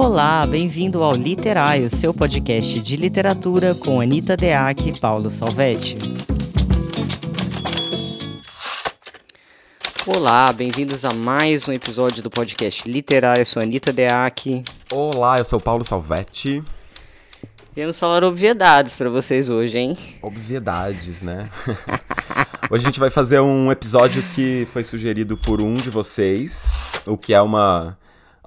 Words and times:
Olá, 0.00 0.46
bem-vindo 0.46 1.02
ao 1.02 1.12
Literário, 1.12 1.90
seu 1.90 2.14
podcast 2.14 2.80
de 2.80 2.96
literatura 2.96 3.74
com 3.74 4.00
Anitta 4.00 4.36
Deac 4.36 4.88
e 4.88 5.00
Paulo 5.00 5.28
Salvetti. 5.28 5.98
Olá, 10.06 10.52
bem-vindos 10.52 11.04
a 11.04 11.12
mais 11.12 11.66
um 11.66 11.72
episódio 11.72 12.22
do 12.22 12.30
podcast 12.30 12.88
Literário. 12.88 13.40
Eu 13.40 13.44
sou 13.44 13.60
Anitta 13.60 13.92
Deac. 13.92 14.62
Olá, 14.92 15.38
eu 15.38 15.44
sou 15.44 15.58
Paulo 15.58 15.84
Salvetti. 15.84 16.62
Viemos 17.74 17.98
falar 17.98 18.22
obviedades 18.22 18.96
para 18.96 19.10
vocês 19.10 19.50
hoje, 19.50 19.78
hein? 19.78 19.98
Obviedades, 20.22 21.22
né? 21.24 21.50
hoje 22.70 22.84
a 22.84 22.86
gente 22.86 23.00
vai 23.00 23.10
fazer 23.10 23.40
um 23.40 23.72
episódio 23.72 24.22
que 24.28 24.64
foi 24.72 24.84
sugerido 24.84 25.36
por 25.36 25.60
um 25.60 25.74
de 25.74 25.90
vocês, 25.90 26.78
o 27.04 27.16
que 27.16 27.34
é 27.34 27.40
uma 27.40 27.98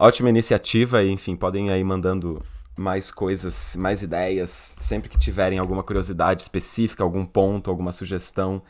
ótima 0.05 0.29
iniciativa, 0.29 1.03
enfim, 1.03 1.35
podem 1.35 1.69
aí 1.69 1.83
mandando 1.83 2.39
mais 2.75 3.11
coisas, 3.11 3.75
mais 3.75 4.01
ideias, 4.01 4.77
sempre 4.81 5.07
que 5.07 5.17
tiverem 5.17 5.59
alguma 5.59 5.83
curiosidade 5.83 6.41
específica, 6.41 7.03
algum 7.03 7.23
ponto, 7.23 7.69
alguma 7.69 7.91
sugestão 7.91 8.61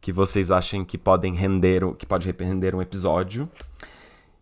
que 0.00 0.12
vocês 0.12 0.50
achem 0.50 0.84
que 0.84 0.96
podem 0.96 1.34
render, 1.34 1.82
que 1.98 2.06
pode 2.06 2.30
render 2.30 2.74
um 2.74 2.80
episódio. 2.80 3.48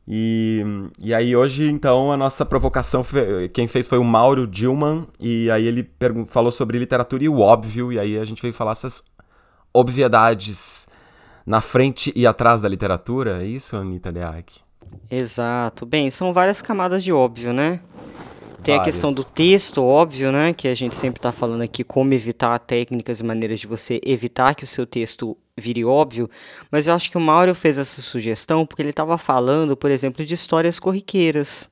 E, 0.06 0.62
e 0.98 1.12
aí 1.12 1.34
hoje, 1.34 1.68
então, 1.68 2.12
a 2.12 2.16
nossa 2.16 2.44
provocação, 2.44 3.04
quem 3.52 3.66
fez 3.66 3.88
foi 3.88 3.98
o 3.98 4.04
Mauro 4.04 4.46
Dillman, 4.46 5.06
e 5.18 5.50
aí 5.50 5.66
ele 5.66 5.90
falou 6.26 6.52
sobre 6.52 6.78
literatura 6.78 7.24
e 7.24 7.28
o 7.28 7.40
óbvio, 7.40 7.92
e 7.92 7.98
aí 7.98 8.18
a 8.18 8.24
gente 8.24 8.40
veio 8.40 8.54
falar 8.54 8.72
essas 8.72 9.02
obviedades 9.72 10.88
na 11.44 11.60
frente 11.60 12.12
e 12.14 12.26
atrás 12.26 12.60
da 12.60 12.68
literatura, 12.68 13.42
é 13.42 13.46
isso, 13.46 13.76
Anitta 13.76 14.10
Leak? 14.10 14.67
Exato. 15.10 15.86
Bem, 15.86 16.10
são 16.10 16.32
várias 16.32 16.60
camadas 16.60 17.02
de 17.02 17.12
óbvio, 17.12 17.52
né? 17.52 17.80
Tem 18.62 18.74
várias. 18.74 18.80
a 18.80 18.84
questão 18.84 19.12
do 19.12 19.24
texto, 19.24 19.82
óbvio, 19.82 20.32
né? 20.32 20.52
Que 20.52 20.68
a 20.68 20.74
gente 20.74 20.94
sempre 20.94 21.18
está 21.18 21.32
falando 21.32 21.62
aqui 21.62 21.82
como 21.84 22.12
evitar 22.12 22.58
técnicas 22.58 23.20
e 23.20 23.24
maneiras 23.24 23.60
de 23.60 23.66
você 23.66 24.00
evitar 24.04 24.54
que 24.54 24.64
o 24.64 24.66
seu 24.66 24.86
texto 24.86 25.36
vire 25.56 25.84
óbvio. 25.84 26.28
Mas 26.70 26.86
eu 26.86 26.94
acho 26.94 27.10
que 27.10 27.16
o 27.16 27.20
Mauro 27.20 27.54
fez 27.54 27.78
essa 27.78 28.00
sugestão 28.02 28.66
porque 28.66 28.82
ele 28.82 28.90
estava 28.90 29.16
falando, 29.16 29.76
por 29.76 29.90
exemplo, 29.90 30.24
de 30.24 30.34
histórias 30.34 30.78
corriqueiras. 30.78 31.68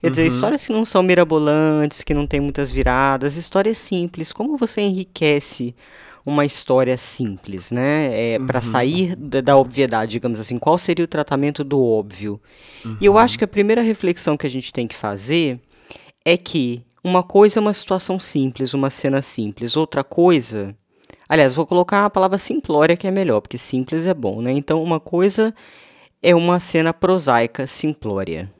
Quer 0.00 0.06
uhum. 0.06 0.10
dizer, 0.12 0.26
histórias 0.26 0.66
que 0.66 0.72
não 0.72 0.84
são 0.84 1.02
mirabolantes, 1.02 2.02
que 2.02 2.14
não 2.14 2.26
tem 2.26 2.40
muitas 2.40 2.70
viradas, 2.70 3.36
histórias 3.36 3.76
simples. 3.76 4.32
Como 4.32 4.56
você 4.56 4.80
enriquece 4.80 5.74
uma 6.24 6.44
história 6.44 6.96
simples, 6.96 7.70
né? 7.70 8.10
É, 8.12 8.38
uhum. 8.38 8.46
Para 8.46 8.60
sair 8.60 9.16
da, 9.16 9.40
da, 9.40 9.56
obviedade, 9.56 10.12
digamos 10.12 10.38
assim, 10.38 10.58
qual 10.58 10.78
seria 10.78 11.04
o 11.04 11.08
tratamento 11.08 11.64
do 11.64 11.82
óbvio? 11.82 12.40
Uhum. 12.84 12.96
E 13.00 13.06
eu 13.06 13.18
acho 13.18 13.38
que 13.38 13.44
a 13.44 13.48
primeira 13.48 13.82
reflexão 13.82 14.36
que 14.36 14.46
a 14.46 14.50
gente 14.50 14.72
tem 14.72 14.86
que 14.86 14.96
fazer 14.96 15.58
é 16.24 16.36
que 16.36 16.82
uma 17.02 17.22
coisa 17.22 17.58
é 17.58 17.62
uma 17.62 17.72
situação 17.72 18.20
simples, 18.20 18.74
uma 18.74 18.90
cena 18.90 19.22
simples, 19.22 19.76
outra 19.76 20.04
coisa. 20.04 20.74
Aliás, 21.28 21.54
vou 21.54 21.66
colocar 21.66 22.04
a 22.04 22.10
palavra 22.10 22.38
simplória 22.38 22.96
que 22.96 23.06
é 23.06 23.10
melhor, 23.10 23.40
porque 23.40 23.56
simples 23.56 24.06
é 24.06 24.12
bom, 24.12 24.42
né? 24.42 24.52
Então, 24.52 24.82
uma 24.82 25.00
coisa 25.00 25.54
é 26.22 26.34
uma 26.34 26.60
cena 26.60 26.92
prosaica, 26.92 27.66
simplória. 27.66 28.52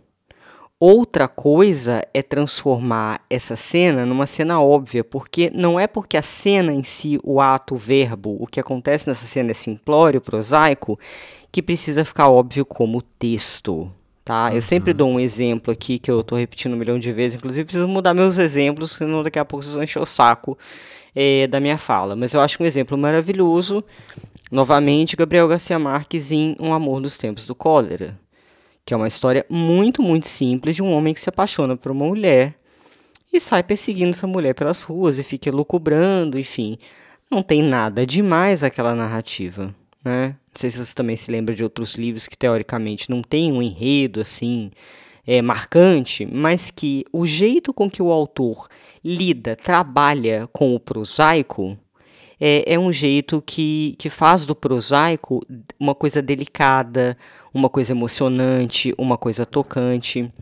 Outra 0.83 1.29
coisa 1.29 2.03
é 2.15 2.23
transformar 2.23 3.21
essa 3.29 3.55
cena 3.55 4.07
numa 4.07 4.27
cena 4.27 4.63
óbvia, 4.63 5.05
porque 5.05 5.51
não 5.55 5.79
é 5.79 5.87
porque 5.87 6.17
a 6.17 6.23
cena 6.23 6.73
em 6.73 6.83
si, 6.83 7.21
o 7.23 7.39
ato, 7.39 7.75
o 7.75 7.77
verbo, 7.77 8.35
o 8.41 8.47
que 8.47 8.59
acontece 8.59 9.07
nessa 9.07 9.27
cena 9.27 9.51
é 9.51 9.55
simplório, 9.55 10.23
prosaico, 10.23 10.99
que 11.53 11.61
precisa 11.61 12.03
ficar 12.03 12.31
óbvio 12.31 12.65
como 12.65 13.03
texto. 13.03 13.93
Tá? 14.25 14.47
Uhum. 14.47 14.55
Eu 14.55 14.63
sempre 14.63 14.95
dou 14.95 15.11
um 15.11 15.21
exemplo 15.21 15.71
aqui 15.71 15.99
que 15.99 16.11
eu 16.11 16.21
estou 16.21 16.39
repetindo 16.39 16.73
um 16.73 16.79
milhão 16.79 16.99
de 16.99 17.13
vezes, 17.13 17.37
inclusive 17.37 17.67
preciso 17.67 17.87
mudar 17.87 18.15
meus 18.15 18.39
exemplos, 18.39 18.93
senão 18.93 19.23
daqui 19.23 19.39
a 19.39 19.45
pouco 19.45 19.63
vocês 19.63 19.75
vão 19.75 19.85
encher 19.85 20.01
o 20.01 20.07
saco 20.07 20.57
é, 21.15 21.47
da 21.47 21.61
minha 21.61 21.77
fala. 21.77 22.17
Mas 22.17 22.33
eu 22.33 22.41
acho 22.41 22.63
um 22.63 22.65
exemplo 22.65 22.97
maravilhoso, 22.97 23.85
novamente, 24.51 25.15
Gabriel 25.15 25.47
Garcia 25.47 25.79
Marques 25.79 26.33
em 26.33 26.57
Um 26.59 26.73
Amor 26.73 27.03
dos 27.03 27.19
Tempos 27.19 27.45
do 27.45 27.55
Cólera 27.55 28.19
que 28.91 28.95
é 28.95 28.97
uma 28.97 29.07
história 29.07 29.47
muito, 29.49 30.03
muito 30.03 30.27
simples 30.27 30.75
de 30.75 30.83
um 30.83 30.91
homem 30.91 31.15
que 31.15 31.21
se 31.21 31.29
apaixona 31.29 31.77
por 31.77 31.93
uma 31.93 32.07
mulher 32.07 32.57
e 33.33 33.39
sai 33.39 33.63
perseguindo 33.63 34.11
essa 34.11 34.27
mulher 34.27 34.53
pelas 34.53 34.83
ruas 34.83 35.17
e 35.17 35.23
fica 35.23 35.49
lucubrando, 35.53 36.37
enfim. 36.37 36.77
Não 37.31 37.41
tem 37.41 37.63
nada 37.63 38.05
demais 38.05 38.65
aquela 38.65 38.93
narrativa, 38.93 39.73
né? 40.05 40.31
Não 40.31 40.57
sei 40.57 40.71
se 40.71 40.79
você 40.79 40.93
também 40.93 41.15
se 41.15 41.31
lembra 41.31 41.55
de 41.55 41.63
outros 41.63 41.95
livros 41.95 42.27
que 42.27 42.37
teoricamente 42.37 43.09
não 43.09 43.23
tem 43.23 43.53
um 43.53 43.63
enredo 43.63 44.21
assim 44.21 44.73
é, 45.25 45.41
marcante, 45.41 46.27
mas 46.27 46.73
que 46.73 47.05
o 47.13 47.25
jeito 47.29 47.73
com 47.73 47.89
que 47.89 48.03
o 48.03 48.11
autor 48.11 48.67
lida, 49.05 49.55
trabalha 49.55 50.49
com 50.53 50.75
o 50.75 50.81
prosaico 50.81 51.79
é, 52.41 52.75
é 52.75 52.79
um 52.79 52.93
jeito 52.93 53.43
que, 53.45 53.95
que 53.99 54.09
faz 54.09 54.47
do 54.47 54.55
prosaico 54.55 55.45
uma 55.79 55.95
coisa 55.95 56.23
delicada, 56.23 57.17
uma 57.53 57.69
coisa 57.69 57.93
emocionante, 57.93 58.95
uma 58.97 59.19
coisa 59.19 59.45
tocante. 59.45 60.33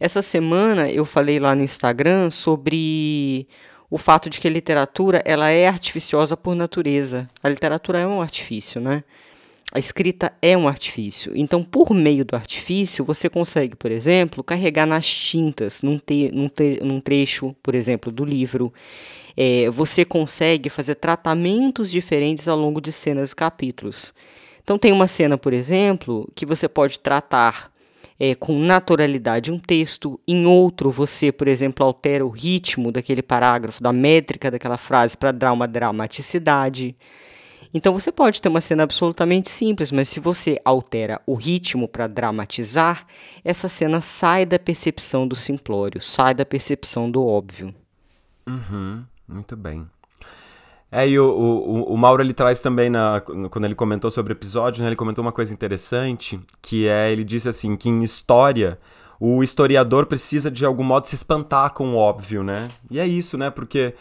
Essa 0.00 0.20
semana 0.20 0.90
eu 0.90 1.04
falei 1.04 1.38
lá 1.38 1.54
no 1.54 1.62
Instagram 1.62 2.30
sobre 2.30 3.46
o 3.88 3.96
fato 3.96 4.28
de 4.28 4.40
que 4.40 4.48
a 4.48 4.50
literatura 4.50 5.22
ela 5.24 5.50
é 5.50 5.68
artificiosa 5.68 6.36
por 6.36 6.56
natureza. 6.56 7.28
A 7.42 7.48
literatura 7.48 8.00
é 8.00 8.06
um 8.06 8.20
artifício, 8.20 8.80
né? 8.80 9.04
A 9.72 9.78
escrita 9.78 10.32
é 10.40 10.56
um 10.56 10.68
artifício. 10.68 11.32
Então, 11.34 11.62
por 11.62 11.92
meio 11.92 12.24
do 12.24 12.36
artifício, 12.36 13.04
você 13.04 13.28
consegue, 13.28 13.74
por 13.74 13.90
exemplo, 13.90 14.42
carregar 14.42 14.86
nas 14.86 15.06
tintas, 15.06 15.82
num, 15.82 15.98
te, 15.98 16.30
num, 16.32 16.48
te, 16.48 16.78
num 16.82 17.00
trecho, 17.00 17.54
por 17.62 17.74
exemplo, 17.74 18.12
do 18.12 18.24
livro. 18.24 18.72
É, 19.36 19.68
você 19.70 20.04
consegue 20.04 20.68
fazer 20.70 20.94
tratamentos 20.94 21.90
diferentes 21.90 22.46
ao 22.48 22.56
longo 22.56 22.80
de 22.80 22.92
cenas 22.92 23.32
e 23.32 23.36
capítulos. 23.36 24.14
Então, 24.62 24.78
tem 24.78 24.92
uma 24.92 25.06
cena, 25.06 25.36
por 25.36 25.52
exemplo, 25.52 26.30
que 26.34 26.46
você 26.46 26.68
pode 26.68 27.00
tratar 27.00 27.72
é, 28.18 28.34
com 28.34 28.58
naturalidade 28.58 29.50
um 29.50 29.58
texto, 29.58 30.20
em 30.26 30.46
outro, 30.46 30.90
você, 30.90 31.32
por 31.32 31.48
exemplo, 31.48 31.84
altera 31.84 32.24
o 32.24 32.30
ritmo 32.30 32.92
daquele 32.92 33.22
parágrafo, 33.22 33.82
da 33.82 33.92
métrica 33.92 34.50
daquela 34.50 34.76
frase 34.76 35.16
para 35.16 35.32
dar 35.32 35.52
uma 35.52 35.66
dramaticidade. 35.66 36.96
Então 37.72 37.92
você 37.92 38.12
pode 38.12 38.40
ter 38.40 38.48
uma 38.48 38.60
cena 38.60 38.84
absolutamente 38.84 39.50
simples, 39.50 39.90
mas 39.90 40.08
se 40.08 40.20
você 40.20 40.60
altera 40.64 41.20
o 41.26 41.34
ritmo 41.34 41.88
para 41.88 42.06
dramatizar, 42.06 43.04
essa 43.44 43.68
cena 43.68 44.00
sai 44.00 44.46
da 44.46 44.60
percepção 44.60 45.26
do 45.26 45.34
simplório, 45.34 46.00
sai 46.00 46.34
da 46.34 46.46
percepção 46.46 47.10
do 47.10 47.26
óbvio. 47.26 47.74
Uhum, 48.46 49.04
muito 49.28 49.56
bem. 49.56 49.86
É, 50.90 51.08
e 51.08 51.18
o, 51.18 51.28
o, 51.28 51.94
o 51.94 51.96
Mauro 51.96 52.22
ele 52.22 52.32
traz 52.32 52.60
também, 52.60 52.88
na, 52.88 53.20
quando 53.50 53.64
ele 53.64 53.74
comentou 53.74 54.10
sobre 54.10 54.32
o 54.32 54.36
episódio, 54.36 54.82
né, 54.82 54.88
ele 54.88 54.96
comentou 54.96 55.22
uma 55.22 55.32
coisa 55.32 55.52
interessante, 55.52 56.38
que 56.62 56.86
é, 56.86 57.10
ele 57.10 57.24
disse 57.24 57.48
assim, 57.48 57.74
que 57.74 57.88
em 57.88 58.04
história, 58.04 58.78
o 59.18 59.42
historiador 59.42 60.06
precisa 60.06 60.50
de 60.50 60.64
algum 60.64 60.84
modo 60.84 61.06
se 61.06 61.14
espantar 61.14 61.72
com 61.72 61.94
o 61.94 61.96
óbvio, 61.96 62.42
né? 62.42 62.68
E 62.90 63.00
é 63.00 63.06
isso, 63.06 63.38
né? 63.38 63.50
Porque 63.50 63.94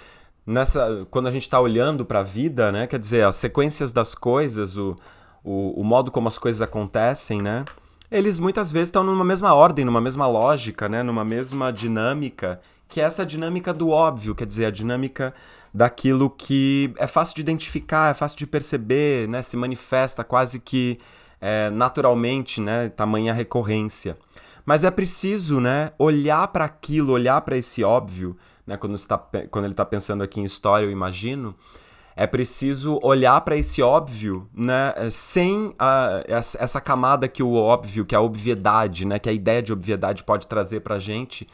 nessa 0.46 1.08
quando 1.10 1.28
a 1.28 1.32
gente 1.32 1.44
está 1.44 1.60
olhando 1.60 2.06
para 2.06 2.20
a 2.20 2.24
vida, 2.24 2.72
né? 2.72 2.88
Quer 2.88 3.00
dizer, 3.00 3.26
as 3.26 3.36
sequências 3.36 3.92
das 3.92 4.14
coisas, 4.14 4.78
o, 4.78 4.96
o, 5.44 5.80
o 5.82 5.84
modo 5.84 6.12
como 6.12 6.28
as 6.28 6.38
coisas 6.38 6.62
acontecem, 6.62 7.42
né? 7.42 7.64
Eles 8.12 8.38
muitas 8.38 8.72
vezes 8.72 8.90
estão 8.90 9.04
numa 9.04 9.26
mesma 9.26 9.54
ordem, 9.54 9.86
numa 9.86 10.02
mesma 10.02 10.28
lógica, 10.28 10.88
né? 10.88 11.02
Numa 11.02 11.26
mesma 11.26 11.72
dinâmica, 11.72 12.60
que 12.88 13.02
é 13.02 13.04
essa 13.04 13.26
dinâmica 13.26 13.74
do 13.74 13.90
óbvio, 13.90 14.36
quer 14.36 14.46
dizer, 14.46 14.66
a 14.66 14.72
dinâmica 14.72 15.34
daquilo 15.74 16.30
que 16.30 16.94
é 16.98 17.08
fácil 17.08 17.36
de 17.36 17.42
identificar, 17.42 18.12
é 18.12 18.14
fácil 18.14 18.38
de 18.38 18.46
perceber, 18.46 19.28
né? 19.28 19.42
Se 19.42 19.58
manifesta 19.58 20.24
quase 20.24 20.60
que 20.60 21.00
é, 21.42 21.70
naturalmente, 21.72 22.62
né? 22.62 22.90
Tamanha 22.90 23.34
recorrência. 23.34 24.18
Mas 24.66 24.84
é 24.84 24.92
preciso, 24.92 25.60
né? 25.60 25.92
Olhar 25.98 26.48
para 26.50 26.66
aquilo, 26.66 27.12
olhar 27.12 27.42
para 27.42 27.58
esse 27.58 27.84
óbvio, 27.84 28.38
né? 28.66 28.78
Quando, 28.78 28.96
está, 28.96 29.18
quando 29.50 29.66
ele 29.66 29.74
está 29.74 29.84
pensando 29.84 30.24
aqui 30.24 30.40
em 30.40 30.46
história, 30.46 30.86
eu 30.86 30.92
imagino. 30.92 31.56
É 32.16 32.28
preciso 32.28 33.00
olhar 33.02 33.42
para 33.42 33.58
esse 33.58 33.82
óbvio, 33.82 34.48
né, 34.54 34.94
sem 35.10 35.74
a, 35.80 36.24
essa 36.28 36.80
camada 36.80 37.28
que 37.28 37.42
o 37.42 37.54
óbvio, 37.56 38.06
que 38.06 38.14
a 38.14 38.22
obviedade, 38.22 39.04
né, 39.04 39.18
que 39.18 39.28
a 39.28 39.34
ideia 39.34 39.64
de 39.64 39.74
obviedade 39.74 40.24
pode 40.24 40.46
trazer 40.46 40.82
para 40.82 40.98
a 40.98 41.00
gente, 41.00 41.50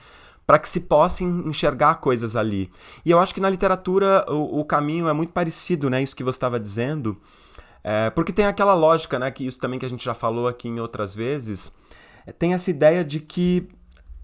para 0.50 0.58
que 0.58 0.68
se 0.68 0.80
possa 0.80 1.24
enxergar 1.24 2.00
coisas 2.02 2.36
ali. 2.36 2.72
E 3.06 3.12
eu 3.12 3.20
acho 3.20 3.36
que 3.36 3.40
na 3.40 3.52
literatura 3.52 4.26
o, 4.28 4.62
o 4.62 4.66
caminho 4.66 5.08
é 5.08 5.14
muito 5.14 5.32
parecido, 5.32 5.92
né? 5.92 6.02
Isso 6.02 6.16
que 6.16 6.24
você 6.24 6.38
estava 6.38 6.60
dizendo. 6.60 7.22
É, 7.84 8.10
porque 8.10 8.34
tem 8.34 8.48
aquela 8.48 8.74
lógica, 8.74 9.20
né? 9.20 9.30
Que 9.30 9.46
isso 9.46 9.60
também 9.60 9.78
que 9.78 9.86
a 9.86 9.90
gente 9.90 10.04
já 10.04 10.16
falou 10.16 10.48
aqui 10.48 10.68
em 10.68 10.80
outras 10.80 11.14
vezes. 11.14 11.72
É, 12.26 12.32
tem 12.32 12.56
essa 12.56 12.72
ideia 12.72 13.06
de 13.06 13.20
que 13.20 13.70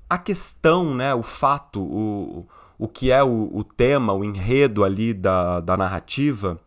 a 0.09 0.17
questão, 0.17 0.95
né? 0.95 1.13
O 1.13 1.21
fato, 1.21 1.79
o, 1.79 2.47
o 2.79 2.87
que 2.87 3.11
é 3.11 3.23
o, 3.23 3.51
o 3.53 3.63
tema, 3.63 4.11
o 4.11 4.23
enredo 4.23 4.83
ali 4.83 5.13
da, 5.13 5.59
da 5.59 5.77
narrativa, 5.77 6.59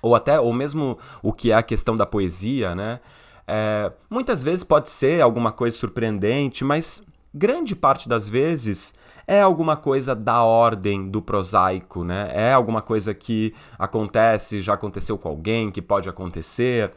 ou 0.00 0.14
até, 0.14 0.40
ou 0.40 0.54
mesmo 0.54 0.96
o 1.22 1.34
que 1.34 1.52
é 1.52 1.54
a 1.54 1.62
questão 1.62 1.96
da 1.96 2.06
poesia, 2.06 2.74
né? 2.74 3.00
É, 3.46 3.92
muitas 4.08 4.42
vezes 4.42 4.64
pode 4.64 4.88
ser 4.88 5.20
alguma 5.20 5.52
coisa 5.52 5.76
surpreendente, 5.76 6.64
mas 6.64 7.04
grande 7.34 7.74
parte 7.76 8.08
das 8.08 8.28
vezes 8.28 8.94
é 9.26 9.40
alguma 9.40 9.76
coisa 9.76 10.14
da 10.14 10.42
ordem 10.42 11.10
do 11.10 11.20
prosaico, 11.20 12.04
né? 12.04 12.30
É 12.32 12.52
alguma 12.52 12.80
coisa 12.80 13.12
que 13.12 13.54
acontece, 13.78 14.60
já 14.60 14.74
aconteceu 14.74 15.18
com 15.18 15.28
alguém, 15.28 15.70
que 15.70 15.82
pode 15.82 16.08
acontecer. 16.08 16.92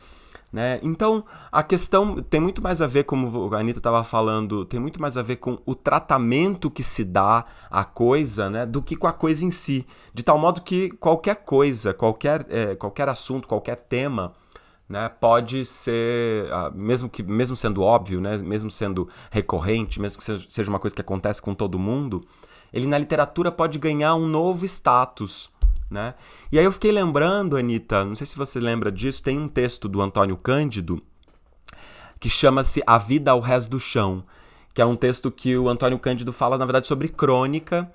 Né? 0.51 0.79
Então, 0.81 1.23
a 1.51 1.61
questão 1.61 2.23
tem 2.23 2.39
muito 2.39 2.61
mais 2.61 2.81
a 2.81 2.87
ver, 2.87 3.03
como 3.03 3.53
a 3.53 3.59
Anitta 3.59 3.79
estava 3.79 4.03
falando, 4.03 4.65
tem 4.65 4.79
muito 4.79 4.99
mais 4.99 5.15
a 5.15 5.21
ver 5.21 5.35
com 5.35 5.59
o 5.63 5.75
tratamento 5.75 6.71
que 6.71 6.81
se 6.81 7.03
dá 7.03 7.45
à 7.69 7.85
coisa 7.85 8.49
né, 8.49 8.65
do 8.65 8.81
que 8.81 8.95
com 8.95 9.05
a 9.05 9.13
coisa 9.13 9.45
em 9.45 9.51
si. 9.51 9.85
De 10.11 10.23
tal 10.23 10.39
modo 10.39 10.61
que 10.61 10.89
qualquer 10.89 11.35
coisa, 11.35 11.93
qualquer, 11.93 12.47
é, 12.49 12.75
qualquer 12.75 13.07
assunto, 13.09 13.47
qualquer 13.47 13.75
tema, 13.75 14.33
né, 14.89 15.07
pode 15.07 15.63
ser, 15.65 16.51
ah, 16.51 16.71
mesmo, 16.73 17.07
que, 17.07 17.21
mesmo 17.21 17.55
sendo 17.55 17.83
óbvio, 17.83 18.19
né, 18.19 18.37
mesmo 18.39 18.71
sendo 18.71 19.07
recorrente, 19.29 20.01
mesmo 20.01 20.19
que 20.19 20.25
seja 20.25 20.69
uma 20.69 20.79
coisa 20.79 20.95
que 20.95 21.01
acontece 21.01 21.41
com 21.41 21.53
todo 21.53 21.77
mundo, 21.77 22.25
ele 22.73 22.87
na 22.87 22.97
literatura 22.97 23.51
pode 23.51 23.77
ganhar 23.77 24.15
um 24.15 24.27
novo 24.27 24.65
status 24.65 25.51
né? 25.89 26.13
E 26.51 26.59
aí 26.59 26.65
eu 26.65 26.71
fiquei 26.71 26.91
lembrando, 26.91 27.57
Anitta, 27.57 28.05
não 28.05 28.15
sei 28.15 28.27
se 28.27 28.37
você 28.37 28.59
lembra 28.59 28.91
disso, 28.91 29.23
tem 29.23 29.39
um 29.39 29.47
texto 29.47 29.87
do 29.87 30.01
Antônio 30.01 30.37
Cândido 30.37 31.01
que 32.19 32.29
chama-se 32.29 32.83
A 32.85 32.97
Vida 32.97 33.31
ao 33.31 33.39
Resto 33.39 33.71
do 33.71 33.79
Chão, 33.79 34.23
que 34.73 34.81
é 34.81 34.85
um 34.85 34.95
texto 34.95 35.31
que 35.31 35.57
o 35.57 35.69
Antônio 35.69 35.97
Cândido 35.97 36.31
fala, 36.31 36.57
na 36.57 36.65
verdade, 36.65 36.85
sobre 36.85 37.09
crônica, 37.09 37.89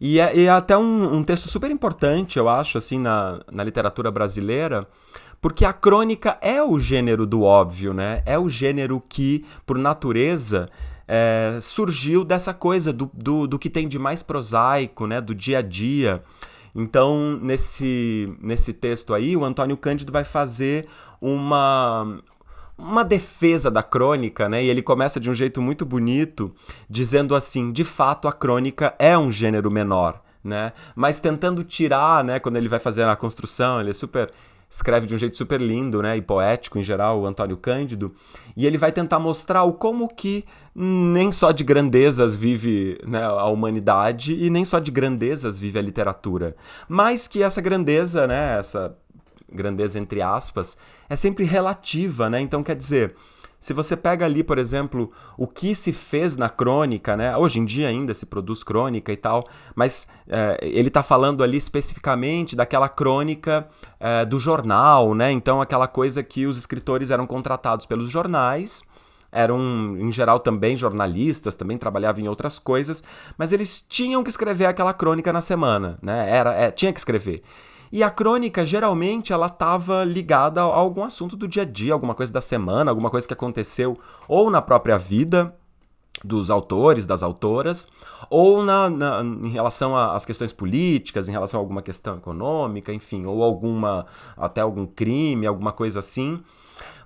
e 0.00 0.20
é, 0.20 0.42
é 0.44 0.48
até 0.48 0.76
um, 0.76 1.16
um, 1.16 1.24
texto 1.24 1.48
super 1.48 1.70
importante, 1.70 2.38
eu 2.38 2.48
acho, 2.48 2.76
assim, 2.76 2.98
na, 2.98 3.40
na 3.50 3.64
literatura 3.64 4.10
brasileira, 4.10 4.86
porque 5.42 5.64
a 5.64 5.72
crônica 5.72 6.38
é 6.40 6.62
o 6.62 6.78
gênero 6.78 7.26
do 7.26 7.42
óbvio, 7.42 7.92
né? 7.92 8.22
É 8.24 8.38
o 8.38 8.48
gênero 8.48 9.02
que, 9.06 9.44
por 9.66 9.76
natureza, 9.76 10.70
é, 11.08 11.58
surgiu 11.60 12.24
dessa 12.24 12.54
coisa 12.54 12.92
do, 12.92 13.10
do, 13.12 13.48
do 13.48 13.58
que 13.58 13.68
tem 13.68 13.88
de 13.88 13.98
mais 13.98 14.22
prosaico, 14.22 15.04
né? 15.04 15.20
Do 15.20 15.34
dia 15.34 15.58
a 15.58 15.62
dia. 15.62 16.22
Então, 16.72 17.40
nesse, 17.42 18.32
nesse 18.40 18.72
texto 18.72 19.12
aí, 19.12 19.36
o 19.36 19.44
Antônio 19.44 19.76
Cândido 19.76 20.12
vai 20.12 20.22
fazer 20.22 20.86
uma, 21.20 22.20
uma 22.78 23.02
defesa 23.02 23.68
da 23.68 23.82
crônica, 23.82 24.48
né? 24.48 24.62
E 24.62 24.70
ele 24.70 24.80
começa 24.80 25.18
de 25.18 25.28
um 25.28 25.34
jeito 25.34 25.60
muito 25.60 25.84
bonito, 25.84 26.54
dizendo 26.88 27.34
assim: 27.34 27.72
de 27.72 27.82
fato, 27.82 28.28
a 28.28 28.32
crônica 28.32 28.94
é 28.96 29.18
um 29.18 29.28
gênero 29.28 29.72
menor, 29.72 30.22
né? 30.42 30.72
Mas 30.94 31.18
tentando 31.18 31.64
tirar, 31.64 32.22
né? 32.22 32.38
Quando 32.38 32.58
ele 32.58 32.68
vai 32.68 32.78
fazer 32.78 33.02
a 33.02 33.16
construção, 33.16 33.80
ele 33.80 33.90
é 33.90 33.94
super 33.94 34.30
escreve 34.72 35.06
de 35.06 35.14
um 35.14 35.18
jeito 35.18 35.36
super 35.36 35.60
lindo, 35.60 36.00
né, 36.00 36.16
e 36.16 36.22
poético 36.22 36.78
em 36.78 36.82
geral, 36.82 37.20
o 37.20 37.26
Antônio 37.26 37.58
Cândido, 37.58 38.14
e 38.56 38.66
ele 38.66 38.78
vai 38.78 38.90
tentar 38.90 39.18
mostrar 39.18 39.64
o 39.64 39.74
como 39.74 40.08
que 40.08 40.46
nem 40.74 41.30
só 41.30 41.52
de 41.52 41.62
grandezas 41.62 42.34
vive 42.34 42.98
né, 43.06 43.22
a 43.22 43.44
humanidade 43.48 44.34
e 44.34 44.48
nem 44.48 44.64
só 44.64 44.78
de 44.78 44.90
grandezas 44.90 45.58
vive 45.58 45.78
a 45.78 45.82
literatura, 45.82 46.56
mas 46.88 47.28
que 47.28 47.42
essa 47.42 47.60
grandeza, 47.60 48.26
né, 48.26 48.58
essa 48.58 48.96
grandeza 49.52 49.98
entre 49.98 50.22
aspas, 50.22 50.78
é 51.06 51.14
sempre 51.14 51.44
relativa, 51.44 52.30
né? 52.30 52.40
Então 52.40 52.62
quer 52.62 52.74
dizer, 52.74 53.14
se 53.62 53.72
você 53.72 53.96
pega 53.96 54.26
ali, 54.26 54.42
por 54.42 54.58
exemplo, 54.58 55.12
o 55.38 55.46
que 55.46 55.72
se 55.72 55.92
fez 55.92 56.36
na 56.36 56.48
crônica, 56.48 57.16
né? 57.16 57.36
Hoje 57.36 57.60
em 57.60 57.64
dia 57.64 57.86
ainda 57.86 58.12
se 58.12 58.26
produz 58.26 58.64
crônica 58.64 59.12
e 59.12 59.16
tal, 59.16 59.48
mas 59.72 60.08
é, 60.26 60.58
ele 60.60 60.88
está 60.88 61.00
falando 61.00 61.44
ali 61.44 61.58
especificamente 61.58 62.56
daquela 62.56 62.88
crônica 62.88 63.68
é, 64.00 64.24
do 64.24 64.36
jornal, 64.36 65.14
né? 65.14 65.30
Então 65.30 65.60
aquela 65.60 65.86
coisa 65.86 66.24
que 66.24 66.44
os 66.44 66.58
escritores 66.58 67.10
eram 67.10 67.24
contratados 67.24 67.86
pelos 67.86 68.10
jornais 68.10 68.82
eram, 69.30 69.96
em 69.96 70.10
geral, 70.10 70.40
também 70.40 70.76
jornalistas, 70.76 71.54
também 71.54 71.78
trabalhavam 71.78 72.22
em 72.22 72.28
outras 72.28 72.58
coisas, 72.58 73.02
mas 73.38 73.52
eles 73.52 73.80
tinham 73.80 74.24
que 74.24 74.28
escrever 74.28 74.66
aquela 74.66 74.92
crônica 74.92 75.32
na 75.32 75.40
semana, 75.40 75.98
né? 76.02 76.28
Era, 76.28 76.52
é, 76.52 76.70
tinha 76.72 76.92
que 76.92 76.98
escrever. 76.98 77.44
E 77.92 78.02
a 78.02 78.10
crônica, 78.10 78.64
geralmente, 78.64 79.34
ela 79.34 79.48
estava 79.48 80.02
ligada 80.02 80.62
a 80.62 80.64
algum 80.64 81.04
assunto 81.04 81.36
do 81.36 81.46
dia 81.46 81.62
a 81.62 81.66
dia, 81.66 81.92
alguma 81.92 82.14
coisa 82.14 82.32
da 82.32 82.40
semana, 82.40 82.90
alguma 82.90 83.10
coisa 83.10 83.26
que 83.26 83.34
aconteceu 83.34 83.98
ou 84.26 84.50
na 84.50 84.62
própria 84.62 84.96
vida 84.96 85.54
dos 86.24 86.50
autores, 86.50 87.04
das 87.04 87.22
autoras, 87.22 87.88
ou 88.30 88.62
na, 88.62 88.88
na, 88.88 89.20
em 89.22 89.50
relação 89.50 89.94
às 89.96 90.24
questões 90.24 90.52
políticas, 90.52 91.28
em 91.28 91.32
relação 91.32 91.60
a 91.60 91.62
alguma 91.62 91.82
questão 91.82 92.16
econômica, 92.16 92.94
enfim, 92.94 93.26
ou 93.26 93.42
alguma 93.42 94.06
até 94.36 94.62
algum 94.62 94.86
crime, 94.86 95.46
alguma 95.46 95.72
coisa 95.72 95.98
assim. 95.98 96.42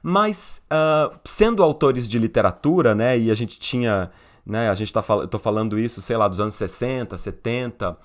Mas 0.02 0.64
uh, 0.70 1.16
sendo 1.24 1.62
autores 1.62 2.06
de 2.06 2.18
literatura, 2.18 2.94
né, 2.94 3.18
e 3.18 3.30
a 3.30 3.34
gente 3.34 3.58
tinha, 3.58 4.10
né, 4.44 4.68
a 4.68 4.74
gente 4.74 4.92
tá 4.92 5.02
fal 5.02 5.26
tô 5.26 5.38
falando 5.38 5.78
isso, 5.78 6.00
sei 6.00 6.16
lá, 6.16 6.28
dos 6.28 6.38
anos 6.38 6.54
60, 6.54 7.16
70, 7.16 7.96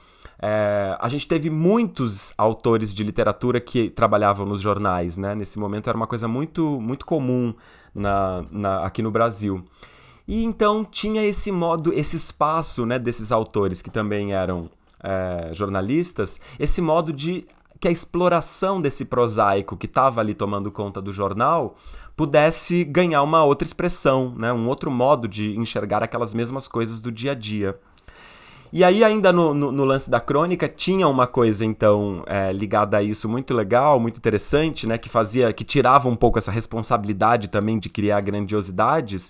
é, 0.41 0.97
a 0.99 1.07
gente 1.07 1.27
teve 1.27 1.51
muitos 1.51 2.33
autores 2.35 2.93
de 2.93 3.03
literatura 3.03 3.61
que 3.61 3.91
trabalhavam 3.91 4.45
nos 4.45 4.59
jornais, 4.59 5.15
né? 5.15 5.35
Nesse 5.35 5.59
momento 5.59 5.87
era 5.87 5.95
uma 5.95 6.07
coisa 6.07 6.27
muito, 6.27 6.81
muito 6.81 7.05
comum 7.05 7.53
na, 7.93 8.43
na, 8.49 8.83
aqui 8.83 9.03
no 9.03 9.11
Brasil. 9.11 9.63
E 10.27 10.43
então 10.43 10.83
tinha 10.83 11.23
esse 11.23 11.51
modo, 11.51 11.93
esse 11.93 12.15
espaço 12.15 12.85
né, 12.85 12.97
desses 12.97 13.31
autores 13.31 13.81
que 13.81 13.89
também 13.91 14.33
eram 14.33 14.69
é, 15.03 15.49
jornalistas, 15.53 16.39
esse 16.57 16.81
modo 16.81 17.13
de 17.13 17.45
que 17.79 17.87
a 17.87 17.91
exploração 17.91 18.81
desse 18.81 19.05
prosaico 19.05 19.75
que 19.75 19.87
estava 19.87 20.21
ali 20.21 20.33
tomando 20.33 20.71
conta 20.71 21.01
do 21.01 21.11
jornal 21.11 21.75
pudesse 22.15 22.83
ganhar 22.83 23.23
uma 23.23 23.43
outra 23.43 23.65
expressão, 23.65 24.33
né, 24.37 24.53
um 24.53 24.67
outro 24.67 24.89
modo 24.89 25.27
de 25.27 25.57
enxergar 25.57 26.03
aquelas 26.03 26.33
mesmas 26.33 26.67
coisas 26.67 27.01
do 27.01 27.11
dia 27.11 27.31
a 27.31 27.35
dia. 27.35 27.79
E 28.73 28.85
aí, 28.85 29.03
ainda 29.03 29.33
no, 29.33 29.53
no, 29.53 29.69
no, 29.69 29.83
lance 29.83 30.09
da 30.09 30.21
crônica, 30.21 30.67
tinha 30.69 31.05
uma 31.05 31.27
coisa, 31.27 31.65
então, 31.65 32.23
é, 32.25 32.53
ligada 32.53 32.97
a 32.97 33.03
isso 33.03 33.27
muito 33.27 33.53
legal, 33.53 33.99
muito 33.99 34.17
interessante, 34.17 34.87
né? 34.87 34.97
Que 34.97 35.09
fazia, 35.09 35.51
que 35.51 35.65
tirava 35.65 36.07
um 36.07 36.15
pouco 36.15 36.37
essa 36.37 36.51
responsabilidade 36.51 37.49
também 37.49 37.77
de 37.77 37.89
criar 37.89 38.21
grandiosidades, 38.21 39.29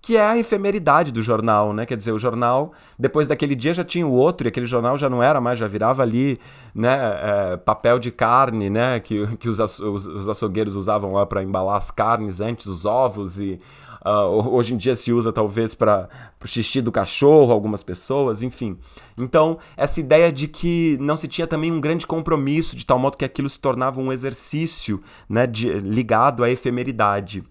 que 0.00 0.16
é 0.16 0.24
a 0.24 0.38
efemeridade 0.38 1.12
do 1.12 1.22
jornal, 1.22 1.74
né? 1.74 1.84
Quer 1.84 1.98
dizer, 1.98 2.12
o 2.12 2.18
jornal, 2.18 2.72
depois 2.98 3.28
daquele 3.28 3.54
dia 3.54 3.74
já 3.74 3.84
tinha 3.84 4.06
o 4.06 4.12
outro, 4.12 4.46
e 4.46 4.48
aquele 4.48 4.64
jornal 4.64 4.96
já 4.96 5.10
não 5.10 5.22
era 5.22 5.38
mais, 5.38 5.58
já 5.58 5.66
virava 5.66 6.02
ali, 6.02 6.40
né? 6.74 6.98
É, 7.22 7.56
papel 7.58 7.98
de 7.98 8.10
carne, 8.10 8.70
né? 8.70 9.00
Que, 9.00 9.36
que 9.36 9.50
os, 9.50 9.58
os, 9.58 10.06
os 10.06 10.28
açougueiros 10.30 10.76
usavam 10.76 11.12
lá 11.12 11.26
para 11.26 11.42
embalar 11.42 11.76
as 11.76 11.90
carnes 11.90 12.40
antes, 12.40 12.64
os 12.64 12.86
ovos 12.86 13.38
e 13.38 13.60
Uh, 14.08 14.54
hoje 14.54 14.72
em 14.72 14.78
dia 14.78 14.94
se 14.94 15.12
usa 15.12 15.30
talvez 15.30 15.74
para 15.74 16.08
o 16.42 16.46
xixi 16.46 16.80
do 16.80 16.90
cachorro, 16.90 17.52
algumas 17.52 17.82
pessoas, 17.82 18.42
enfim. 18.42 18.78
Então, 19.18 19.58
essa 19.76 20.00
ideia 20.00 20.32
de 20.32 20.48
que 20.48 20.96
não 20.98 21.14
se 21.14 21.28
tinha 21.28 21.46
também 21.46 21.70
um 21.70 21.78
grande 21.78 22.06
compromisso, 22.06 22.74
de 22.74 22.86
tal 22.86 22.98
modo 22.98 23.18
que 23.18 23.24
aquilo 23.24 23.50
se 23.50 23.60
tornava 23.60 24.00
um 24.00 24.10
exercício 24.10 25.02
né, 25.28 25.46
de, 25.46 25.68
ligado 25.80 26.42
à 26.42 26.48
efemeridade. 26.48 27.44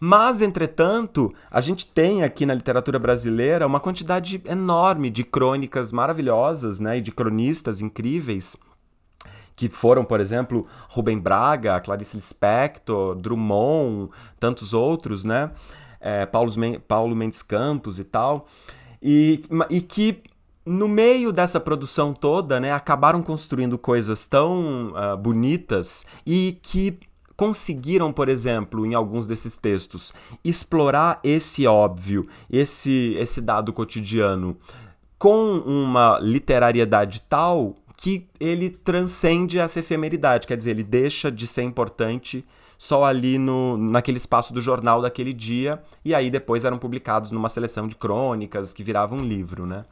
Mas, 0.00 0.40
entretanto, 0.40 1.32
a 1.50 1.60
gente 1.60 1.84
tem 1.84 2.24
aqui 2.24 2.46
na 2.46 2.54
literatura 2.54 2.98
brasileira 2.98 3.66
uma 3.66 3.78
quantidade 3.78 4.40
enorme 4.46 5.10
de 5.10 5.22
crônicas 5.22 5.92
maravilhosas 5.92 6.80
né, 6.80 6.98
e 6.98 7.00
de 7.02 7.12
cronistas 7.12 7.82
incríveis 7.82 8.56
que 9.54 9.68
foram, 9.68 10.04
por 10.04 10.18
exemplo, 10.18 10.66
Rubem 10.88 11.18
Braga, 11.18 11.78
Clarice 11.80 12.16
Lispector, 12.16 13.14
Drummond, 13.14 14.10
tantos 14.40 14.72
outros, 14.72 15.24
né? 15.24 15.50
É, 16.02 16.26
Paulo, 16.26 16.52
Paulo 16.86 17.14
Mendes 17.14 17.42
Campos 17.42 17.98
e 17.98 18.04
tal, 18.04 18.46
e, 19.00 19.44
e 19.70 19.80
que 19.80 20.20
no 20.66 20.88
meio 20.88 21.32
dessa 21.32 21.58
produção 21.58 22.12
toda, 22.12 22.60
né, 22.60 22.72
acabaram 22.72 23.22
construindo 23.22 23.78
coisas 23.78 24.26
tão 24.26 24.92
uh, 24.92 25.16
bonitas 25.16 26.04
e 26.26 26.58
que 26.62 26.98
conseguiram, 27.36 28.12
por 28.12 28.28
exemplo, 28.28 28.86
em 28.86 28.94
alguns 28.94 29.26
desses 29.26 29.56
textos, 29.56 30.12
explorar 30.44 31.18
esse 31.24 31.66
óbvio, 31.66 32.28
esse, 32.50 33.16
esse 33.18 33.40
dado 33.40 33.72
cotidiano 33.72 34.56
com 35.18 35.58
uma 35.58 36.18
literariedade 36.20 37.22
tal 37.28 37.76
que 37.96 38.26
ele 38.40 38.70
transcende 38.70 39.58
essa 39.58 39.80
efemeridade, 39.80 40.46
quer 40.46 40.56
dizer, 40.56 40.70
ele 40.70 40.82
deixa 40.82 41.30
de 41.30 41.46
ser 41.46 41.62
importante 41.62 42.44
só 42.78 43.04
ali 43.04 43.38
no, 43.38 43.76
naquele 43.76 44.16
espaço 44.16 44.52
do 44.52 44.60
jornal 44.60 45.00
daquele 45.00 45.32
dia, 45.32 45.80
e 46.04 46.14
aí 46.14 46.30
depois 46.30 46.64
eram 46.64 46.78
publicados 46.78 47.30
numa 47.30 47.48
seleção 47.48 47.86
de 47.86 47.94
crônicas 47.94 48.72
que 48.72 48.82
virava 48.82 49.14
um 49.14 49.20
livro, 49.20 49.66
né? 49.66 49.84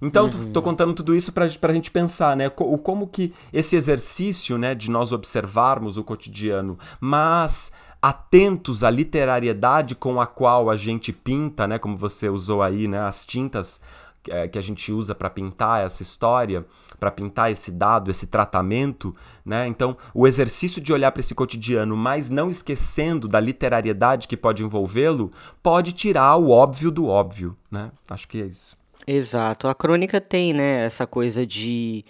Então, 0.00 0.26
uhum. 0.26 0.52
tô 0.52 0.60
contando 0.60 0.94
tudo 0.94 1.14
isso 1.14 1.32
para 1.32 1.44
a 1.44 1.72
gente 1.72 1.90
pensar, 1.90 2.36
né? 2.36 2.50
O, 2.56 2.76
como 2.76 3.06
que 3.06 3.32
esse 3.52 3.76
exercício, 3.76 4.58
né, 4.58 4.74
de 4.74 4.90
nós 4.90 5.12
observarmos 5.12 5.96
o 5.96 6.02
cotidiano, 6.02 6.76
mas 7.00 7.72
atentos 8.02 8.82
à 8.82 8.90
literariedade 8.90 9.94
com 9.94 10.20
a 10.20 10.26
qual 10.26 10.68
a 10.68 10.76
gente 10.76 11.12
pinta, 11.12 11.68
né, 11.68 11.78
como 11.78 11.96
você 11.96 12.28
usou 12.28 12.60
aí, 12.60 12.88
né, 12.88 12.98
as 12.98 13.24
tintas 13.24 13.80
é, 14.28 14.46
que 14.48 14.58
a 14.58 14.62
gente 14.62 14.92
usa 14.92 15.14
para 15.14 15.30
pintar 15.30 15.84
essa 15.84 16.02
história, 16.02 16.64
para 16.98 17.10
pintar 17.10 17.50
esse 17.50 17.70
dado, 17.70 18.10
esse 18.10 18.26
tratamento, 18.26 19.14
né? 19.44 19.66
Então, 19.66 19.96
o 20.14 20.26
exercício 20.26 20.80
de 20.80 20.92
olhar 20.92 21.10
para 21.12 21.20
esse 21.20 21.34
cotidiano, 21.34 21.96
mas 21.96 22.30
não 22.30 22.48
esquecendo 22.48 23.26
da 23.26 23.40
literariedade 23.40 24.28
que 24.28 24.36
pode 24.36 24.62
envolvê-lo, 24.62 25.32
pode 25.62 25.92
tirar 25.92 26.36
o 26.36 26.50
óbvio 26.50 26.90
do 26.90 27.06
óbvio, 27.06 27.56
né? 27.70 27.90
Acho 28.08 28.28
que 28.28 28.40
é 28.40 28.46
isso. 28.46 28.76
Exato. 29.06 29.66
A 29.66 29.74
crônica 29.74 30.20
tem, 30.20 30.52
né, 30.52 30.84
essa 30.84 31.06
coisa 31.06 31.44
de 31.44 32.04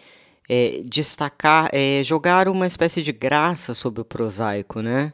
é, 0.48 0.82
destacar, 0.84 1.70
é, 1.72 2.02
jogar 2.04 2.48
uma 2.48 2.66
espécie 2.66 3.02
de 3.02 3.12
graça 3.12 3.72
sobre 3.72 4.02
o 4.02 4.04
prosaico, 4.04 4.82
né? 4.82 5.12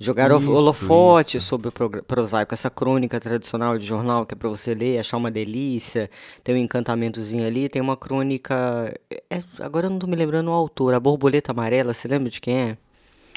Jogar 0.00 0.30
isso, 0.30 0.52
holofote 0.52 1.38
isso. 1.38 1.46
sobre 1.46 1.68
o 1.68 1.72
prosaico, 2.02 2.54
essa 2.54 2.70
crônica 2.70 3.18
tradicional 3.18 3.76
de 3.76 3.84
jornal 3.84 4.24
que 4.24 4.32
é 4.32 4.36
para 4.36 4.48
você 4.48 4.72
ler, 4.72 4.98
achar 4.98 5.16
uma 5.16 5.30
delícia, 5.30 6.08
tem 6.44 6.54
um 6.54 6.58
encantamentozinho 6.58 7.44
ali, 7.44 7.68
tem 7.68 7.82
uma 7.82 7.96
crônica. 7.96 8.94
É, 9.28 9.40
agora 9.58 9.86
eu 9.86 9.90
não 9.90 9.98
tô 9.98 10.06
me 10.06 10.14
lembrando 10.14 10.48
o 10.48 10.52
autor, 10.52 10.94
a 10.94 11.00
borboleta 11.00 11.50
amarela, 11.50 11.92
você 11.92 12.06
lembra 12.06 12.30
de 12.30 12.40
quem 12.40 12.56
é? 12.56 12.76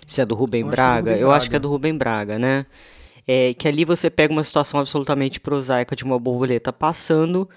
Se 0.05 0.21
é 0.21 0.25
do 0.25 0.35
Rubem 0.35 0.61
eu 0.61 0.67
Braga? 0.67 1.11
É 1.11 1.15
eu 1.15 1.19
Braga. 1.19 1.37
acho 1.37 1.49
que 1.49 1.55
é 1.55 1.59
do 1.59 1.67
Rubem 1.67 1.97
Braga, 1.97 2.37
né? 2.37 2.67
É, 3.27 3.55
que 3.55 3.67
ali 3.67 3.83
você 3.83 4.09
pega 4.09 4.31
uma 4.31 4.43
situação 4.43 4.79
absolutamente 4.79 5.39
prosaica 5.39 5.95
de 5.95 6.03
uma 6.03 6.19
borboleta 6.19 6.71
passando 6.71 7.49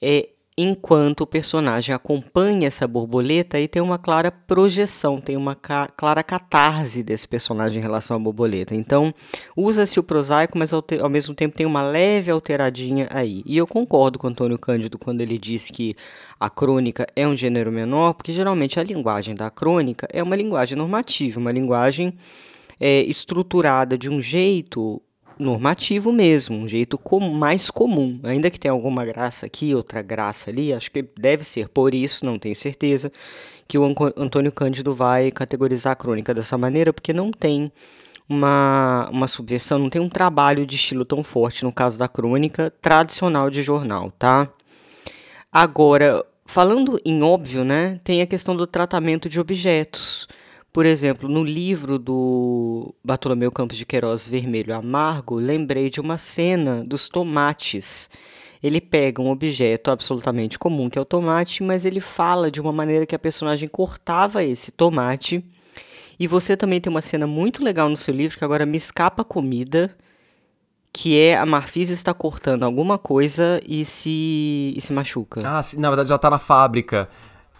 é, 0.00 0.28
enquanto 0.56 1.22
o 1.22 1.26
personagem 1.26 1.92
acompanha 1.92 2.68
essa 2.68 2.86
borboleta 2.86 3.58
e 3.58 3.66
tem 3.66 3.82
uma 3.82 3.98
clara 3.98 4.30
projeção, 4.30 5.20
tem 5.20 5.36
uma 5.36 5.56
ca 5.56 5.88
clara 5.88 6.22
catarse 6.22 7.02
desse 7.02 7.26
personagem 7.26 7.80
em 7.80 7.82
relação 7.82 8.16
à 8.16 8.20
borboleta. 8.20 8.74
Então, 8.74 9.12
usa-se 9.56 9.98
o 9.98 10.02
prosaico, 10.02 10.56
mas 10.56 10.72
ao, 10.72 10.84
ao, 11.00 11.10
mesmo 11.10 11.34
tempo 11.34 11.56
tem 11.56 11.66
uma 11.66 11.82
leve 11.82 12.30
alteradinha 12.30 13.08
aí. 13.10 13.42
E 13.44 13.56
eu 13.56 13.66
concordo 13.66 14.18
com 14.18 14.28
Antônio 14.28 14.58
Cândido 14.58 14.98
quando 14.98 15.20
ele 15.20 15.38
diz 15.38 15.70
que 15.70 15.96
a 16.38 16.48
crônica 16.48 17.06
é 17.16 17.26
um 17.26 17.34
gênero 17.34 17.72
menor, 17.72 18.14
porque 18.14 18.32
geralmente 18.32 18.78
a 18.78 18.84
linguagem 18.84 19.34
da 19.34 19.50
crônica 19.50 20.06
é 20.12 20.22
uma 20.22 20.36
linguagem 20.36 20.78
normativa, 20.78 21.40
uma 21.40 21.52
linguagem 21.52 22.14
é, 22.78 23.02
estruturada 23.02 23.98
de 23.98 24.08
um 24.08 24.20
jeito 24.20 25.02
normativo 25.38 26.12
mesmo, 26.12 26.56
um 26.56 26.68
jeito 26.68 26.96
com, 26.96 27.20
mais 27.20 27.70
comum. 27.70 28.20
Ainda 28.22 28.50
que 28.50 28.58
tenha 28.58 28.72
alguma 28.72 29.04
graça 29.04 29.46
aqui, 29.46 29.74
outra 29.74 30.02
graça 30.02 30.50
ali, 30.50 30.72
acho 30.72 30.90
que 30.90 31.04
deve 31.18 31.44
ser 31.44 31.68
por 31.68 31.94
isso, 31.94 32.24
não 32.24 32.38
tenho 32.38 32.54
certeza, 32.54 33.12
que 33.66 33.78
o 33.78 33.84
Antônio 34.16 34.52
Cândido 34.52 34.94
vai 34.94 35.30
categorizar 35.30 35.92
a 35.92 35.96
crônica 35.96 36.34
dessa 36.34 36.56
maneira, 36.58 36.92
porque 36.92 37.12
não 37.12 37.30
tem 37.30 37.72
uma, 38.28 39.08
uma 39.10 39.26
subversão, 39.26 39.78
não 39.78 39.90
tem 39.90 40.00
um 40.00 40.08
trabalho 40.08 40.66
de 40.66 40.76
estilo 40.76 41.04
tão 41.04 41.22
forte 41.22 41.64
no 41.64 41.72
caso 41.72 41.98
da 41.98 42.08
crônica 42.08 42.72
tradicional 42.80 43.50
de 43.50 43.62
jornal, 43.62 44.10
tá? 44.18 44.48
Agora, 45.52 46.24
falando 46.46 46.98
em 47.04 47.22
óbvio, 47.22 47.64
né, 47.64 48.00
tem 48.02 48.22
a 48.22 48.26
questão 48.26 48.56
do 48.56 48.66
tratamento 48.66 49.28
de 49.28 49.38
objetos. 49.40 50.28
Por 50.74 50.86
exemplo, 50.86 51.28
no 51.28 51.44
livro 51.44 52.00
do 52.00 52.92
Bartolomeu 53.04 53.48
Campos 53.52 53.76
de 53.76 53.86
Queiroz 53.86 54.26
Vermelho 54.26 54.74
Amargo, 54.74 55.36
lembrei 55.36 55.88
de 55.88 56.00
uma 56.00 56.18
cena 56.18 56.82
dos 56.84 57.08
tomates. 57.08 58.10
Ele 58.60 58.80
pega 58.80 59.22
um 59.22 59.30
objeto 59.30 59.92
absolutamente 59.92 60.58
comum, 60.58 60.90
que 60.90 60.98
é 60.98 61.00
o 61.00 61.04
tomate, 61.04 61.62
mas 61.62 61.84
ele 61.84 62.00
fala 62.00 62.50
de 62.50 62.60
uma 62.60 62.72
maneira 62.72 63.06
que 63.06 63.14
a 63.14 63.18
personagem 63.20 63.68
cortava 63.68 64.42
esse 64.42 64.72
tomate. 64.72 65.44
E 66.18 66.26
você 66.26 66.56
também 66.56 66.80
tem 66.80 66.90
uma 66.90 67.00
cena 67.00 67.24
muito 67.24 67.62
legal 67.62 67.88
no 67.88 67.96
seu 67.96 68.12
livro, 68.12 68.36
que 68.36 68.44
agora 68.44 68.66
me 68.66 68.76
escapa 68.76 69.22
a 69.22 69.24
comida, 69.24 69.96
que 70.92 71.16
é 71.16 71.36
a 71.36 71.46
Marfisa 71.46 71.92
está 71.92 72.12
cortando 72.12 72.64
alguma 72.64 72.98
coisa 72.98 73.60
e 73.64 73.84
se, 73.84 74.74
e 74.76 74.80
se 74.80 74.92
machuca. 74.92 75.40
Ah, 75.48 75.62
sim, 75.62 75.78
na 75.78 75.88
verdade 75.88 76.08
ela 76.08 76.16
está 76.16 76.30
na 76.30 76.38
fábrica. 76.40 77.08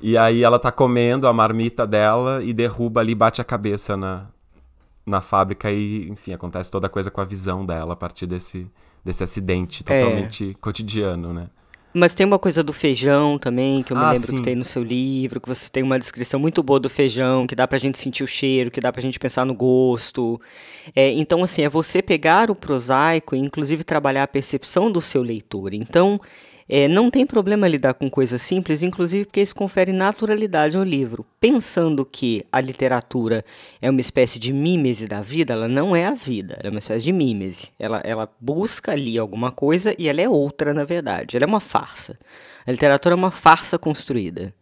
E 0.00 0.18
aí 0.18 0.42
ela 0.42 0.58
tá 0.58 0.70
comendo 0.70 1.26
a 1.26 1.32
marmita 1.32 1.86
dela 1.86 2.42
e 2.42 2.52
derruba 2.52 3.00
ali, 3.00 3.14
bate 3.14 3.40
a 3.40 3.44
cabeça 3.44 3.96
na, 3.96 4.26
na 5.06 5.20
fábrica 5.20 5.70
e, 5.70 6.08
enfim, 6.08 6.32
acontece 6.32 6.70
toda 6.70 6.88
coisa 6.88 7.10
com 7.10 7.20
a 7.20 7.24
visão 7.24 7.64
dela 7.64 7.92
a 7.92 7.96
partir 7.96 8.26
desse, 8.26 8.66
desse 9.04 9.22
acidente 9.22 9.84
é. 9.86 10.00
totalmente 10.00 10.50
é. 10.50 10.60
cotidiano, 10.60 11.32
né? 11.32 11.48
Mas 11.96 12.12
tem 12.12 12.26
uma 12.26 12.40
coisa 12.40 12.60
do 12.60 12.72
feijão 12.72 13.38
também, 13.38 13.80
que 13.84 13.92
eu 13.92 13.96
me 13.96 14.02
ah, 14.02 14.10
lembro 14.10 14.26
sim. 14.26 14.38
que 14.38 14.42
tem 14.42 14.56
no 14.56 14.64
seu 14.64 14.82
livro, 14.82 15.40
que 15.40 15.46
você 15.46 15.70
tem 15.70 15.80
uma 15.80 15.96
descrição 15.96 16.40
muito 16.40 16.60
boa 16.60 16.80
do 16.80 16.90
feijão, 16.90 17.46
que 17.46 17.54
dá 17.54 17.68
pra 17.68 17.78
gente 17.78 17.96
sentir 17.98 18.24
o 18.24 18.26
cheiro, 18.26 18.68
que 18.68 18.80
dá 18.80 18.92
pra 18.92 19.00
gente 19.00 19.16
pensar 19.16 19.46
no 19.46 19.54
gosto. 19.54 20.40
É, 20.92 21.12
então, 21.12 21.44
assim, 21.44 21.62
é 21.62 21.68
você 21.68 22.02
pegar 22.02 22.50
o 22.50 22.54
prosaico 22.56 23.36
e, 23.36 23.38
inclusive, 23.38 23.84
trabalhar 23.84 24.24
a 24.24 24.26
percepção 24.26 24.90
do 24.90 25.00
seu 25.00 25.22
leitor. 25.22 25.72
Então, 25.72 26.20
é, 26.68 26.88
não 26.88 27.10
tem 27.10 27.26
problema 27.26 27.68
lidar 27.68 27.94
com 27.94 28.08
coisas 28.08 28.40
simples, 28.40 28.82
inclusive 28.82 29.26
porque 29.26 29.40
isso 29.40 29.54
confere 29.54 29.92
naturalidade 29.92 30.76
ao 30.76 30.82
livro. 30.82 31.24
Pensando 31.38 32.04
que 32.06 32.44
a 32.50 32.60
literatura 32.60 33.44
é 33.82 33.90
uma 33.90 34.00
espécie 34.00 34.38
de 34.38 34.52
mímese 34.52 35.06
da 35.06 35.20
vida, 35.20 35.52
ela 35.52 35.68
não 35.68 35.94
é 35.94 36.06
a 36.06 36.14
vida, 36.14 36.56
ela 36.58 36.68
é 36.68 36.70
uma 36.70 36.78
espécie 36.78 37.04
de 37.04 37.12
mímese. 37.12 37.70
Ela, 37.78 38.00
ela 38.04 38.30
busca 38.40 38.92
ali 38.92 39.18
alguma 39.18 39.52
coisa 39.52 39.94
e 39.98 40.08
ela 40.08 40.20
é 40.20 40.28
outra, 40.28 40.72
na 40.72 40.84
verdade. 40.84 41.36
Ela 41.36 41.44
é 41.44 41.48
uma 41.48 41.60
farsa. 41.60 42.18
A 42.66 42.70
literatura 42.70 43.14
é 43.14 43.16
uma 43.16 43.30
farsa 43.30 43.78
construída. 43.78 44.54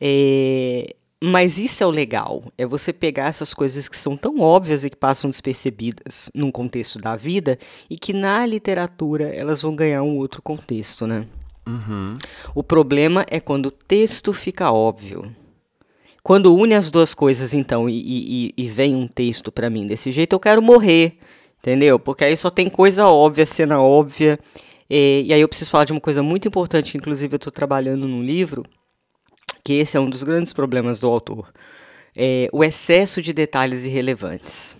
É, 0.00 0.96
mas 1.24 1.58
isso 1.58 1.82
é 1.82 1.86
o 1.86 1.90
legal, 1.90 2.44
é 2.58 2.66
você 2.66 2.92
pegar 2.92 3.28
essas 3.28 3.54
coisas 3.54 3.88
que 3.88 3.96
são 3.96 4.14
tão 4.14 4.40
óbvias 4.40 4.84
e 4.84 4.90
que 4.90 4.96
passam 4.96 5.30
despercebidas 5.30 6.30
num 6.34 6.50
contexto 6.50 6.98
da 6.98 7.16
vida 7.16 7.58
e 7.88 7.96
que 7.96 8.12
na 8.12 8.44
literatura 8.44 9.24
elas 9.34 9.62
vão 9.62 9.74
ganhar 9.74 10.02
um 10.02 10.18
outro 10.18 10.42
contexto, 10.42 11.06
né? 11.06 11.24
Uhum. 11.66 12.18
O 12.54 12.62
problema 12.62 13.24
é 13.30 13.40
quando 13.40 13.66
o 13.66 13.70
texto 13.70 14.34
fica 14.34 14.70
óbvio. 14.70 15.34
Quando 16.22 16.54
une 16.54 16.74
as 16.74 16.90
duas 16.90 17.14
coisas, 17.14 17.54
então, 17.54 17.88
e, 17.88 18.48
e, 18.48 18.54
e 18.56 18.68
vem 18.68 18.94
um 18.94 19.08
texto 19.08 19.50
para 19.50 19.70
mim 19.70 19.86
desse 19.86 20.12
jeito, 20.12 20.34
eu 20.34 20.40
quero 20.40 20.60
morrer, 20.60 21.16
entendeu? 21.58 21.98
Porque 21.98 22.24
aí 22.24 22.36
só 22.36 22.50
tem 22.50 22.68
coisa 22.68 23.08
óbvia, 23.08 23.46
cena 23.46 23.80
óbvia. 23.80 24.38
E, 24.90 25.24
e 25.26 25.32
aí 25.32 25.40
eu 25.40 25.48
preciso 25.48 25.70
falar 25.70 25.84
de 25.84 25.92
uma 25.92 26.00
coisa 26.00 26.22
muito 26.22 26.46
importante, 26.46 26.98
inclusive 26.98 27.34
eu 27.34 27.36
estou 27.38 27.52
trabalhando 27.52 28.06
num 28.06 28.22
livro, 28.22 28.62
que 29.64 29.72
esse 29.72 29.96
é 29.96 30.00
um 30.00 30.10
dos 30.10 30.22
grandes 30.22 30.52
problemas 30.52 31.00
do 31.00 31.08
autor, 31.08 31.50
é 32.14 32.48
o 32.52 32.62
excesso 32.62 33.22
de 33.22 33.32
detalhes 33.32 33.84
irrelevantes. 33.84 34.76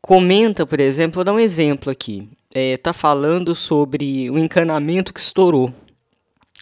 Comenta, 0.00 0.66
por 0.66 0.78
exemplo, 0.78 1.14
vou 1.14 1.24
dar 1.24 1.32
um 1.32 1.40
exemplo 1.40 1.90
aqui. 1.90 2.28
Está 2.50 2.60
é, 2.60 2.76
tá 2.76 2.92
falando 2.92 3.54
sobre 3.54 4.28
o 4.30 4.38
encanamento 4.38 5.14
que 5.14 5.20
estourou. 5.20 5.72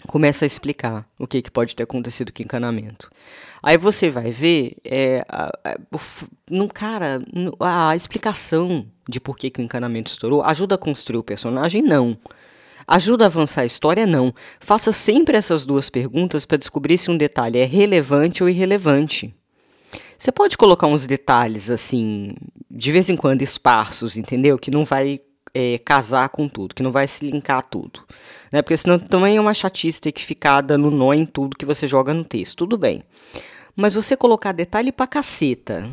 Começa 0.07 0.45
a 0.45 0.47
explicar 0.47 1.07
o 1.19 1.27
que, 1.27 1.43
que 1.43 1.51
pode 1.51 1.75
ter 1.75 1.83
acontecido 1.83 2.33
com 2.33 2.43
o 2.43 2.45
encanamento. 2.45 3.11
Aí 3.63 3.77
você 3.77 4.09
vai 4.09 4.31
ver, 4.31 4.77
é, 4.85 5.25
a, 5.29 5.47
a, 5.65 6.69
cara, 6.73 7.23
a 7.61 7.97
explicação 7.97 8.87
de 9.09 9.21
por 9.21 9.37
que, 9.37 9.51
que 9.51 9.61
o 9.61 9.65
encanamento 9.65 10.11
estourou 10.11 10.43
ajuda 10.43 10.77
a 10.77 10.79
construir 10.79 11.19
o 11.19 11.25
personagem? 11.25 11.83
Não. 11.83 12.17
Ajuda 12.87 13.25
a 13.25 13.27
avançar 13.27 13.63
a 13.63 13.67
história? 13.67 14.07
Não. 14.07 14.35
Faça 14.59 14.93
sempre 14.93 15.37
essas 15.37 15.65
duas 15.65 15.91
perguntas 15.91 16.45
para 16.45 16.59
descobrir 16.59 16.99
se 16.99 17.11
um 17.11 17.17
detalhe 17.17 17.59
é 17.59 17.65
relevante 17.65 18.43
ou 18.43 18.49
irrelevante. 18.49 19.35
Você 20.19 20.31
pode 20.31 20.57
colocar 20.57 20.87
uns 20.87 21.07
detalhes 21.07 21.71
assim, 21.71 22.35
de 22.71 22.93
vez 22.93 23.09
em 23.09 23.17
quando 23.17 23.43
esparsos, 23.43 24.17
entendeu? 24.17 24.59
Que 24.59 24.71
não 24.71 24.85
vai 24.85 25.21
é, 25.55 25.79
casar 25.79 26.29
com 26.29 26.49
tudo, 26.49 26.75
que 26.75 26.83
não 26.83 26.93
vai 26.93 27.09
se 27.09 27.29
linkar 27.29 27.63
tudo. 27.63 28.03
Né? 28.53 28.63
Porque 28.63 28.77
senão 28.77 28.99
também 28.99 29.37
é 29.37 29.41
uma 29.41 29.55
chatice 29.55 30.01
ter 30.01 30.13
que 30.13 30.25
ficar 30.25 30.61
dando 30.61 30.91
nó 30.91 31.13
em 31.13 31.25
tudo 31.25 31.57
que 31.57 31.65
você 31.65 31.87
joga 31.87 32.13
no 32.13 32.25
texto. 32.25 32.59
Tudo 32.59 32.77
bem. 32.77 33.03
Mas 33.75 33.95
você 33.95 34.17
colocar 34.17 34.53
detalhe 34.53 34.93
pra 34.93 35.07
caceta 35.07 35.89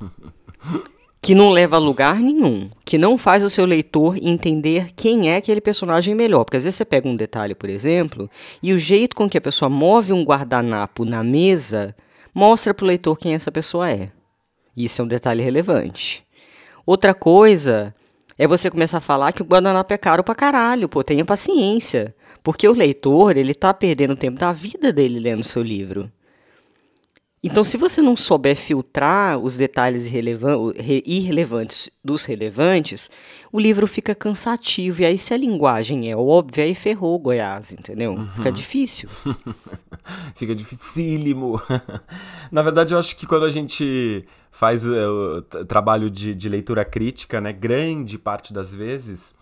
que 1.22 1.34
não 1.34 1.50
leva 1.50 1.76
a 1.76 1.78
lugar 1.78 2.18
nenhum, 2.18 2.70
que 2.84 2.96
não 2.96 3.18
faz 3.18 3.44
o 3.44 3.50
seu 3.50 3.66
leitor 3.66 4.16
entender 4.22 4.90
quem 4.96 5.30
é 5.30 5.36
aquele 5.36 5.60
personagem 5.60 6.14
melhor. 6.14 6.44
Porque 6.44 6.56
às 6.56 6.64
vezes 6.64 6.76
você 6.76 6.84
pega 6.84 7.08
um 7.08 7.16
detalhe, 7.16 7.54
por 7.54 7.68
exemplo, 7.68 8.30
e 8.62 8.72
o 8.72 8.78
jeito 8.78 9.14
com 9.14 9.28
que 9.28 9.36
a 9.36 9.40
pessoa 9.40 9.68
move 9.68 10.12
um 10.12 10.24
guardanapo 10.24 11.04
na 11.04 11.22
mesa 11.22 11.94
mostra 12.34 12.72
para 12.72 12.84
o 12.84 12.88
leitor 12.88 13.18
quem 13.18 13.34
essa 13.34 13.52
pessoa 13.52 13.90
é. 13.90 14.10
Isso 14.76 15.02
é 15.02 15.04
um 15.04 15.08
detalhe 15.08 15.42
relevante. 15.42 16.24
Outra 16.86 17.12
coisa 17.12 17.94
é 18.38 18.46
você 18.46 18.70
começar 18.70 18.98
a 18.98 19.02
falar 19.02 19.32
que 19.32 19.42
o 19.42 19.44
guardanapo 19.44 19.92
é 19.92 19.98
caro 19.98 20.24
pra 20.24 20.34
caralho, 20.34 20.88
pô, 20.88 21.04
tenha 21.04 21.24
paciência. 21.24 22.14
Porque 22.42 22.66
o 22.66 22.72
leitor, 22.72 23.36
ele 23.36 23.54
tá 23.54 23.74
perdendo 23.74 24.16
tempo 24.16 24.38
da 24.38 24.50
vida 24.52 24.90
dele 24.90 25.20
lendo 25.20 25.44
seu 25.44 25.62
livro. 25.62 26.10
Então, 27.42 27.64
se 27.64 27.78
você 27.78 28.02
não 28.02 28.14
souber 28.16 28.54
filtrar 28.54 29.38
os 29.38 29.56
detalhes 29.56 30.04
irrelevantes 30.06 31.88
dos 32.04 32.26
relevantes, 32.26 33.10
o 33.50 33.58
livro 33.58 33.86
fica 33.86 34.14
cansativo. 34.14 35.00
E 35.00 35.06
aí, 35.06 35.16
se 35.16 35.32
a 35.32 35.38
linguagem 35.38 36.10
é 36.10 36.16
óbvia, 36.16 36.64
aí 36.64 36.74
ferrou 36.74 37.18
Goiás, 37.18 37.72
entendeu? 37.72 38.12
Uhum. 38.12 38.28
Fica 38.28 38.52
difícil. 38.52 39.08
fica 40.36 40.54
dificílimo. 40.54 41.58
Na 42.52 42.60
verdade, 42.60 42.92
eu 42.92 42.98
acho 42.98 43.16
que 43.16 43.26
quando 43.26 43.46
a 43.46 43.50
gente 43.50 44.26
faz 44.50 44.86
o 44.86 45.40
trabalho 45.66 46.10
de, 46.10 46.34
de 46.34 46.46
leitura 46.46 46.84
crítica, 46.84 47.40
né, 47.40 47.54
grande 47.54 48.18
parte 48.18 48.52
das 48.52 48.74
vezes, 48.74 49.34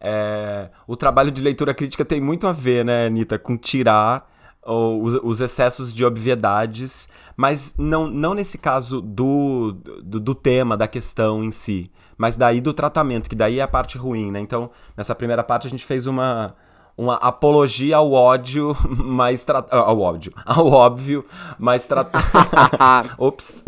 é, 0.00 0.70
o 0.88 0.96
trabalho 0.96 1.30
de 1.30 1.40
leitura 1.40 1.72
crítica 1.72 2.04
tem 2.04 2.20
muito 2.20 2.48
a 2.48 2.52
ver, 2.52 2.84
né, 2.84 3.06
Anitta, 3.06 3.38
com 3.38 3.56
tirar 3.56 4.28
os, 4.68 5.14
os, 5.22 5.40
excessos 5.40 5.92
de 5.92 6.04
obviedades, 6.04 7.08
mas 7.36 7.74
não, 7.78 8.06
não 8.06 8.34
nesse 8.34 8.58
caso 8.58 9.00
do, 9.00 9.72
do, 10.02 10.20
do, 10.20 10.34
tema, 10.34 10.76
da 10.76 10.86
questão 10.86 11.42
em 11.42 11.50
si, 11.50 11.90
mas 12.18 12.36
daí 12.36 12.60
do 12.60 12.74
tratamento, 12.74 13.30
que 13.30 13.36
daí 13.36 13.60
é 13.60 13.62
a 13.62 13.68
parte 13.68 13.96
ruim, 13.96 14.30
né? 14.30 14.40
Então, 14.40 14.70
nessa 14.96 15.14
primeira 15.14 15.42
parte 15.42 15.66
a 15.66 15.70
gente 15.70 15.86
fez 15.86 16.06
uma, 16.06 16.54
uma 16.96 17.14
apologia 17.14 17.96
ao 17.96 18.12
ódio, 18.12 18.76
mais 18.86 19.42
tratado. 19.42 19.82
Ao 19.82 19.98
ódio. 19.98 20.32
Ao 20.44 20.66
óbvio, 20.66 21.24
mais 21.58 21.86
tratado. 21.86 23.14
Ops. 23.16 23.64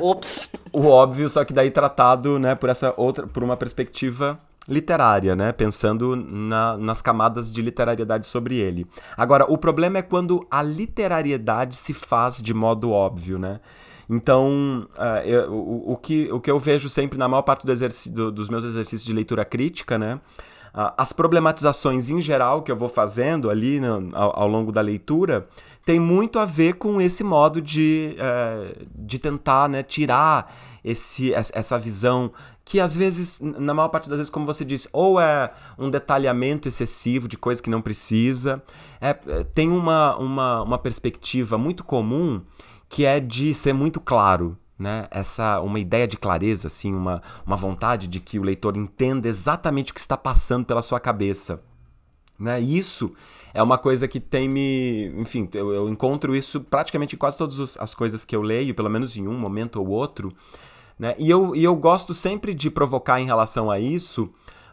Ops. 0.00 0.50
O 0.72 0.86
óbvio, 0.86 1.28
só 1.28 1.44
que 1.44 1.52
daí 1.52 1.70
tratado, 1.70 2.38
né, 2.38 2.54
por 2.54 2.70
essa 2.70 2.94
outra. 2.96 3.26
por 3.26 3.42
uma 3.42 3.56
perspectiva 3.56 4.38
literária, 4.68 5.34
né? 5.34 5.52
Pensando 5.52 6.14
na, 6.16 6.76
nas 6.76 7.02
camadas 7.02 7.52
de 7.52 7.60
literariedade 7.62 8.26
sobre 8.26 8.56
ele. 8.56 8.86
Agora, 9.16 9.44
o 9.50 9.58
problema 9.58 9.98
é 9.98 10.02
quando 10.02 10.46
a 10.50 10.62
literariedade 10.62 11.76
se 11.76 11.92
faz 11.92 12.40
de 12.40 12.54
modo 12.54 12.90
óbvio, 12.90 13.38
né? 13.38 13.60
Então, 14.08 14.86
uh, 14.98 15.26
eu, 15.26 15.52
o, 15.52 15.92
o, 15.92 15.96
que, 15.96 16.30
o 16.30 16.40
que 16.40 16.50
eu 16.50 16.58
vejo 16.58 16.88
sempre 16.88 17.18
na 17.18 17.28
maior 17.28 17.42
parte 17.42 17.66
do 17.66 17.72
do, 18.12 18.32
dos 18.32 18.48
meus 18.48 18.64
exercícios 18.64 19.04
de 19.04 19.12
leitura 19.12 19.44
crítica, 19.44 19.98
né? 19.98 20.20
Uh, 20.74 20.92
as 20.96 21.12
problematizações 21.12 22.10
em 22.10 22.20
geral 22.20 22.62
que 22.62 22.72
eu 22.72 22.76
vou 22.76 22.88
fazendo 22.88 23.50
ali 23.50 23.78
no, 23.78 24.08
ao, 24.14 24.40
ao, 24.40 24.48
longo 24.48 24.72
da 24.72 24.80
leitura 24.80 25.46
tem 25.84 26.00
muito 26.00 26.38
a 26.38 26.46
ver 26.46 26.74
com 26.74 26.98
esse 26.98 27.22
modo 27.22 27.60
de, 27.60 28.16
uh, 28.16 28.86
de 28.94 29.18
tentar 29.18 29.68
né, 29.68 29.82
tirar 29.82 30.54
esse, 30.84 31.32
essa 31.32 31.78
visão 31.78 32.32
que 32.64 32.80
às 32.80 32.96
vezes, 32.96 33.40
na 33.40 33.74
maior 33.74 33.88
parte 33.88 34.08
das 34.08 34.18
vezes, 34.18 34.30
como 34.30 34.46
você 34.46 34.64
disse, 34.64 34.88
ou 34.92 35.20
é 35.20 35.52
um 35.78 35.90
detalhamento 35.90 36.68
excessivo 36.68 37.28
de 37.28 37.36
coisa 37.36 37.62
que 37.62 37.70
não 37.70 37.80
precisa, 37.80 38.62
é, 39.00 39.10
é, 39.26 39.44
tem 39.44 39.70
uma, 39.70 40.16
uma, 40.16 40.62
uma 40.62 40.78
perspectiva 40.78 41.58
muito 41.58 41.84
comum 41.84 42.42
que 42.88 43.04
é 43.04 43.18
de 43.18 43.54
ser 43.54 43.72
muito 43.72 44.00
claro, 44.00 44.56
né? 44.78 45.08
Essa 45.10 45.60
uma 45.60 45.78
ideia 45.78 46.06
de 46.06 46.18
clareza, 46.18 46.66
assim, 46.66 46.94
uma, 46.94 47.22
uma 47.46 47.56
vontade 47.56 48.06
de 48.06 48.20
que 48.20 48.38
o 48.38 48.42
leitor 48.42 48.76
entenda 48.76 49.28
exatamente 49.28 49.92
o 49.92 49.94
que 49.94 50.00
está 50.00 50.16
passando 50.16 50.66
pela 50.66 50.82
sua 50.82 51.00
cabeça, 51.00 51.62
né? 52.38 52.60
Isso 52.60 53.14
é 53.54 53.62
uma 53.62 53.78
coisa 53.78 54.08
que 54.08 54.20
tem 54.20 54.48
me, 54.48 55.06
enfim, 55.16 55.48
eu, 55.54 55.72
eu 55.72 55.88
encontro 55.88 56.34
isso 56.34 56.60
praticamente 56.60 57.14
em 57.14 57.18
quase 57.18 57.38
todas 57.38 57.76
as 57.78 57.94
coisas 57.94 58.24
que 58.24 58.34
eu 58.34 58.42
leio, 58.42 58.74
pelo 58.74 58.90
menos 58.90 59.16
em 59.16 59.26
um 59.26 59.38
momento 59.38 59.80
ou 59.80 59.88
outro. 59.88 60.32
Né? 60.98 61.14
E, 61.18 61.28
eu, 61.30 61.54
e 61.54 61.64
eu 61.64 61.74
gosto 61.74 62.14
sempre 62.14 62.54
de 62.54 62.70
provocar 62.70 63.20
em 63.20 63.26
relação 63.26 63.70
a 63.70 63.78
isso, 63.78 64.32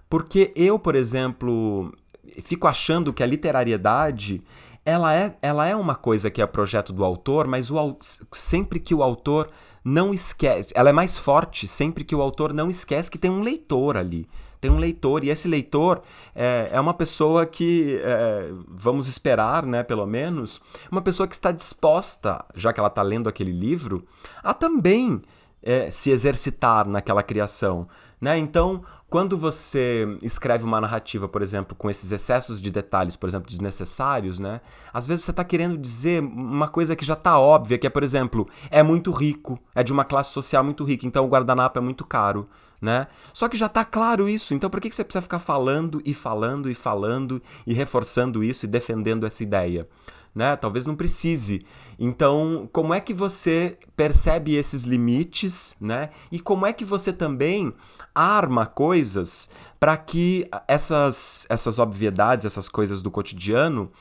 porque 0.09 0.51
eu, 0.55 0.77
por 0.77 0.95
exemplo, 0.95 1.93
fico 2.41 2.67
achando 2.67 3.13
que 3.13 3.23
a 3.23 3.27
literariedade 3.27 4.43
ela 4.85 5.13
é, 5.13 5.35
ela 5.41 5.67
é 5.67 5.75
uma 5.75 5.95
coisa 5.95 6.31
que 6.31 6.41
é 6.41 6.45
projeto 6.45 6.91
do 6.91 7.03
autor, 7.03 7.47
mas 7.47 7.69
o, 7.69 7.97
sempre 8.31 8.79
que 8.79 8.95
o 8.95 9.03
autor 9.03 9.49
não 9.83 10.13
esquece, 10.13 10.73
ela 10.75 10.89
é 10.89 10.93
mais 10.93 11.17
forte 11.17 11.67
sempre 11.67 12.03
que 12.03 12.15
o 12.15 12.21
autor 12.21 12.53
não 12.53 12.69
esquece 12.69 13.09
que 13.09 13.17
tem 13.17 13.31
um 13.31 13.41
leitor 13.41 13.97
ali. 13.97 14.27
Tem 14.59 14.69
um 14.69 14.77
leitor, 14.77 15.23
e 15.23 15.29
esse 15.29 15.47
leitor 15.47 16.01
é, 16.35 16.69
é 16.73 16.79
uma 16.81 16.93
pessoa 16.93 17.45
que, 17.45 17.97
é, 18.03 18.51
vamos 18.67 19.07
esperar, 19.07 19.65
né, 19.65 19.83
pelo 19.83 20.05
menos, 20.05 20.59
uma 20.91 21.01
pessoa 21.01 21.27
que 21.27 21.33
está 21.33 21.49
disposta, 21.49 22.43
já 22.55 22.73
que 22.73 22.79
ela 22.79 22.89
está 22.89 23.01
lendo 23.01 23.29
aquele 23.29 23.53
livro, 23.53 24.05
a 24.43 24.53
também 24.53 25.21
é, 25.61 25.91
se 25.91 26.11
exercitar 26.11 26.87
naquela 26.87 27.23
criação. 27.23 27.87
Né? 28.19 28.37
Então, 28.37 28.83
quando 29.09 29.37
você 29.37 30.05
escreve 30.21 30.65
uma 30.65 30.81
narrativa, 30.81 31.27
por 31.27 31.41
exemplo, 31.41 31.75
com 31.75 31.89
esses 31.89 32.11
excessos 32.11 32.59
de 32.61 32.69
detalhes, 32.69 33.15
por 33.15 33.29
exemplo, 33.29 33.49
desnecessários, 33.49 34.39
né? 34.39 34.59
às 34.93 35.07
vezes 35.07 35.23
você 35.23 35.31
está 35.31 35.43
querendo 35.43 35.77
dizer 35.77 36.21
uma 36.21 36.67
coisa 36.67 36.95
que 36.95 37.05
já 37.05 37.13
está 37.13 37.39
óbvia, 37.39 37.77
que 37.77 37.87
é, 37.87 37.89
por 37.89 38.03
exemplo, 38.03 38.47
é 38.69 38.83
muito 38.83 39.11
rico, 39.11 39.57
é 39.73 39.83
de 39.83 39.93
uma 39.93 40.03
classe 40.03 40.31
social 40.31 40.63
muito 40.63 40.83
rica, 40.83 41.07
então 41.07 41.25
o 41.25 41.29
guardanapo 41.29 41.79
é 41.79 41.81
muito 41.81 42.05
caro. 42.05 42.47
Né? 42.81 43.07
Só 43.33 43.49
que 43.49 43.57
já 43.57 43.65
está 43.65 43.83
claro 43.83 44.29
isso, 44.29 44.53
então 44.53 44.69
por 44.69 44.79
que 44.79 44.89
você 44.89 45.03
precisa 45.03 45.21
ficar 45.21 45.39
falando 45.39 46.01
e 46.05 46.13
falando 46.13 46.69
e 46.69 46.75
falando 46.75 47.41
e 47.67 47.73
reforçando 47.73 48.41
isso 48.41 48.65
e 48.65 48.69
defendendo 48.69 49.25
essa 49.25 49.43
ideia? 49.43 49.85
né? 50.33 50.55
Talvez 50.55 50.85
não 50.85 50.95
precise. 50.95 51.65
Então, 51.99 52.69
como 52.71 52.93
é 52.93 53.01
que 53.01 53.13
você 53.13 53.77
percebe 53.93 54.55
esses 54.55 54.83
limites, 54.83 55.75
né? 55.81 56.11
E 56.31 56.39
como 56.39 56.65
é 56.65 56.71
que 56.71 56.85
você 56.85 57.11
também 57.11 57.73
arma 58.15 58.65
coisas 58.65 59.49
para 59.77 59.97
que 59.97 60.49
essas, 60.65 61.45
essas 61.49 61.77
obviedades, 61.77 62.45
essas 62.45 62.69
coisas 62.69 63.01
do 63.01 63.11
cotidiano 63.11 63.91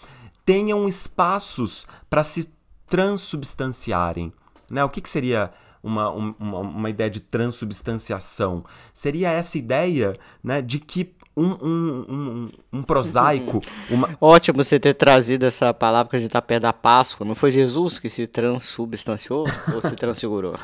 tenham 0.47 0.87
espaços 0.87 1.89
para 2.09 2.23
se 2.23 2.49
transubstanciarem, 2.87 4.33
né? 4.71 4.85
O 4.85 4.89
que, 4.89 5.01
que 5.01 5.11
seria 5.11 5.53
uma, 5.83 6.09
uma, 6.09 6.59
uma 6.61 6.91
ideia 6.91 7.11
de 7.11 7.19
transubstanciação? 7.19 8.65
Seria 8.95 9.33
essa 9.33 9.59
ideia 9.59 10.17
né, 10.41 10.63
de 10.63 10.79
que 10.79 11.17
um, 11.39 11.59
um, 11.63 12.05
um, 12.09 12.51
um 12.73 12.83
prosaico. 12.83 13.63
Uma... 13.89 14.11
Ótimo 14.21 14.63
você 14.63 14.79
ter 14.79 14.95
trazido 14.95 15.47
essa 15.47 15.73
palavra 15.73 16.11
que 16.11 16.17
a 16.17 16.19
gente 16.19 16.29
está 16.29 16.43
perto 16.43 16.63
da 16.63 16.73
Páscoa. 16.73 17.27
Não 17.27 17.35
foi 17.35 17.53
Jesus 17.53 17.99
que 17.99 18.09
se 18.09 18.27
transubstanciou 18.27 19.47
ou 19.75 19.81
se 19.81 19.95
transfigurou? 19.95 20.55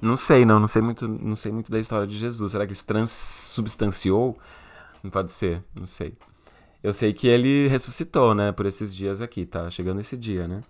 não 0.00 0.16
sei, 0.16 0.44
não. 0.44 0.60
Não 0.60 0.68
sei, 0.68 0.82
muito, 0.82 1.08
não 1.08 1.36
sei 1.36 1.50
muito 1.50 1.70
da 1.70 1.80
história 1.80 2.06
de 2.06 2.16
Jesus. 2.16 2.52
Será 2.52 2.66
que 2.66 2.74
se 2.74 2.84
transubstanciou? 2.84 4.38
Não 5.02 5.10
pode 5.10 5.32
ser, 5.32 5.62
não 5.74 5.86
sei. 5.86 6.14
Eu 6.82 6.92
sei 6.92 7.12
que 7.12 7.26
ele 7.26 7.66
ressuscitou, 7.68 8.34
né? 8.34 8.52
Por 8.52 8.66
esses 8.66 8.94
dias 8.94 9.20
aqui, 9.20 9.44
tá 9.44 9.68
chegando 9.70 10.00
esse 10.00 10.16
dia, 10.16 10.46
né? 10.46 10.62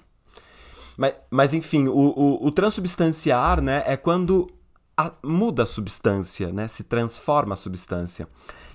Mas, 0.97 1.15
mas 1.31 1.55
enfim, 1.55 1.89
o, 1.89 1.93
o, 1.93 2.47
o 2.47 2.51
transubstanciar, 2.51 3.61
né? 3.61 3.83
É 3.87 3.97
quando 3.97 4.51
a, 4.97 5.13
muda 5.23 5.65
a 5.65 5.67
substância, 5.67 6.53
né? 6.53 6.69
Se 6.69 6.85
transforma 6.85 7.53
a 7.53 7.57
substância. 7.57 8.27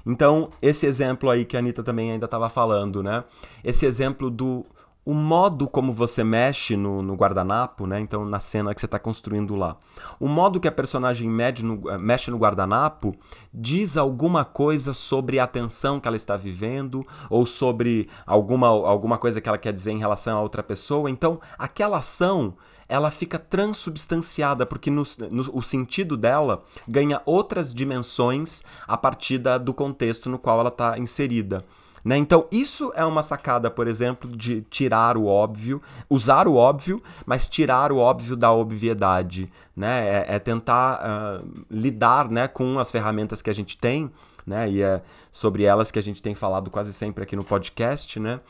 Então, 0.05 0.49
esse 0.61 0.85
exemplo 0.85 1.29
aí 1.29 1.45
que 1.45 1.55
a 1.55 1.59
Anitta 1.59 1.83
também 1.83 2.11
ainda 2.11 2.25
estava 2.25 2.49
falando, 2.49 3.03
né? 3.03 3.23
Esse 3.63 3.85
exemplo 3.85 4.29
do 4.29 4.65
o 5.03 5.13
modo 5.15 5.67
como 5.67 5.91
você 5.91 6.23
mexe 6.23 6.77
no, 6.77 7.01
no 7.01 7.15
guardanapo, 7.15 7.87
né? 7.87 7.99
Então, 7.99 8.23
na 8.23 8.39
cena 8.39 8.73
que 8.73 8.79
você 8.79 8.85
está 8.85 8.99
construindo 8.99 9.55
lá. 9.55 9.75
O 10.19 10.27
modo 10.27 10.59
que 10.59 10.67
a 10.67 10.71
personagem 10.71 11.27
no, 11.63 11.89
eh, 11.89 11.97
mexe 11.97 12.29
no 12.29 12.37
guardanapo 12.37 13.15
diz 13.51 13.97
alguma 13.97 14.45
coisa 14.45 14.93
sobre 14.93 15.39
a 15.39 15.47
tensão 15.47 15.99
que 15.99 16.07
ela 16.07 16.17
está 16.17 16.37
vivendo 16.37 17.05
ou 17.31 17.47
sobre 17.47 18.07
alguma, 18.27 18.67
alguma 18.67 19.17
coisa 19.17 19.41
que 19.41 19.49
ela 19.49 19.57
quer 19.57 19.73
dizer 19.73 19.91
em 19.91 19.97
relação 19.97 20.37
a 20.37 20.41
outra 20.41 20.61
pessoa. 20.61 21.09
Então, 21.09 21.41
aquela 21.57 21.97
ação 21.97 22.53
ela 22.91 23.09
fica 23.09 23.39
transubstanciada, 23.39 24.65
porque 24.65 24.91
no, 24.91 25.03
no, 25.31 25.49
o 25.57 25.61
sentido 25.61 26.17
dela 26.17 26.61
ganha 26.85 27.21
outras 27.25 27.73
dimensões 27.73 28.63
a 28.85 28.97
partir 28.97 29.37
da, 29.37 29.57
do 29.57 29.73
contexto 29.73 30.29
no 30.29 30.37
qual 30.37 30.59
ela 30.59 30.67
está 30.67 30.99
inserida. 30.99 31.63
Né? 32.03 32.17
Então, 32.17 32.47
isso 32.51 32.91
é 32.93 33.05
uma 33.05 33.23
sacada, 33.23 33.71
por 33.71 33.87
exemplo, 33.87 34.29
de 34.29 34.63
tirar 34.63 35.15
o 35.15 35.25
óbvio, 35.25 35.81
usar 36.09 36.49
o 36.49 36.55
óbvio, 36.55 37.01
mas 37.25 37.47
tirar 37.47 37.93
o 37.93 37.97
óbvio 37.97 38.35
da 38.35 38.51
obviedade. 38.51 39.49
Né? 39.73 40.25
É, 40.27 40.35
é 40.35 40.39
tentar 40.39 40.99
uh, 40.99 41.47
lidar 41.69 42.29
né, 42.29 42.49
com 42.49 42.77
as 42.77 42.91
ferramentas 42.91 43.41
que 43.41 43.49
a 43.49 43.55
gente 43.55 43.77
tem, 43.77 44.11
né? 44.45 44.69
e 44.69 44.81
é 44.81 45.01
sobre 45.31 45.63
elas 45.63 45.91
que 45.91 45.99
a 45.99 46.03
gente 46.03 46.21
tem 46.21 46.35
falado 46.35 46.69
quase 46.69 46.91
sempre 46.91 47.23
aqui 47.23 47.37
no 47.37 47.43
podcast, 47.43 48.19
né? 48.19 48.41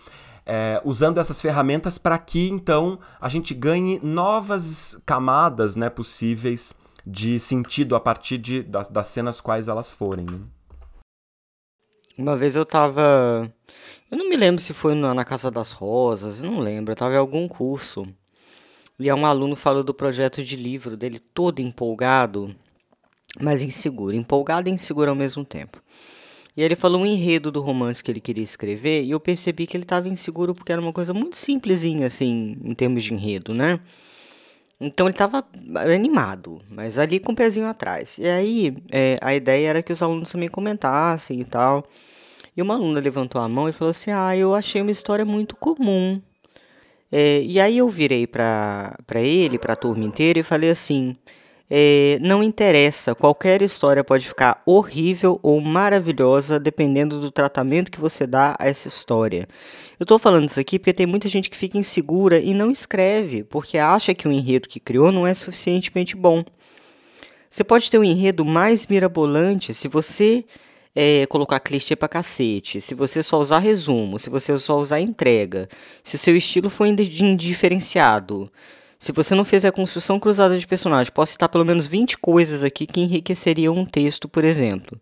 É, 0.46 0.82
usando 0.84 1.20
essas 1.20 1.42
ferramentas 1.42 1.98
para 1.98 2.18
que 2.18 2.50
então 2.50 3.00
a 3.20 3.30
gente 3.30 3.54
ganhe 3.54 4.00
novas 4.02 5.02
camadas 5.06 5.76
né, 5.76 5.90
possíveis 5.90 6.74
de 7.06 7.40
sentido 7.40 7.96
a 7.96 8.00
partir 8.00 8.38
de, 8.38 8.64
das, 8.64 8.88
das 8.90 9.08
cenas 9.08 9.42
quais 9.42 9.68
elas 9.68 9.92
forem. 9.92 10.26
Né? 10.26 10.40
Uma 12.18 12.38
vez 12.38 12.56
eu 12.56 12.66
tava. 12.66 13.52
Eu 14.10 14.18
não 14.18 14.30
me 14.30 14.36
lembro 14.36 14.62
se 14.62 14.74
foi 14.74 14.94
na, 14.94 15.14
na 15.14 15.26
Casa 15.26 15.50
das 15.50 15.72
Rosas, 15.72 16.42
não 16.42 16.60
lembro, 16.60 16.92
eu 16.92 16.96
tava 16.96 17.16
em 17.16 17.18
algum 17.18 17.48
curso. 17.48 18.06
E 19.00 19.12
um 19.12 19.26
aluno 19.26 19.56
falou 19.56 19.84
do 19.84 19.96
projeto 19.96 20.44
de 20.44 20.56
livro 20.56 20.96
dele 20.96 21.18
todo 21.18 21.60
empolgado, 21.60 22.56
mas 23.40 23.64
inseguro. 23.64 24.16
Empolgado 24.16 24.70
e 24.70 24.72
inseguro 24.72 25.10
ao 25.10 25.16
mesmo 25.16 25.44
tempo. 25.44 25.82
E 26.56 26.62
ele 26.62 26.76
falou 26.76 27.02
um 27.02 27.06
enredo 27.06 27.52
do 27.52 27.62
romance 27.62 28.04
que 28.04 28.12
ele 28.12 28.20
queria 28.20 28.44
escrever, 28.44 29.04
e 29.04 29.12
eu 29.12 29.20
percebi 29.20 29.66
que 29.66 29.78
ele 29.78 29.84
estava 29.84 30.10
inseguro 30.10 30.54
porque 30.54 30.72
era 30.72 30.82
uma 30.82 30.92
coisa 30.92 31.14
muito 31.14 31.38
simplesinha, 31.38 32.06
assim, 32.08 32.58
em 32.64 32.74
termos 32.74 33.04
de 33.04 33.14
enredo, 33.14 33.54
né? 33.54 33.80
Então 34.80 35.06
ele 35.06 35.14
estava 35.14 35.46
animado, 35.96 36.60
mas 36.68 36.98
ali 36.98 37.20
com 37.20 37.34
o 37.34 37.36
pezinho 37.36 37.68
atrás. 37.68 38.18
E 38.18 38.28
aí 38.28 38.76
é, 38.92 39.18
a 39.22 39.34
ideia 39.36 39.70
era 39.70 39.84
que 39.84 39.94
os 39.94 40.02
alunos 40.02 40.32
também 40.32 40.50
comentassem 40.50 41.40
e 41.40 41.46
tal. 41.46 41.86
E 42.58 42.62
uma 42.62 42.74
aluna 42.74 43.00
levantou 43.00 43.40
a 43.40 43.48
mão 43.48 43.70
e 43.70 43.72
falou 43.72 43.92
assim: 43.92 44.12
Ah, 44.12 44.36
eu 44.36 44.56
achei 44.56 44.82
uma 44.82 44.90
história 44.90 45.24
muito 45.24 45.56
comum. 45.56 46.20
É, 47.12 47.42
e 47.44 47.60
aí 47.60 47.78
eu 47.78 47.90
virei 47.90 48.26
para 48.26 48.96
ele, 49.16 49.60
para 49.60 49.74
a 49.74 49.76
turma 49.76 50.04
inteira, 50.04 50.40
e 50.40 50.44
falei 50.44 50.72
assim: 50.72 51.16
é, 51.74 52.20
não 52.20 52.44
interessa, 52.44 53.16
qualquer 53.16 53.62
história 53.62 54.04
pode 54.04 54.28
ficar 54.28 54.62
horrível 54.66 55.40
ou 55.42 55.62
maravilhosa 55.62 56.60
dependendo 56.60 57.18
do 57.18 57.32
tratamento 57.32 57.90
que 57.90 58.02
você 58.02 58.28
dá 58.28 58.58
a 58.60 58.68
essa 58.68 58.90
história. 58.90 59.48
Eu 59.98 60.04
estou 60.04 60.20
falando 60.20 60.50
isso 60.50 60.60
aqui 60.60 60.78
porque 60.78 60.92
tem 60.92 61.06
muita 61.06 61.30
gente 61.30 61.50
que 61.50 61.56
fica 61.56 61.78
insegura 61.78 62.42
e 62.42 62.54
não 62.54 62.70
escreve, 62.70 63.44
porque 63.44 63.78
acha 63.78 64.14
que 64.14 64.28
o 64.28 64.32
enredo 64.34 64.68
que 64.68 64.82
criou 64.82 65.14
não 65.14 65.26
é 65.26 65.34
suficientemente 65.34 66.14
bom. 66.14 66.44
Você 67.50 67.64
pode 67.64 67.90
ter 67.90 67.98
um 67.98 68.04
enredo 68.04 68.44
mais 68.44 68.86
mirabolante 68.88 69.74
se 69.74 69.88
você 69.88 70.44
é, 70.94 71.26
colocar 71.28 71.62
clichê 71.62 71.96
pra 71.96 72.10
cacete, 72.10 72.82
se 72.82 72.94
você 72.94 73.24
só 73.24 73.40
usar 73.40 73.60
resumo, 73.60 74.20
se 74.20 74.30
você 74.30 74.58
só 74.60 74.78
usar 74.78 75.00
entrega, 75.00 75.70
se 76.04 76.18
seu 76.18 76.36
estilo 76.36 76.70
for 76.70 76.86
indiferenciado, 76.86 78.52
se 79.02 79.12
você 79.12 79.34
não 79.34 79.44
fizer 79.44 79.70
a 79.70 79.72
construção 79.72 80.20
cruzada 80.20 80.60
de 80.60 80.68
personagem, 80.68 81.12
posso 81.12 81.32
citar 81.32 81.50
pelo 81.50 81.66
menos 81.66 81.88
20 81.88 82.20
coisas 82.20 82.64
aqui 82.64 82.86
que 82.86 83.02
enriqueceriam 83.02 83.74
um 83.74 83.84
texto, 83.84 84.30
por 84.30 84.44
exemplo. 84.44 85.02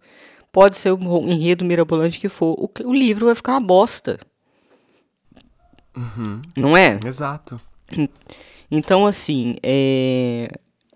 Pode 0.54 0.78
ser 0.78 0.94
o 0.94 1.30
enredo 1.30 1.66
mirabolante 1.66 2.18
que 2.18 2.30
for, 2.30 2.56
o, 2.58 2.72
o 2.86 2.94
livro 2.94 3.26
vai 3.26 3.36
ficar 3.36 3.52
uma 3.52 3.60
bosta. 3.60 4.18
Uhum. 5.94 6.42
Não 6.56 6.78
é? 6.78 6.98
Exato. 7.06 7.60
Então, 8.72 9.06
assim, 9.06 9.58
é... 9.62 10.48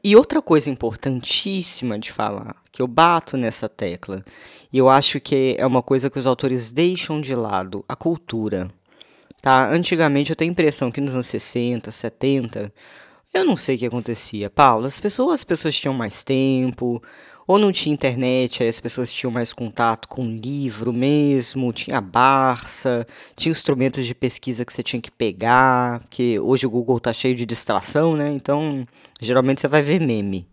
E 0.01 0.15
outra 0.15 0.41
coisa 0.41 0.69
importantíssima 0.69 1.99
de 1.99 2.09
falar, 2.09 2.55
que 2.71 2.81
eu 2.81 2.87
bato 2.87 3.35
nessa 3.35 3.67
tecla, 3.67 4.23
e 4.71 4.77
eu 4.77 4.87
acho 4.87 5.19
que 5.19 5.57
é 5.59 5.65
uma 5.65 5.83
coisa 5.83 6.09
que 6.09 6.19
os 6.19 6.25
autores 6.25 6.71
deixam 6.71 7.19
de 7.19 7.35
lado, 7.35 7.83
a 7.85 7.97
cultura. 7.97 8.71
Tá? 9.43 9.69
Antigamente 9.69 10.29
eu 10.29 10.37
tenho 10.37 10.51
a 10.51 10.53
impressão 10.53 10.89
que 10.89 11.01
nos 11.01 11.13
anos 11.13 11.27
60, 11.27 11.91
70, 11.91 12.73
eu 13.33 13.43
não 13.43 13.57
sei 13.57 13.75
o 13.75 13.79
que 13.79 13.85
acontecia. 13.85 14.49
Paulo, 14.49 14.87
as 14.87 15.01
pessoas, 15.01 15.41
as 15.41 15.43
pessoas 15.43 15.77
tinham 15.77 15.93
mais 15.93 16.23
tempo, 16.23 17.03
ou 17.45 17.59
não 17.59 17.69
tinha 17.69 17.93
internet, 17.93 18.63
aí 18.63 18.69
as 18.69 18.79
pessoas 18.79 19.11
tinham 19.11 19.29
mais 19.29 19.51
contato 19.51 20.07
com 20.07 20.23
livro 20.23 20.93
mesmo, 20.93 21.73
tinha 21.73 21.99
Barça, 21.99 23.05
tinha 23.35 23.51
instrumentos 23.51 24.05
de 24.05 24.15
pesquisa 24.15 24.63
que 24.63 24.71
você 24.71 24.81
tinha 24.81 25.01
que 25.01 25.11
pegar, 25.11 25.99
porque 26.03 26.39
hoje 26.39 26.65
o 26.65 26.69
Google 26.69 26.97
tá 27.01 27.11
cheio 27.11 27.35
de 27.35 27.45
distração, 27.45 28.15
né? 28.15 28.29
Então, 28.29 28.87
geralmente 29.19 29.59
você 29.59 29.67
vai 29.67 29.81
ver 29.81 29.99
meme. 29.99 30.47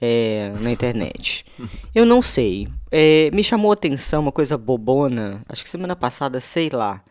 É, 0.00 0.52
na 0.58 0.72
internet. 0.72 1.44
Eu 1.94 2.06
não 2.06 2.22
sei. 2.22 2.66
É, 2.90 3.30
me 3.32 3.44
chamou 3.44 3.70
a 3.70 3.74
atenção 3.74 4.22
uma 4.22 4.32
coisa 4.32 4.56
bobona, 4.56 5.42
acho 5.48 5.62
que 5.62 5.68
semana 5.68 5.94
passada, 5.94 6.40
sei 6.40 6.70
lá. 6.70 7.04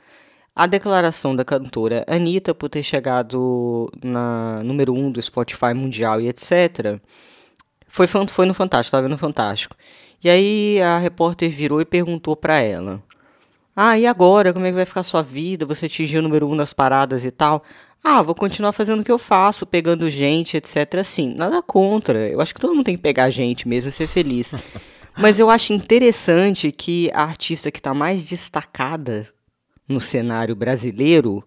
A 0.53 0.67
declaração 0.67 1.33
da 1.33 1.45
cantora 1.45 2.03
Anitta 2.07 2.53
por 2.53 2.67
ter 2.67 2.83
chegado 2.83 3.89
na 4.03 4.61
número 4.63 4.93
1 4.93 5.05
um 5.05 5.11
do 5.11 5.21
Spotify 5.21 5.73
mundial 5.73 6.19
e 6.19 6.27
etc. 6.27 6.99
Foi, 7.87 8.05
foi 8.05 8.45
no 8.45 8.53
Fantástico, 8.53 8.87
estava 8.87 9.07
no 9.07 9.17
Fantástico. 9.17 9.75
E 10.21 10.29
aí 10.29 10.81
a 10.81 10.97
repórter 10.97 11.49
virou 11.49 11.79
e 11.79 11.85
perguntou 11.85 12.35
para 12.35 12.59
ela: 12.59 13.01
Ah, 13.73 13.97
e 13.97 14.05
agora? 14.05 14.51
Como 14.51 14.65
é 14.65 14.69
que 14.69 14.75
vai 14.75 14.85
ficar 14.85 15.01
a 15.01 15.03
sua 15.03 15.21
vida? 15.21 15.65
Você 15.65 15.85
atingiu 15.85 16.19
o 16.19 16.23
número 16.23 16.47
1 16.47 16.51
um 16.51 16.55
nas 16.55 16.73
paradas 16.73 17.23
e 17.23 17.31
tal? 17.31 17.63
Ah, 18.03 18.21
vou 18.21 18.35
continuar 18.35 18.73
fazendo 18.73 19.01
o 19.01 19.03
que 19.05 19.11
eu 19.11 19.19
faço, 19.19 19.65
pegando 19.65 20.09
gente, 20.09 20.57
etc. 20.57 20.95
Assim, 20.99 21.33
nada 21.33 21.61
contra. 21.61 22.27
Eu 22.27 22.41
acho 22.41 22.53
que 22.53 22.59
todo 22.59 22.73
mundo 22.73 22.85
tem 22.85 22.97
que 22.97 23.01
pegar 23.01 23.29
gente 23.29 23.67
mesmo 23.69 23.89
e 23.89 23.91
ser 23.91 24.07
feliz. 24.07 24.53
Mas 25.17 25.39
eu 25.39 25.49
acho 25.49 25.71
interessante 25.71 26.71
que 26.71 27.09
a 27.13 27.23
artista 27.23 27.71
que 27.71 27.79
está 27.79 27.93
mais 27.93 28.25
destacada 28.25 29.27
no 29.87 29.99
cenário 29.99 30.55
brasileiro, 30.55 31.43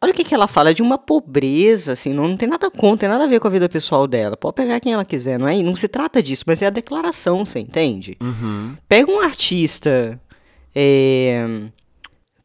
olha 0.00 0.12
o 0.12 0.14
que, 0.14 0.24
que 0.24 0.34
ela 0.34 0.46
fala 0.46 0.72
de 0.72 0.82
uma 0.82 0.96
pobreza, 0.96 1.92
assim, 1.92 2.12
não, 2.12 2.28
não 2.28 2.36
tem 2.36 2.48
nada 2.48 2.70
contra, 2.70 3.00
tem 3.00 3.08
nada 3.08 3.24
a 3.24 3.28
ver 3.28 3.40
com 3.40 3.48
a 3.48 3.50
vida 3.50 3.68
pessoal 3.68 4.06
dela. 4.06 4.36
Pode 4.36 4.54
pegar 4.54 4.80
quem 4.80 4.92
ela 4.92 5.04
quiser, 5.04 5.38
não 5.38 5.48
é? 5.48 5.62
Não 5.62 5.76
se 5.76 5.88
trata 5.88 6.22
disso, 6.22 6.44
mas 6.46 6.62
é 6.62 6.66
a 6.66 6.70
declaração, 6.70 7.44
você 7.44 7.58
entende? 7.58 8.16
Uhum. 8.20 8.76
Pega 8.88 9.10
um 9.10 9.20
artista, 9.20 10.20
é, 10.74 11.44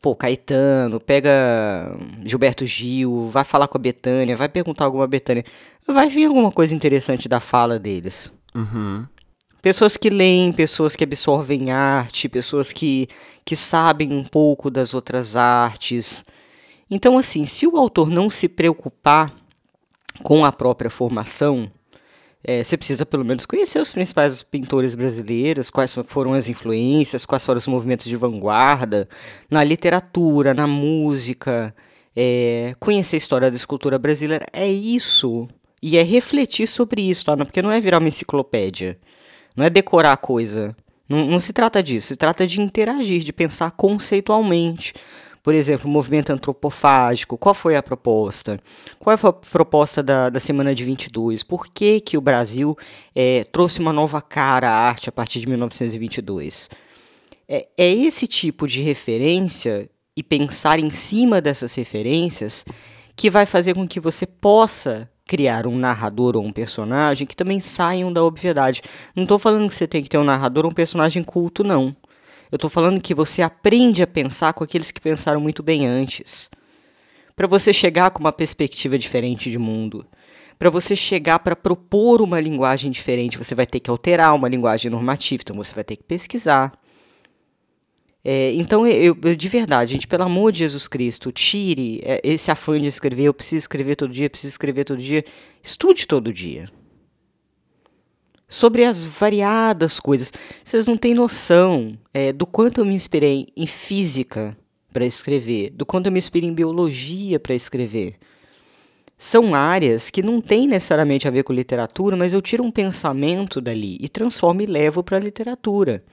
pô, 0.01 0.15
Caetano, 0.15 0.99
pega 0.99 1.95
Gilberto 2.25 2.65
Gil, 2.65 3.29
vai 3.29 3.43
falar 3.43 3.67
com 3.67 3.77
a 3.77 3.81
Betânia, 3.81 4.35
vai 4.35 4.49
perguntar 4.49 4.85
alguma 4.85 5.07
Betânia, 5.07 5.45
vai 5.87 6.09
vir 6.09 6.25
alguma 6.25 6.51
coisa 6.51 6.75
interessante 6.75 7.29
da 7.29 7.39
fala 7.39 7.79
deles. 7.79 8.31
Uhum. 8.53 9.05
Pessoas 9.63 9.95
que 9.95 10.09
leem, 10.09 10.51
pessoas 10.51 10.93
que 10.93 11.05
absorvem 11.05 11.71
arte, 11.71 12.27
pessoas 12.27 12.73
que, 12.73 13.07
que 13.45 13.55
sabem 13.55 14.11
um 14.11 14.21
pouco 14.21 14.69
das 14.69 14.93
outras 14.93 15.37
artes. 15.37 16.25
Então, 16.91 17.17
assim, 17.17 17.45
se 17.45 17.65
o 17.65 17.77
autor 17.77 18.09
não 18.09 18.29
se 18.29 18.49
preocupar 18.49 19.33
com 20.21 20.43
a 20.43 20.51
própria 20.51 20.89
formação, 20.89 21.71
é, 22.43 22.61
você 22.61 22.75
precisa 22.75 23.05
pelo 23.05 23.23
menos 23.23 23.45
conhecer 23.45 23.79
os 23.79 23.93
principais 23.93 24.43
pintores 24.43 24.95
brasileiros, 24.95 25.69
quais 25.69 25.97
foram 26.07 26.33
as 26.33 26.49
influências, 26.49 27.25
quais 27.25 27.45
foram 27.45 27.57
os 27.57 27.67
movimentos 27.67 28.05
de 28.05 28.17
vanguarda 28.17 29.07
na 29.49 29.63
literatura, 29.63 30.53
na 30.53 30.67
música, 30.67 31.73
é, 32.13 32.75
conhecer 32.81 33.15
a 33.15 33.17
história 33.17 33.49
da 33.49 33.55
escultura 33.55 33.97
brasileira. 33.97 34.45
É 34.51 34.67
isso. 34.67 35.47
E 35.81 35.97
é 35.97 36.03
refletir 36.03 36.67
sobre 36.67 37.01
isso, 37.01 37.23
tá? 37.23 37.37
Porque 37.37 37.61
não 37.61 37.71
é 37.71 37.79
virar 37.79 37.99
uma 37.99 38.09
enciclopédia. 38.09 38.99
Não 39.55 39.65
é 39.65 39.69
decorar 39.69 40.17
coisa. 40.17 40.75
Não, 41.07 41.25
não 41.25 41.39
se 41.39 41.53
trata 41.53 41.81
disso. 41.81 42.07
Se 42.07 42.15
trata 42.15 42.45
de 42.47 42.61
interagir, 42.61 43.23
de 43.23 43.33
pensar 43.33 43.71
conceitualmente. 43.71 44.93
Por 45.43 45.53
exemplo, 45.53 45.89
o 45.89 45.91
movimento 45.91 46.31
antropofágico, 46.31 47.37
qual 47.37 47.53
foi 47.53 47.75
a 47.75 47.83
proposta? 47.83 48.59
Qual 48.97 49.17
foi 49.17 49.29
a 49.29 49.33
proposta 49.33 50.01
da, 50.01 50.29
da 50.29 50.39
semana 50.39 50.73
de 50.73 50.85
22? 50.85 51.43
Por 51.43 51.67
que, 51.67 51.99
que 51.99 52.17
o 52.17 52.21
Brasil 52.21 52.77
é, 53.13 53.43
trouxe 53.51 53.79
uma 53.79 53.91
nova 53.91 54.21
cara 54.21 54.69
à 54.69 54.73
arte 54.73 55.09
a 55.09 55.11
partir 55.11 55.41
de 55.41 55.47
1922? 55.49 56.69
É, 57.45 57.67
é 57.77 57.91
esse 57.91 58.25
tipo 58.25 58.65
de 58.65 58.81
referência 58.81 59.89
e 60.15 60.23
pensar 60.23 60.79
em 60.79 60.89
cima 60.89 61.41
dessas 61.41 61.75
referências 61.75 62.63
que 63.13 63.29
vai 63.29 63.45
fazer 63.45 63.73
com 63.73 63.85
que 63.85 63.99
você 63.99 64.25
possa 64.25 65.09
criar 65.25 65.67
um 65.67 65.77
narrador 65.77 66.35
ou 66.35 66.43
um 66.43 66.51
personagem 66.51 67.25
que 67.25 67.35
também 67.35 67.59
saiam 67.59 68.11
da 68.11 68.23
obviedade. 68.23 68.81
Não 69.15 69.23
estou 69.23 69.39
falando 69.39 69.69
que 69.69 69.75
você 69.75 69.87
tem 69.87 70.03
que 70.03 70.09
ter 70.09 70.17
um 70.17 70.23
narrador 70.23 70.65
ou 70.65 70.71
um 70.71 70.73
personagem 70.73 71.23
culto, 71.23 71.63
não. 71.63 71.95
Eu 72.51 72.57
estou 72.57 72.69
falando 72.69 73.01
que 73.01 73.15
você 73.15 73.41
aprende 73.41 74.03
a 74.03 74.07
pensar 74.07 74.53
com 74.53 74.63
aqueles 74.63 74.91
que 74.91 75.01
pensaram 75.01 75.41
muito 75.41 75.63
bem 75.63 75.87
antes. 75.87 76.49
Para 77.35 77.47
você 77.47 77.73
chegar 77.73 78.11
com 78.11 78.19
uma 78.19 78.31
perspectiva 78.31 78.97
diferente 78.97 79.49
de 79.49 79.57
mundo. 79.57 80.05
Para 80.59 80.69
você 80.69 80.95
chegar 80.95 81.39
para 81.39 81.55
propor 81.55 82.21
uma 82.21 82.39
linguagem 82.39 82.91
diferente, 82.91 83.37
você 83.37 83.55
vai 83.55 83.65
ter 83.65 83.79
que 83.79 83.89
alterar 83.89 84.35
uma 84.35 84.47
linguagem 84.47 84.91
normativa, 84.91 85.41
então 85.41 85.55
você 85.55 85.73
vai 85.73 85.83
ter 85.83 85.95
que 85.95 86.03
pesquisar. 86.03 86.71
É, 88.25 88.53
então, 88.53 88.87
eu, 88.87 89.17
eu, 89.21 89.35
de 89.35 89.49
verdade, 89.49 89.91
gente, 89.91 90.07
pelo 90.07 90.23
amor 90.23 90.51
de 90.51 90.59
Jesus 90.59 90.87
Cristo, 90.87 91.31
tire 91.31 92.01
é, 92.03 92.21
esse 92.23 92.49
afã 92.49 92.79
de 92.79 92.87
escrever. 92.87 93.23
Eu 93.23 93.33
preciso 93.33 93.59
escrever 93.59 93.95
todo 93.95 94.13
dia, 94.13 94.29
preciso 94.29 94.51
escrever 94.51 94.85
todo 94.85 95.01
dia. 95.01 95.25
Estude 95.61 96.07
todo 96.07 96.31
dia. 96.31 96.69
Sobre 98.47 98.85
as 98.85 99.03
variadas 99.03 99.99
coisas. 99.99 100.31
Vocês 100.63 100.85
não 100.85 100.95
têm 100.95 101.13
noção 101.13 101.97
é, 102.13 102.31
do 102.31 102.45
quanto 102.45 102.79
eu 102.79 102.85
me 102.85 102.93
inspirei 102.93 103.47
em 103.57 103.67
física 103.67 104.55
para 104.93 105.05
escrever, 105.05 105.71
do 105.71 105.85
quanto 105.85 106.05
eu 106.05 106.11
me 106.11 106.19
inspirei 106.19 106.47
em 106.47 106.53
biologia 106.53 107.39
para 107.39 107.55
escrever. 107.55 108.15
São 109.17 109.55
áreas 109.55 110.09
que 110.09 110.21
não 110.21 110.39
têm 110.39 110.67
necessariamente 110.67 111.27
a 111.27 111.31
ver 111.31 111.43
com 111.43 111.51
literatura, 111.51 112.15
mas 112.15 112.31
eu 112.31 112.41
tiro 112.41 112.63
um 112.63 112.71
pensamento 112.71 113.59
dali 113.59 113.97
e 113.99 114.07
transformo 114.07 114.61
e 114.61 114.65
levo 114.65 115.03
para 115.03 115.17
a 115.17 115.19
literatura. 115.19 116.03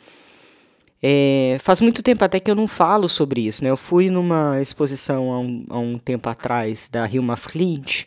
É, 1.02 1.56
faz 1.60 1.80
muito 1.80 2.02
tempo 2.02 2.22
até 2.24 2.38
que 2.38 2.50
eu 2.50 2.54
não 2.54 2.68
falo 2.68 3.08
sobre 3.08 3.46
isso, 3.46 3.64
né? 3.64 3.70
Eu 3.70 3.76
fui 3.76 4.10
numa 4.10 4.60
exposição 4.60 5.32
há 5.32 5.38
um, 5.40 5.64
há 5.70 5.78
um 5.78 5.98
tempo 5.98 6.28
atrás 6.28 6.88
da 6.92 7.08
Hilma 7.08 7.36
Flint 7.36 8.04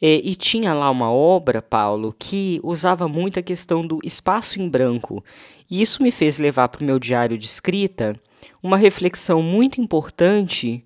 é, 0.00 0.20
e 0.24 0.34
tinha 0.34 0.72
lá 0.72 0.90
uma 0.90 1.10
obra, 1.10 1.60
Paulo, 1.60 2.14
que 2.18 2.60
usava 2.62 3.06
muito 3.06 3.38
a 3.38 3.42
questão 3.42 3.86
do 3.86 3.98
espaço 4.02 4.60
em 4.60 4.68
branco. 4.68 5.22
E 5.70 5.82
isso 5.82 6.02
me 6.02 6.10
fez 6.10 6.38
levar 6.38 6.68
para 6.68 6.82
o 6.82 6.84
meu 6.84 6.98
diário 6.98 7.36
de 7.36 7.46
escrita 7.46 8.18
uma 8.62 8.76
reflexão 8.76 9.42
muito 9.42 9.80
importante 9.80 10.84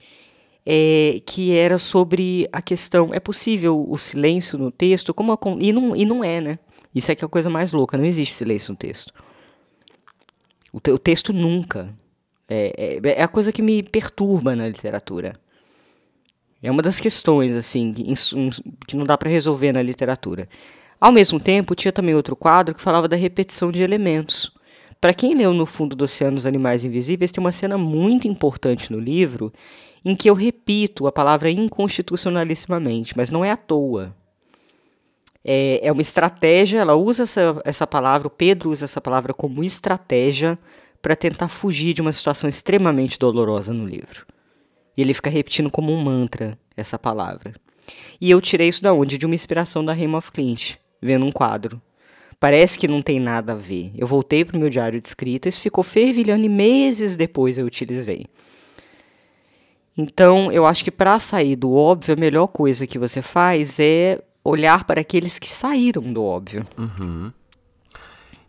é, 0.66 1.20
que 1.24 1.54
era 1.56 1.78
sobre 1.78 2.48
a 2.52 2.60
questão: 2.60 3.14
é 3.14 3.20
possível 3.20 3.84
o 3.88 3.96
silêncio 3.98 4.58
no 4.58 4.70
texto? 4.70 5.14
Como 5.14 5.32
a, 5.32 5.38
e, 5.60 5.72
não, 5.72 5.94
e 5.96 6.04
não 6.04 6.24
é, 6.24 6.40
né? 6.40 6.58
Isso 6.94 7.12
é 7.12 7.14
que 7.14 7.24
é 7.24 7.26
a 7.26 7.28
coisa 7.28 7.48
mais 7.48 7.72
louca, 7.72 7.96
não 7.96 8.04
existe 8.04 8.34
silêncio 8.34 8.72
no 8.72 8.76
texto. 8.76 9.12
O, 10.72 10.80
te, 10.80 10.90
o 10.90 10.98
texto 10.98 11.32
nunca. 11.32 11.92
É, 12.48 12.98
é, 13.04 13.10
é, 13.10 13.22
a 13.22 13.28
coisa 13.28 13.52
que 13.52 13.62
me 13.62 13.82
perturba 13.82 14.56
na 14.56 14.66
literatura. 14.66 15.34
É 16.62 16.70
uma 16.70 16.82
das 16.82 17.00
questões, 17.00 17.54
assim, 17.54 17.94
que 18.86 18.96
não 18.96 19.04
dá 19.04 19.16
para 19.16 19.30
resolver 19.30 19.72
na 19.72 19.82
literatura. 19.82 20.48
Ao 21.00 21.10
mesmo 21.10 21.40
tempo, 21.40 21.74
tinha 21.74 21.92
também 21.92 22.14
outro 22.14 22.36
quadro 22.36 22.74
que 22.74 22.82
falava 22.82 23.08
da 23.08 23.16
repetição 23.16 23.72
de 23.72 23.82
elementos. 23.82 24.52
Para 25.00 25.14
quem 25.14 25.34
leu 25.34 25.54
No 25.54 25.64
Fundo 25.64 25.96
do 25.96 26.04
Oceano 26.04 26.36
os 26.36 26.44
Animais 26.44 26.84
Invisíveis, 26.84 27.32
tem 27.32 27.42
uma 27.42 27.52
cena 27.52 27.78
muito 27.78 28.28
importante 28.28 28.92
no 28.92 29.00
livro 29.00 29.50
em 30.04 30.14
que 30.14 30.28
eu 30.28 30.34
repito 30.34 31.06
a 31.06 31.12
palavra 31.12 31.50
inconstitucionalissimamente, 31.50 33.16
mas 33.16 33.30
não 33.30 33.42
é 33.42 33.50
à 33.50 33.56
toa. 33.56 34.14
É, 35.44 35.80
é 35.82 35.92
uma 35.92 36.02
estratégia, 36.02 36.78
ela 36.78 36.94
usa 36.94 37.22
essa, 37.22 37.60
essa 37.64 37.86
palavra, 37.86 38.28
o 38.28 38.30
Pedro 38.30 38.70
usa 38.70 38.84
essa 38.84 39.00
palavra 39.00 39.32
como 39.32 39.64
estratégia 39.64 40.58
para 41.00 41.16
tentar 41.16 41.48
fugir 41.48 41.94
de 41.94 42.02
uma 42.02 42.12
situação 42.12 42.48
extremamente 42.48 43.18
dolorosa 43.18 43.72
no 43.72 43.86
livro. 43.86 44.26
E 44.96 45.00
ele 45.00 45.14
fica 45.14 45.30
repetindo 45.30 45.70
como 45.70 45.92
um 45.92 46.02
mantra 46.02 46.58
essa 46.76 46.98
palavra. 46.98 47.54
E 48.20 48.30
eu 48.30 48.40
tirei 48.40 48.68
isso 48.68 48.82
da 48.82 48.92
onde? 48.92 49.16
De 49.16 49.26
uma 49.26 49.34
inspiração 49.34 49.84
da 49.84 49.94
Raymond 49.94 50.30
Clint, 50.30 50.74
vendo 51.00 51.24
um 51.24 51.32
quadro. 51.32 51.80
Parece 52.38 52.78
que 52.78 52.88
não 52.88 53.02
tem 53.02 53.18
nada 53.18 53.52
a 53.52 53.56
ver. 53.56 53.92
Eu 53.96 54.06
voltei 54.06 54.44
para 54.44 54.56
o 54.56 54.60
meu 54.60 54.70
diário 54.70 55.00
de 55.00 55.06
escrita, 55.06 55.48
isso 55.48 55.60
ficou 55.60 55.82
fervilhando 55.82 56.44
e 56.44 56.48
meses 56.48 57.16
depois 57.16 57.58
eu 57.58 57.66
utilizei. 57.66 58.26
Então, 59.96 60.50
eu 60.50 60.64
acho 60.64 60.82
que 60.82 60.90
para 60.90 61.18
sair 61.18 61.56
do 61.56 61.74
óbvio, 61.74 62.14
a 62.14 62.20
melhor 62.20 62.46
coisa 62.46 62.86
que 62.86 62.98
você 62.98 63.20
faz 63.20 63.78
é 63.78 64.18
olhar 64.44 64.84
para 64.84 65.00
aqueles 65.00 65.38
que 65.38 65.52
saíram 65.52 66.12
do 66.12 66.24
óbvio. 66.24 66.64
Uhum. 66.76 67.32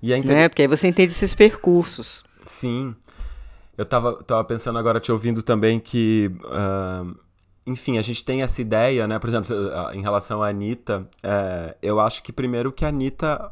E 0.01 0.13
é 0.13 0.17
inter... 0.17 0.35
né? 0.35 0.49
Porque 0.49 0.61
aí 0.61 0.67
você 0.67 0.87
entende 0.87 1.11
esses 1.11 1.35
percursos. 1.35 2.23
Sim. 2.45 2.95
Eu 3.77 3.85
tava, 3.85 4.23
tava 4.23 4.43
pensando 4.43 4.77
agora, 4.77 4.99
te 4.99 5.11
ouvindo 5.11 5.41
também, 5.41 5.79
que. 5.79 6.31
Uh, 6.43 7.15
enfim, 7.65 7.97
a 7.97 8.01
gente 8.01 8.23
tem 8.25 8.41
essa 8.41 8.61
ideia, 8.61 9.07
né? 9.07 9.19
Por 9.19 9.29
exemplo, 9.29 9.55
em 9.93 10.01
relação 10.01 10.41
à 10.41 10.49
Anitta, 10.49 11.07
é, 11.21 11.77
eu 11.81 11.99
acho 11.99 12.23
que 12.23 12.33
primeiro 12.33 12.71
que 12.71 12.83
a 12.83 12.89
Anitta. 12.89 13.51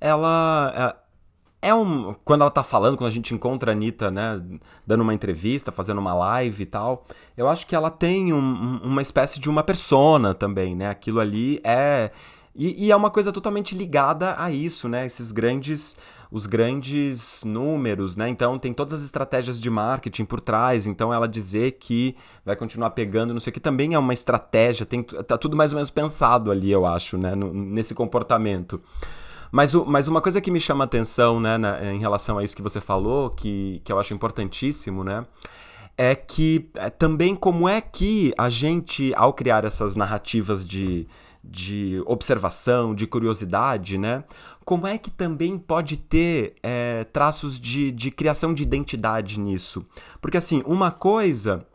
Ela. 0.00 0.98
É, 1.64 1.72
um. 1.72 2.14
Quando 2.24 2.40
ela 2.40 2.50
tá 2.50 2.64
falando, 2.64 2.96
quando 2.96 3.08
a 3.08 3.12
gente 3.12 3.32
encontra 3.32 3.70
a 3.70 3.74
Anitta, 3.74 4.10
né? 4.10 4.42
Dando 4.84 5.02
uma 5.02 5.14
entrevista, 5.14 5.70
fazendo 5.70 5.98
uma 5.98 6.12
live 6.12 6.64
e 6.64 6.66
tal, 6.66 7.06
eu 7.36 7.48
acho 7.48 7.68
que 7.68 7.76
ela 7.76 7.88
tem 7.88 8.32
um, 8.32 8.80
uma 8.82 9.00
espécie 9.00 9.38
de 9.38 9.48
uma 9.48 9.62
persona 9.62 10.34
também, 10.34 10.74
né? 10.74 10.90
Aquilo 10.90 11.20
ali 11.20 11.60
é. 11.62 12.10
E, 12.54 12.86
e, 12.86 12.92
é 12.92 12.96
uma 12.96 13.10
coisa 13.10 13.32
totalmente 13.32 13.74
ligada 13.74 14.34
a 14.36 14.50
isso, 14.50 14.86
né? 14.86 15.06
Esses 15.06 15.30
grandes, 15.32 15.96
os 16.30 16.46
grandes 16.46 17.42
números, 17.44 18.14
né? 18.16 18.28
Então 18.28 18.58
tem 18.58 18.74
todas 18.74 18.94
as 18.94 19.02
estratégias 19.06 19.58
de 19.60 19.70
marketing 19.70 20.24
por 20.24 20.40
trás. 20.40 20.86
Então 20.86 21.14
ela 21.14 21.28
dizer 21.28 21.78
que 21.80 22.14
vai 22.44 22.56
continuar 22.56 22.90
pegando, 22.90 23.32
não 23.32 23.40
sei 23.40 23.52
o 23.52 23.54
que, 23.54 23.60
também 23.60 23.94
é 23.94 23.98
uma 23.98 24.12
estratégia. 24.12 24.84
Tem, 24.84 25.02
tá 25.02 25.38
tudo 25.38 25.56
mais 25.56 25.72
ou 25.72 25.76
menos 25.76 25.90
pensado 25.90 26.50
ali, 26.50 26.70
eu 26.72 26.84
acho, 26.84 27.16
né? 27.16 27.36
No, 27.36 27.54
nesse 27.54 27.94
comportamento. 27.94 28.82
Mas, 29.52 29.74
o, 29.74 29.84
mas 29.84 30.08
uma 30.08 30.22
coisa 30.22 30.40
que 30.40 30.50
me 30.50 30.58
chama 30.58 30.84
atenção, 30.84 31.38
né, 31.38 31.58
na, 31.58 31.92
em 31.92 31.98
relação 31.98 32.38
a 32.38 32.44
isso 32.44 32.56
que 32.56 32.62
você 32.62 32.80
falou, 32.80 33.28
que, 33.28 33.82
que 33.84 33.92
eu 33.92 34.00
acho 34.00 34.14
importantíssimo, 34.14 35.04
né? 35.04 35.26
É 35.96 36.14
que 36.14 36.70
é, 36.74 36.88
também 36.88 37.36
como 37.36 37.68
é 37.68 37.80
que 37.82 38.32
a 38.38 38.48
gente, 38.48 39.12
ao 39.14 39.34
criar 39.34 39.64
essas 39.64 39.94
narrativas 39.94 40.66
de 40.66 41.06
de 41.44 42.00
observação, 42.06 42.94
de 42.94 43.06
curiosidade, 43.06 43.98
né? 43.98 44.22
Como 44.64 44.86
é 44.86 44.96
que 44.96 45.10
também 45.10 45.58
pode 45.58 45.96
ter 45.96 46.54
é, 46.62 47.04
traços 47.12 47.58
de, 47.58 47.90
de 47.90 48.10
criação 48.12 48.54
de 48.54 48.62
identidade 48.62 49.40
nisso? 49.40 49.84
Porque, 50.20 50.36
assim, 50.36 50.62
uma 50.64 50.92
coisa 50.92 51.66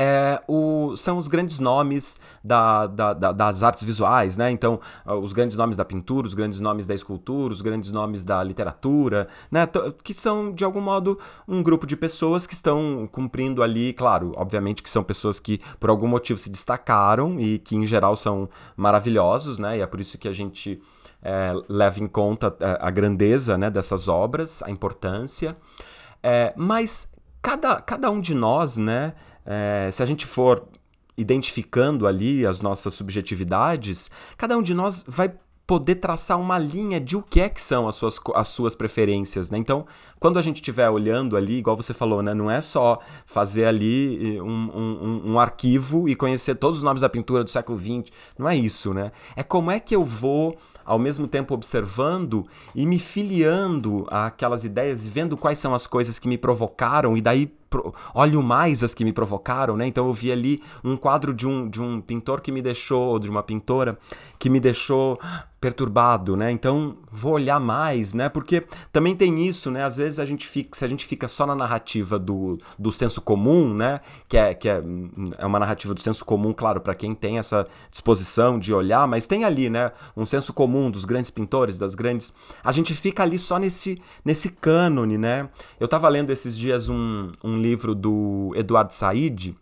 é, 0.00 0.40
o, 0.46 0.94
são 0.94 1.18
os 1.18 1.26
grandes 1.26 1.58
nomes 1.58 2.20
da, 2.44 2.86
da, 2.86 3.12
da, 3.12 3.32
das 3.32 3.64
artes 3.64 3.82
visuais, 3.82 4.36
né? 4.36 4.48
Então, 4.48 4.78
ah, 5.04 5.16
os 5.16 5.32
grandes 5.32 5.56
nomes 5.56 5.76
da 5.76 5.84
pintura, 5.84 6.24
os 6.24 6.34
grandes 6.34 6.60
nomes 6.60 6.86
da 6.86 6.94
escultura, 6.94 7.52
os 7.52 7.60
grandes 7.60 7.90
nomes 7.90 8.22
da 8.22 8.40
literatura, 8.44 9.26
né? 9.50 9.68
Que 10.04 10.14
são, 10.14 10.52
de 10.52 10.62
algum 10.62 10.80
modo, 10.80 11.18
um 11.48 11.64
grupo 11.64 11.84
de 11.84 11.96
pessoas 11.96 12.46
que 12.46 12.54
estão 12.54 13.08
cumprindo 13.10 13.60
ali, 13.60 13.92
claro, 13.92 14.32
obviamente 14.36 14.84
que 14.84 14.90
são 14.90 15.02
pessoas 15.02 15.40
que 15.40 15.60
por 15.80 15.90
algum 15.90 16.06
motivo 16.06 16.38
se 16.38 16.48
destacaram 16.48 17.40
e 17.40 17.58
que, 17.58 17.74
em 17.74 17.84
geral, 17.84 18.14
são 18.14 18.48
maravilhosos, 18.76 19.58
né? 19.58 19.78
E 19.78 19.80
é 19.80 19.86
por 19.86 19.98
isso 19.98 20.16
que 20.16 20.28
a 20.28 20.32
gente 20.32 20.80
é, 21.20 21.50
leva 21.68 21.98
em 21.98 22.06
conta 22.06 22.54
é, 22.60 22.78
a 22.80 22.90
grandeza 22.92 23.58
né, 23.58 23.68
dessas 23.68 24.06
obras, 24.06 24.62
a 24.62 24.70
importância. 24.70 25.56
É, 26.22 26.54
mas 26.56 27.16
cada, 27.42 27.80
cada 27.80 28.08
um 28.12 28.20
de 28.20 28.32
nós, 28.32 28.76
né? 28.76 29.14
É, 29.50 29.88
se 29.90 30.02
a 30.02 30.06
gente 30.06 30.26
for 30.26 30.62
identificando 31.16 32.06
ali 32.06 32.46
as 32.46 32.60
nossas 32.60 32.92
subjetividades, 32.92 34.10
cada 34.36 34.56
um 34.56 34.62
de 34.62 34.74
nós 34.74 35.04
vai 35.08 35.32
poder 35.66 35.96
traçar 35.96 36.40
uma 36.40 36.58
linha 36.58 36.98
de 36.98 37.14
o 37.14 37.22
que 37.22 37.40
é 37.40 37.48
que 37.48 37.60
são 37.60 37.86
as 37.88 37.94
suas, 37.94 38.18
as 38.34 38.48
suas 38.48 38.74
preferências, 38.74 39.50
né? 39.50 39.58
Então, 39.58 39.86
quando 40.18 40.38
a 40.38 40.42
gente 40.42 40.56
estiver 40.56 40.88
olhando 40.88 41.36
ali, 41.36 41.58
igual 41.58 41.76
você 41.76 41.92
falou, 41.92 42.22
né? 42.22 42.32
Não 42.32 42.50
é 42.50 42.60
só 42.60 43.00
fazer 43.26 43.66
ali 43.66 44.36
eh, 44.36 44.42
um, 44.42 44.48
um, 44.48 45.32
um, 45.32 45.38
arquivo 45.38 46.08
e 46.08 46.14
conhecer 46.14 46.54
todos 46.54 46.78
os 46.78 46.82
nomes 46.82 47.02
da 47.02 47.08
pintura 47.08 47.44
do 47.44 47.50
século 47.50 47.78
XX. 47.78 48.10
Não 48.38 48.48
é 48.48 48.56
isso, 48.56 48.94
né? 48.94 49.12
É 49.36 49.42
como 49.42 49.70
é 49.70 49.78
que 49.78 49.94
eu 49.94 50.04
vou 50.06 50.56
ao 50.86 50.98
mesmo 50.98 51.28
tempo 51.28 51.52
observando 51.52 52.46
e 52.74 52.86
me 52.86 52.98
filiando 52.98 54.06
àquelas 54.08 54.64
ideias 54.64 55.06
e 55.06 55.10
vendo 55.10 55.36
quais 55.36 55.58
são 55.58 55.74
as 55.74 55.86
coisas 55.86 56.18
que 56.18 56.26
me 56.26 56.38
provocaram 56.38 57.14
e 57.14 57.20
daí 57.20 57.46
olho 58.14 58.42
mais 58.42 58.82
as 58.82 58.94
que 58.94 59.04
me 59.04 59.12
provocaram, 59.12 59.76
né? 59.76 59.86
Então 59.86 60.06
eu 60.06 60.12
vi 60.12 60.32
ali 60.32 60.62
um 60.82 60.96
quadro 60.96 61.34
de 61.34 61.46
um, 61.46 61.68
de 61.68 61.80
um 61.80 62.00
pintor 62.00 62.40
que 62.40 62.52
me 62.52 62.62
deixou, 62.62 63.10
ou 63.10 63.18
de 63.18 63.28
uma 63.28 63.42
pintora 63.42 63.98
que 64.38 64.48
me 64.48 64.60
deixou 64.60 65.18
perturbado, 65.60 66.36
né? 66.36 66.52
Então 66.52 66.96
vou 67.10 67.32
olhar 67.32 67.58
mais, 67.58 68.14
né? 68.14 68.28
Porque 68.28 68.64
também 68.92 69.16
tem 69.16 69.46
isso, 69.46 69.70
né? 69.70 69.82
Às 69.82 69.96
vezes 69.96 70.20
a 70.20 70.24
gente 70.24 70.46
fica, 70.46 70.76
se 70.76 70.84
a 70.84 70.88
gente 70.88 71.04
fica 71.04 71.26
só 71.26 71.44
na 71.46 71.54
narrativa 71.54 72.18
do, 72.18 72.58
do 72.78 72.92
senso 72.92 73.20
comum, 73.20 73.74
né? 73.74 74.00
Que 74.28 74.36
é, 74.36 74.54
que 74.54 74.68
é, 74.68 74.80
é 75.36 75.46
uma 75.46 75.58
narrativa 75.58 75.92
do 75.94 76.00
senso 76.00 76.24
comum, 76.24 76.52
claro, 76.52 76.80
para 76.80 76.94
quem 76.94 77.14
tem 77.14 77.38
essa 77.38 77.66
disposição 77.90 78.58
de 78.58 78.72
olhar, 78.72 79.08
mas 79.08 79.26
tem 79.26 79.44
ali, 79.44 79.68
né? 79.68 79.90
Um 80.16 80.24
senso 80.24 80.52
comum 80.52 80.90
dos 80.90 81.04
grandes 81.04 81.30
pintores, 81.30 81.76
das 81.76 81.94
grandes. 81.94 82.32
A 82.62 82.70
gente 82.70 82.94
fica 82.94 83.24
ali 83.24 83.38
só 83.38 83.58
nesse, 83.58 84.00
nesse 84.24 84.50
cânone, 84.50 85.18
né? 85.18 85.48
Eu 85.80 85.88
tava 85.88 86.08
lendo 86.08 86.30
esses 86.30 86.56
dias 86.56 86.88
um, 86.88 87.32
um 87.42 87.57
livro 87.58 87.94
do 87.94 88.52
Eduardo 88.56 88.92
Said 88.94 89.56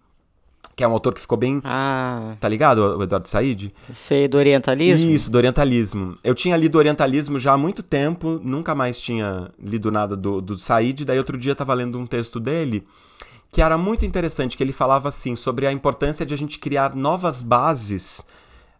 que 0.77 0.85
é 0.85 0.89
um 0.89 0.93
autor 0.93 1.15
que 1.15 1.21
ficou 1.23 1.39
bem. 1.39 1.63
Ah. 1.65 2.37
Tá 2.39 2.47
ligado, 2.47 2.99
o 2.99 3.03
Eduardo 3.03 3.27
Said? 3.27 3.73
Sei, 3.91 4.29
do 4.29 4.37
orientalismo? 4.37 5.11
Isso, 5.11 5.31
do 5.31 5.37
orientalismo. 5.37 6.19
Eu 6.23 6.35
tinha 6.35 6.55
lido 6.55 6.77
orientalismo 6.77 7.39
já 7.39 7.55
há 7.55 7.57
muito 7.57 7.83
tempo, 7.83 8.39
nunca 8.45 8.75
mais 8.75 9.01
tinha 9.01 9.51
lido 9.59 9.91
nada 9.91 10.15
do, 10.15 10.43
do 10.43 10.59
Said, 10.59 11.07
daí 11.07 11.17
outro 11.17 11.39
dia 11.39 11.55
tava 11.55 11.73
lendo 11.73 11.99
um 11.99 12.07
texto 12.07 12.39
dele 12.39 12.87
que 13.51 13.63
era 13.63 13.79
muito 13.79 14.05
interessante, 14.05 14.55
que 14.55 14.63
ele 14.63 14.73
falava 14.73 15.09
assim 15.09 15.35
sobre 15.35 15.67
a 15.67 15.73
importância 15.73 16.27
de 16.27 16.35
a 16.35 16.37
gente 16.37 16.59
criar 16.59 16.95
novas 16.95 17.41
bases 17.41 18.27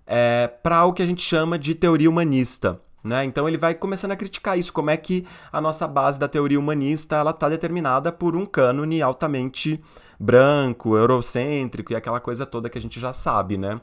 é, 0.07 0.49
para 0.63 0.85
o 0.85 0.93
que 0.93 1.03
a 1.03 1.07
gente 1.07 1.23
chama 1.23 1.59
de 1.59 1.75
teoria 1.75 2.11
humanista. 2.11 2.79
Né? 3.07 3.25
Então 3.25 3.47
ele 3.47 3.57
vai 3.57 3.73
começando 3.73 4.11
a 4.11 4.17
criticar 4.17 4.59
isso, 4.59 4.73
como 4.73 4.91
é 4.91 4.97
que 4.97 5.25
a 5.53 5.61
nossa 5.61 5.87
base 5.87 6.19
da 6.19 6.27
teoria 6.27 6.59
humanista 6.59 7.15
ela 7.15 7.31
está 7.31 7.49
determinada 7.49 8.11
por 8.11 8.35
um 8.35 8.45
cânone 8.45 9.01
altamente 9.01 9.81
branco, 10.19 10.97
eurocêntrico 10.97 11.93
e 11.93 11.97
aquela 11.97 12.19
coisa 12.19 12.45
toda 12.45 12.69
que 12.69 12.77
a 12.77 12.81
gente 12.81 12.99
já 12.99 13.13
sabe, 13.13 13.57
né? 13.57 13.81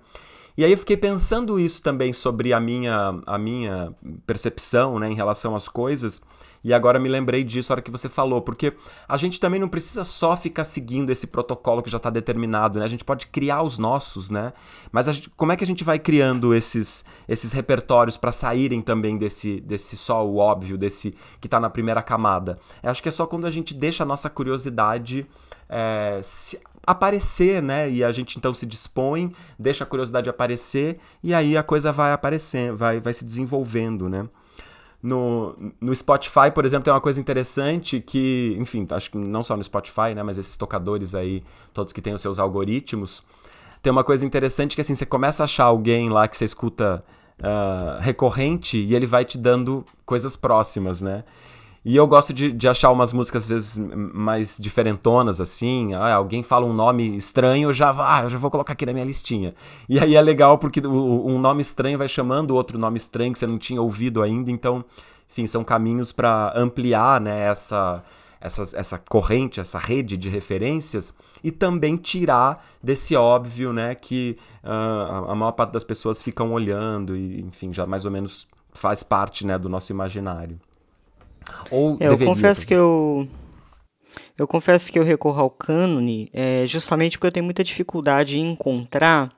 E 0.57 0.63
aí 0.63 0.71
eu 0.71 0.77
fiquei 0.77 0.97
pensando 0.97 1.59
isso 1.59 1.81
também 1.81 2.13
sobre 2.13 2.53
a 2.53 2.59
minha, 2.59 3.19
a 3.25 3.37
minha 3.37 3.93
percepção 4.25 4.99
né, 4.99 5.09
em 5.09 5.15
relação 5.15 5.55
às 5.55 5.67
coisas. 5.67 6.21
E 6.63 6.73
agora 6.73 6.97
me 6.97 7.09
lembrei 7.09 7.43
disso 7.43 7.71
na 7.71 7.73
hora 7.73 7.81
que 7.81 7.91
você 7.91 8.07
falou, 8.07 8.41
porque 8.41 8.73
a 9.07 9.17
gente 9.17 9.37
também 9.37 9.59
não 9.59 9.67
precisa 9.67 10.03
só 10.05 10.37
ficar 10.37 10.63
seguindo 10.63 11.09
esse 11.09 11.27
protocolo 11.27 11.83
que 11.83 11.89
já 11.89 11.97
está 11.97 12.09
determinado, 12.09 12.79
né? 12.79 12.85
A 12.85 12.87
gente 12.87 13.03
pode 13.03 13.27
criar 13.27 13.63
os 13.63 13.77
nossos, 13.77 14.29
né? 14.29 14.53
Mas 14.89 15.07
gente, 15.07 15.29
como 15.31 15.51
é 15.51 15.57
que 15.57 15.63
a 15.63 15.67
gente 15.67 15.83
vai 15.83 15.99
criando 15.99 16.53
esses, 16.53 17.03
esses 17.27 17.51
repertórios 17.51 18.15
para 18.15 18.31
saírem 18.31 18.81
também 18.81 19.17
desse, 19.17 19.59
desse 19.59 19.97
só 19.97 20.25
o 20.25 20.37
óbvio, 20.37 20.77
desse 20.77 21.13
que 21.41 21.47
está 21.47 21.59
na 21.59 21.69
primeira 21.69 22.01
camada? 22.01 22.57
Eu 22.81 22.91
acho 22.91 23.03
que 23.03 23.09
é 23.09 23.11
só 23.11 23.25
quando 23.25 23.45
a 23.45 23.51
gente 23.51 23.73
deixa 23.73 24.03
a 24.03 24.07
nossa 24.07 24.29
curiosidade 24.29 25.27
é, 25.67 26.21
se, 26.23 26.59
aparecer, 26.85 27.61
né? 27.61 27.89
E 27.89 28.03
a 28.03 28.11
gente 28.11 28.37
então 28.37 28.53
se 28.53 28.65
dispõe, 28.65 29.31
deixa 29.57 29.83
a 29.83 29.87
curiosidade 29.87 30.29
aparecer 30.29 30.99
e 31.23 31.33
aí 31.33 31.55
a 31.57 31.63
coisa 31.63 31.91
vai 31.91 32.11
aparecendo, 32.11 32.77
vai, 32.77 32.99
vai 32.99 33.13
se 33.13 33.25
desenvolvendo, 33.25 34.09
né? 34.09 34.27
No, 35.01 35.55
no 35.81 35.93
Spotify, 35.93 36.49
por 36.53 36.63
exemplo, 36.63 36.85
tem 36.85 36.93
uma 36.93 37.01
coisa 37.01 37.19
interessante 37.19 37.99
que, 37.99 38.55
enfim, 38.57 38.87
acho 38.89 39.11
que 39.11 39.17
não 39.17 39.43
só 39.43 39.57
no 39.57 39.63
Spotify, 39.63 40.15
né, 40.15 40.23
mas 40.23 40.37
esses 40.37 40.55
tocadores 40.55 41.13
aí, 41.13 41.43
todos 41.73 41.91
que 41.91 42.01
têm 42.01 42.13
os 42.13 42.21
seus 42.21 42.39
algoritmos, 42.39 43.21
tem 43.81 43.91
uma 43.91 44.03
coisa 44.05 44.25
interessante 44.25 44.75
que 44.75 44.81
assim, 44.81 44.95
você 44.95 45.05
começa 45.05 45.43
a 45.43 45.45
achar 45.45 45.65
alguém 45.65 46.07
lá 46.07 46.25
que 46.25 46.37
você 46.37 46.45
escuta 46.45 47.03
uh, 47.39 48.01
recorrente 48.01 48.77
e 48.77 48.95
ele 48.95 49.05
vai 49.05 49.25
te 49.25 49.37
dando 49.37 49.85
coisas 50.05 50.37
próximas, 50.37 51.01
né? 51.01 51.25
E 51.85 51.97
eu 51.97 52.07
gosto 52.07 52.33
de, 52.33 52.51
de 52.51 52.67
achar 52.67 52.91
umas 52.91 53.11
músicas, 53.11 53.43
às 53.43 53.49
vezes, 53.49 53.77
mais 53.77 54.55
diferentonas, 54.57 55.41
assim. 55.41 55.93
Ah, 55.93 56.13
alguém 56.13 56.41
fala 56.41 56.65
um 56.65 56.71
nome 56.71 57.17
estranho, 57.17 57.69
eu 57.69 57.73
já, 57.73 57.93
ah, 57.97 58.23
eu 58.23 58.29
já 58.29 58.37
vou 58.37 58.49
colocar 58.49 58.71
aqui 58.71 58.85
na 58.85 58.93
minha 58.93 59.05
listinha. 59.05 59.53
E 59.89 59.99
aí 59.99 60.15
é 60.15 60.21
legal 60.21 60.57
porque 60.57 60.79
um 60.85 61.37
nome 61.37 61.61
estranho 61.61 61.97
vai 61.97 62.07
chamando 62.07 62.55
outro 62.55 62.77
nome 62.77 62.95
estranho 62.95 63.33
que 63.33 63.39
você 63.39 63.47
não 63.47 63.57
tinha 63.57 63.81
ouvido 63.81 64.21
ainda. 64.21 64.49
Então, 64.49 64.85
enfim, 65.29 65.45
são 65.45 65.61
caminhos 65.63 66.13
para 66.13 66.53
ampliar 66.55 67.19
né, 67.19 67.47
essa, 67.47 68.01
essas, 68.39 68.73
essa 68.73 68.97
corrente, 68.97 69.59
essa 69.59 69.77
rede 69.77 70.15
de 70.15 70.29
referências 70.29 71.13
e 71.43 71.51
também 71.51 71.97
tirar 71.97 72.65
desse 72.81 73.13
óbvio, 73.13 73.73
né, 73.73 73.93
que 73.93 74.37
uh, 74.63 75.29
a 75.29 75.35
maior 75.35 75.51
parte 75.51 75.71
das 75.71 75.83
pessoas 75.83 76.21
ficam 76.21 76.53
olhando 76.53 77.13
e, 77.17 77.41
enfim, 77.41 77.73
já 77.73 77.85
mais 77.85 78.05
ou 78.05 78.11
menos 78.11 78.47
faz 78.71 79.03
parte, 79.03 79.45
né, 79.45 79.57
do 79.57 79.67
nosso 79.67 79.91
imaginário. 79.91 80.57
Ou 81.69 81.97
é, 81.99 82.07
eu 82.07 82.17
confesso 82.17 82.65
que 82.65 82.73
eu 82.73 83.27
eu 84.37 84.47
confesso 84.47 84.91
que 84.91 84.97
eu 84.97 85.03
recorro 85.03 85.41
ao 85.41 85.49
cânone 85.49 86.29
é, 86.33 86.65
justamente 86.67 87.17
porque 87.17 87.27
eu 87.27 87.31
tenho 87.31 87.43
muita 87.43 87.63
dificuldade 87.63 88.37
em 88.37 88.51
encontrar 88.51 89.31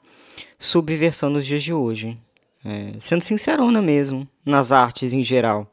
subversão 0.58 1.30
nos 1.30 1.46
dias 1.46 1.64
de 1.64 1.74
hoje. 1.74 2.18
É, 2.64 2.94
sendo 3.00 3.22
sincerona 3.22 3.82
mesmo, 3.82 4.28
nas 4.44 4.72
artes 4.72 5.14
em 5.14 5.24
geral. 5.24 5.72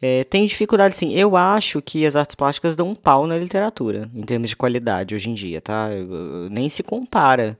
É, 0.00 0.24
tem 0.24 0.44
dificuldade 0.46 0.96
sim. 0.96 1.14
Eu 1.14 1.36
acho 1.36 1.80
que 1.80 2.04
as 2.04 2.16
artes 2.16 2.34
plásticas 2.34 2.74
dão 2.74 2.88
um 2.88 2.94
pau 2.94 3.26
na 3.26 3.36
literatura, 3.36 4.10
em 4.12 4.22
termos 4.22 4.50
de 4.50 4.56
qualidade 4.56 5.14
hoje 5.14 5.30
em 5.30 5.34
dia, 5.34 5.60
tá? 5.60 5.88
Nem 6.50 6.68
se 6.68 6.82
compara 6.82 7.56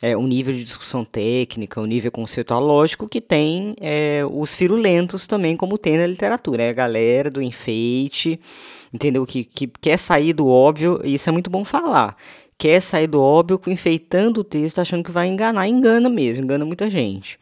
é, 0.00 0.16
o 0.16 0.26
nível 0.26 0.54
de 0.54 0.62
discussão 0.62 1.04
técnica, 1.04 1.80
o 1.80 1.86
nível 1.86 2.10
conceitual, 2.10 2.60
lógico 2.60 3.08
que 3.08 3.20
tem 3.20 3.74
é, 3.80 4.22
os 4.30 4.54
firulentos 4.54 5.26
também, 5.26 5.56
como 5.56 5.76
tem 5.76 5.96
na 5.96 6.06
literatura. 6.06 6.62
É 6.62 6.70
a 6.70 6.72
galera 6.72 7.30
do 7.30 7.42
enfeite, 7.42 8.40
entendeu? 8.92 9.26
Que, 9.26 9.44
que 9.44 9.66
quer 9.80 9.98
sair 9.98 10.32
do 10.32 10.46
óbvio, 10.46 11.00
e 11.04 11.14
isso 11.14 11.28
é 11.28 11.32
muito 11.32 11.50
bom 11.50 11.64
falar. 11.64 12.16
Quer 12.56 12.80
sair 12.80 13.06
do 13.06 13.20
óbvio 13.20 13.60
enfeitando 13.66 14.38
o 14.38 14.44
texto, 14.44 14.80
achando 14.80 15.04
que 15.04 15.10
vai 15.10 15.28
enganar, 15.28 15.68
engana 15.68 16.08
mesmo, 16.08 16.44
engana 16.44 16.64
muita 16.64 16.90
gente. 16.90 17.38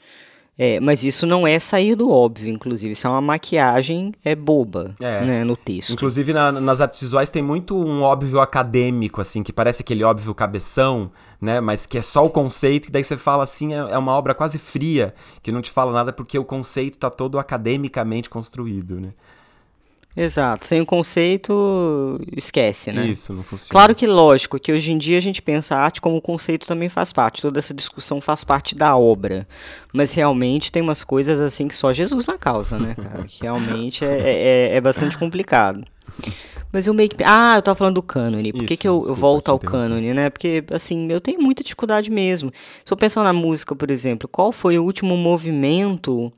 É, 0.58 0.80
mas 0.80 1.04
isso 1.04 1.26
não 1.26 1.46
é 1.46 1.58
sair 1.58 1.94
do 1.94 2.10
óbvio, 2.10 2.48
inclusive. 2.48 2.92
Isso 2.92 3.06
é 3.06 3.10
uma 3.10 3.20
maquiagem 3.20 4.12
é 4.24 4.34
boba 4.34 4.94
é. 4.98 5.20
Né, 5.20 5.44
no 5.44 5.54
texto. 5.54 5.92
Inclusive, 5.92 6.32
na, 6.32 6.50
nas 6.50 6.80
artes 6.80 6.98
visuais 6.98 7.28
tem 7.28 7.42
muito 7.42 7.76
um 7.76 8.00
óbvio 8.00 8.40
acadêmico, 8.40 9.20
assim, 9.20 9.42
que 9.42 9.52
parece 9.52 9.82
aquele 9.82 10.02
óbvio 10.02 10.34
cabeção, 10.34 11.10
né? 11.38 11.60
Mas 11.60 11.84
que 11.84 11.98
é 11.98 12.02
só 12.02 12.24
o 12.24 12.30
conceito, 12.30 12.88
e 12.88 12.90
daí 12.90 13.04
você 13.04 13.18
fala 13.18 13.42
assim, 13.42 13.74
é, 13.74 13.76
é 13.76 13.98
uma 13.98 14.12
obra 14.12 14.34
quase 14.34 14.58
fria, 14.58 15.14
que 15.42 15.52
não 15.52 15.60
te 15.60 15.70
fala 15.70 15.92
nada 15.92 16.10
porque 16.10 16.38
o 16.38 16.44
conceito 16.44 16.94
está 16.94 17.10
todo 17.10 17.38
academicamente 17.38 18.30
construído, 18.30 18.98
né? 18.98 19.12
Exato, 20.16 20.66
sem 20.66 20.80
o 20.80 20.86
conceito, 20.86 22.18
esquece, 22.34 22.90
né? 22.90 23.04
Isso, 23.04 23.34
não 23.34 23.42
funciona. 23.42 23.70
Claro 23.70 23.94
que 23.94 24.06
lógico 24.06 24.58
que 24.58 24.72
hoje 24.72 24.90
em 24.90 24.96
dia 24.96 25.18
a 25.18 25.20
gente 25.20 25.42
pensa 25.42 25.76
a 25.76 25.80
arte 25.80 26.00
como 26.00 26.20
conceito 26.22 26.66
também 26.66 26.88
faz 26.88 27.12
parte, 27.12 27.42
toda 27.42 27.58
essa 27.58 27.74
discussão 27.74 28.18
faz 28.18 28.42
parte 28.42 28.74
da 28.74 28.96
obra. 28.96 29.46
Mas 29.92 30.14
realmente 30.14 30.72
tem 30.72 30.82
umas 30.82 31.04
coisas 31.04 31.38
assim 31.38 31.68
que 31.68 31.76
só 31.76 31.92
Jesus 31.92 32.26
na 32.26 32.38
causa, 32.38 32.78
né, 32.78 32.94
cara? 32.94 33.24
Que 33.24 33.42
realmente 33.42 34.06
é, 34.06 34.08
é, 34.08 34.42
é, 34.72 34.76
é 34.76 34.80
bastante 34.80 35.18
complicado. 35.18 35.84
Mas 36.72 36.86
eu 36.86 36.94
meio 36.94 37.08
que. 37.08 37.22
Ah, 37.22 37.54
eu 37.56 37.62
tava 37.62 37.76
falando 37.76 37.96
do 37.96 38.02
cânone. 38.02 38.52
Por 38.52 38.58
Isso, 38.58 38.66
que, 38.68 38.76
que 38.76 38.88
eu, 38.88 39.04
eu 39.06 39.14
volto 39.14 39.50
ao 39.50 39.58
cânone, 39.58 40.14
né? 40.14 40.30
Porque, 40.30 40.64
assim, 40.70 41.10
eu 41.10 41.20
tenho 41.20 41.40
muita 41.40 41.62
dificuldade 41.62 42.10
mesmo. 42.10 42.52
Se 42.84 42.92
eu 42.92 42.96
pensar 42.96 43.22
na 43.22 43.32
música, 43.32 43.74
por 43.74 43.90
exemplo, 43.90 44.28
qual 44.28 44.52
foi 44.52 44.78
o 44.78 44.84
último 44.84 45.16
movimento 45.16 46.32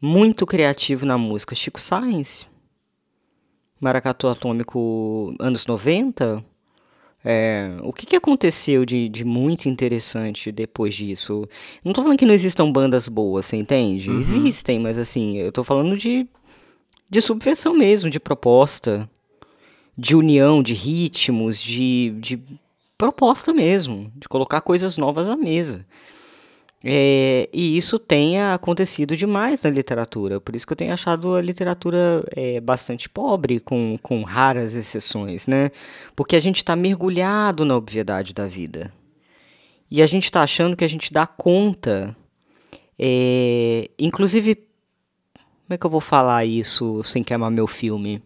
muito 0.00 0.46
criativo 0.46 1.04
na 1.04 1.18
música? 1.18 1.54
Chico 1.54 1.80
Sainz? 1.80 2.46
Maracatu 3.80 4.28
Atômico 4.28 5.34
anos 5.38 5.66
90, 5.66 6.42
é, 7.28 7.76
o 7.82 7.92
que, 7.92 8.06
que 8.06 8.14
aconteceu 8.14 8.84
de, 8.84 9.08
de 9.08 9.24
muito 9.24 9.68
interessante 9.68 10.52
depois 10.52 10.94
disso? 10.94 11.48
Não 11.84 11.92
tô 11.92 12.00
falando 12.00 12.18
que 12.18 12.24
não 12.24 12.32
existam 12.32 12.70
bandas 12.70 13.08
boas, 13.08 13.46
você 13.46 13.56
entende? 13.56 14.10
Uhum. 14.10 14.20
Existem, 14.20 14.78
mas 14.78 14.96
assim, 14.96 15.38
eu 15.38 15.50
tô 15.50 15.64
falando 15.64 15.96
de, 15.96 16.26
de 17.10 17.20
subversão 17.20 17.74
mesmo, 17.74 18.08
de 18.08 18.20
proposta, 18.20 19.10
de 19.98 20.14
união, 20.14 20.62
de 20.62 20.72
ritmos, 20.72 21.60
de, 21.60 22.14
de 22.20 22.38
proposta 22.96 23.52
mesmo, 23.52 24.12
de 24.14 24.28
colocar 24.28 24.60
coisas 24.60 24.96
novas 24.96 25.28
à 25.28 25.36
mesa. 25.36 25.84
É, 26.88 27.48
e 27.52 27.76
isso 27.76 27.98
tenha 27.98 28.54
acontecido 28.54 29.16
demais 29.16 29.60
na 29.60 29.70
literatura. 29.70 30.40
Por 30.40 30.54
isso 30.54 30.64
que 30.64 30.72
eu 30.72 30.76
tenho 30.76 30.92
achado 30.92 31.34
a 31.34 31.42
literatura 31.42 32.24
é, 32.30 32.60
bastante 32.60 33.08
pobre, 33.08 33.58
com, 33.58 33.98
com 34.00 34.22
raras 34.22 34.72
exceções, 34.72 35.48
né? 35.48 35.72
Porque 36.14 36.36
a 36.36 36.40
gente 36.40 36.58
está 36.58 36.76
mergulhado 36.76 37.64
na 37.64 37.74
obviedade 37.74 38.32
da 38.32 38.46
vida. 38.46 38.92
E 39.90 40.00
a 40.00 40.06
gente 40.06 40.26
está 40.26 40.44
achando 40.44 40.76
que 40.76 40.84
a 40.84 40.88
gente 40.88 41.12
dá 41.12 41.26
conta. 41.26 42.16
É, 42.96 43.90
inclusive, 43.98 44.54
como 44.54 45.70
é 45.70 45.76
que 45.76 45.84
eu 45.84 45.90
vou 45.90 46.00
falar 46.00 46.44
isso 46.44 47.02
sem 47.02 47.24
queimar 47.24 47.50
meu 47.50 47.66
filme? 47.66 48.22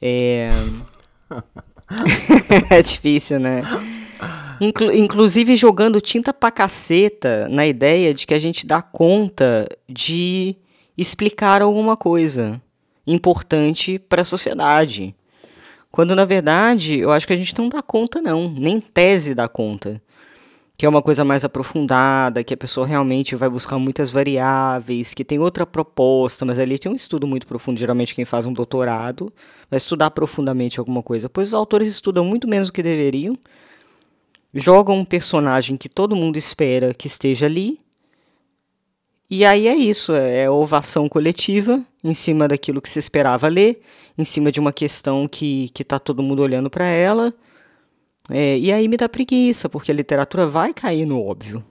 É, 0.00 0.50
é 2.68 2.82
difícil, 2.82 3.40
né? 3.40 3.62
Inclu 4.60 4.92
inclusive 4.92 5.56
jogando 5.56 6.00
tinta 6.00 6.32
pra 6.32 6.50
caceta 6.50 7.48
na 7.48 7.66
ideia 7.66 8.14
de 8.14 8.26
que 8.26 8.34
a 8.34 8.38
gente 8.38 8.66
dá 8.66 8.80
conta 8.80 9.66
de 9.88 10.56
explicar 10.96 11.62
alguma 11.62 11.96
coisa 11.96 12.60
importante 13.06 13.98
para 13.98 14.22
a 14.22 14.24
sociedade. 14.24 15.14
Quando 15.90 16.14
na 16.14 16.24
verdade 16.24 16.98
eu 16.98 17.10
acho 17.10 17.26
que 17.26 17.32
a 17.32 17.36
gente 17.36 17.56
não 17.58 17.68
dá 17.68 17.82
conta, 17.82 18.22
não, 18.22 18.50
nem 18.50 18.80
tese 18.80 19.34
dá 19.34 19.48
conta. 19.48 20.00
Que 20.76 20.86
é 20.86 20.88
uma 20.88 21.02
coisa 21.02 21.24
mais 21.24 21.44
aprofundada, 21.44 22.42
que 22.42 22.54
a 22.54 22.56
pessoa 22.56 22.86
realmente 22.86 23.36
vai 23.36 23.48
buscar 23.48 23.78
muitas 23.78 24.10
variáveis, 24.10 25.12
que 25.12 25.24
tem 25.24 25.38
outra 25.38 25.66
proposta, 25.66 26.44
mas 26.44 26.58
ali 26.58 26.78
tem 26.78 26.90
um 26.90 26.94
estudo 26.94 27.26
muito 27.26 27.46
profundo. 27.46 27.78
Geralmente, 27.78 28.14
quem 28.14 28.24
faz 28.24 28.46
um 28.46 28.52
doutorado 28.52 29.32
vai 29.70 29.76
estudar 29.76 30.10
profundamente 30.10 30.80
alguma 30.80 31.02
coisa, 31.02 31.28
pois 31.28 31.48
os 31.48 31.54
autores 31.54 31.88
estudam 31.88 32.24
muito 32.24 32.48
menos 32.48 32.68
do 32.68 32.72
que 32.72 32.82
deveriam 32.82 33.38
jogam 34.54 34.98
um 34.98 35.04
personagem 35.04 35.76
que 35.76 35.88
todo 35.88 36.16
mundo 36.16 36.36
espera 36.36 36.92
que 36.94 37.06
esteja 37.06 37.46
ali. 37.46 37.80
E 39.30 39.44
aí 39.44 39.66
é 39.66 39.74
isso, 39.74 40.14
é 40.14 40.50
ovação 40.50 41.08
coletiva 41.08 41.84
em 42.04 42.12
cima 42.12 42.46
daquilo 42.46 42.82
que 42.82 42.88
se 42.88 42.98
esperava 42.98 43.48
ler, 43.48 43.80
em 44.16 44.24
cima 44.24 44.52
de 44.52 44.60
uma 44.60 44.72
questão 44.72 45.26
que, 45.26 45.70
que 45.70 45.82
tá 45.82 45.98
todo 45.98 46.22
mundo 46.22 46.42
olhando 46.42 46.68
para 46.68 46.84
ela. 46.84 47.32
É, 48.30 48.58
e 48.58 48.70
aí 48.70 48.86
me 48.88 48.96
dá 48.96 49.08
preguiça, 49.08 49.68
porque 49.68 49.90
a 49.90 49.94
literatura 49.94 50.46
vai 50.46 50.74
cair 50.74 51.06
no 51.06 51.24
óbvio. 51.24 51.64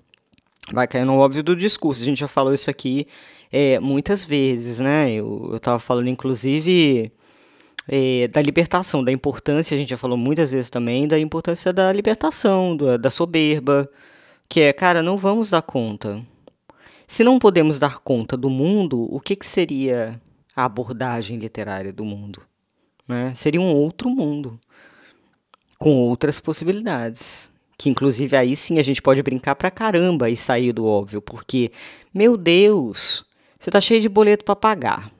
Vai 0.73 0.87
cair 0.87 1.05
no 1.05 1.17
óbvio 1.17 1.43
do 1.43 1.55
discurso. 1.55 2.01
A 2.01 2.05
gente 2.05 2.19
já 2.19 2.27
falou 2.27 2.53
isso 2.53 2.69
aqui 2.69 3.07
é, 3.51 3.79
muitas 3.79 4.25
vezes, 4.25 4.79
né? 4.79 5.11
Eu, 5.11 5.49
eu 5.53 5.59
tava 5.59 5.79
falando, 5.79 6.07
inclusive, 6.07 7.11
é, 7.87 8.27
da 8.27 8.41
libertação, 8.41 9.03
da 9.03 9.11
importância, 9.11 9.75
a 9.75 9.77
gente 9.77 9.89
já 9.89 9.97
falou 9.97 10.17
muitas 10.17 10.51
vezes 10.51 10.69
também, 10.69 11.07
da 11.07 11.19
importância 11.19 11.73
da 11.73 11.91
libertação, 11.91 12.75
da, 12.75 12.97
da 12.97 13.09
soberba, 13.09 13.89
que 14.47 14.61
é, 14.61 14.73
cara, 14.73 15.01
não 15.01 15.17
vamos 15.17 15.49
dar 15.49 15.61
conta. 15.61 16.21
Se 17.07 17.23
não 17.23 17.39
podemos 17.39 17.79
dar 17.79 17.99
conta 17.99 18.37
do 18.37 18.49
mundo, 18.49 19.07
o 19.13 19.19
que, 19.19 19.35
que 19.35 19.45
seria 19.45 20.21
a 20.55 20.65
abordagem 20.65 21.37
literária 21.37 21.91
do 21.91 22.05
mundo? 22.05 22.41
Né? 23.07 23.33
Seria 23.33 23.59
um 23.59 23.73
outro 23.73 24.09
mundo, 24.09 24.59
com 25.77 25.95
outras 25.95 26.39
possibilidades. 26.39 27.51
Que 27.77 27.89
inclusive 27.89 28.37
aí 28.37 28.55
sim 28.55 28.77
a 28.77 28.83
gente 28.83 29.01
pode 29.01 29.23
brincar 29.23 29.55
pra 29.55 29.71
caramba 29.71 30.29
e 30.29 30.37
sair 30.37 30.71
do 30.71 30.85
óbvio, 30.85 31.19
porque, 31.19 31.71
meu 32.13 32.37
Deus, 32.37 33.25
você 33.59 33.71
tá 33.71 33.81
cheio 33.81 33.99
de 33.99 34.07
boleto 34.07 34.45
para 34.45 34.55
pagar 34.55 35.11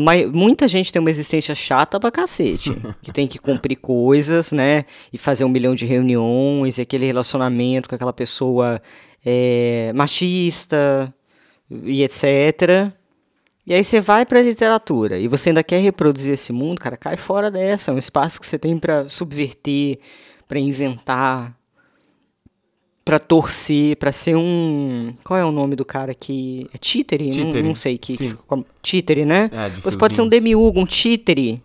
mai... 0.00 0.26
Muita 0.26 0.66
gente 0.68 0.92
tem 0.92 1.00
uma 1.00 1.10
existência 1.10 1.54
chata 1.54 2.00
pra 2.00 2.10
cacete. 2.10 2.72
que 3.02 3.12
tem 3.12 3.26
que 3.26 3.38
cumprir 3.38 3.76
coisas, 3.76 4.52
né? 4.52 4.84
E 5.12 5.18
fazer 5.18 5.44
um 5.44 5.48
milhão 5.48 5.74
de 5.74 5.84
reuniões, 5.84 6.78
e 6.78 6.82
aquele 6.82 7.06
relacionamento 7.06 7.88
com 7.88 7.94
aquela 7.94 8.12
pessoa 8.12 8.80
é, 9.24 9.92
machista 9.94 11.12
e 11.70 12.02
etc. 12.02 12.92
E 13.64 13.72
aí 13.72 13.84
você 13.84 14.00
vai 14.00 14.26
pra 14.26 14.42
literatura 14.42 15.18
e 15.18 15.28
você 15.28 15.50
ainda 15.50 15.62
quer 15.62 15.78
reproduzir 15.78 16.34
esse 16.34 16.52
mundo, 16.52 16.80
cara, 16.80 16.96
cai 16.96 17.16
fora 17.16 17.50
dessa. 17.50 17.90
É 17.90 17.94
um 17.94 17.98
espaço 17.98 18.40
que 18.40 18.46
você 18.46 18.58
tem 18.58 18.76
para 18.78 19.08
subverter, 19.08 19.98
para 20.48 20.58
inventar, 20.58 21.56
para 23.12 23.18
torcer, 23.18 23.96
para 23.96 24.10
ser 24.10 24.34
um. 24.34 25.12
Qual 25.22 25.38
é 25.38 25.44
o 25.44 25.52
nome 25.52 25.76
do 25.76 25.84
cara 25.84 26.14
que. 26.14 26.66
É 26.72 26.78
títere? 26.78 27.28
Não, 27.44 27.62
não, 27.62 27.74
sei. 27.74 27.98
Que, 27.98 28.16
que, 28.16 28.34
títere, 28.80 29.26
né? 29.26 29.50
É, 29.52 29.68
Você 29.82 29.98
pode 29.98 30.14
ser 30.14 30.22
um 30.22 30.28
demiurgo, 30.28 30.80
um 30.80 30.86
títere. 30.86 31.62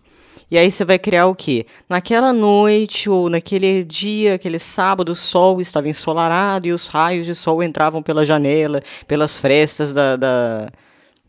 E 0.52 0.58
aí 0.58 0.70
você 0.70 0.84
vai 0.84 1.00
criar 1.00 1.28
o 1.28 1.34
quê? 1.34 1.66
Naquela 1.88 2.34
noite 2.34 3.10
ou 3.10 3.30
naquele 3.30 3.86
dia, 3.86 4.36
aquele 4.36 4.60
sábado, 4.60 5.14
o 5.14 5.16
sol 5.16 5.62
estava 5.62 5.88
ensolarado 5.88 6.68
e 6.68 6.74
os 6.74 6.88
raios 6.88 7.26
de 7.26 7.34
sol 7.34 7.64
entravam 7.64 8.04
pela 8.04 8.26
janela, 8.26 8.84
pelas 9.08 9.38
frestas 9.38 9.94
da, 9.94 10.18
da, 10.18 10.68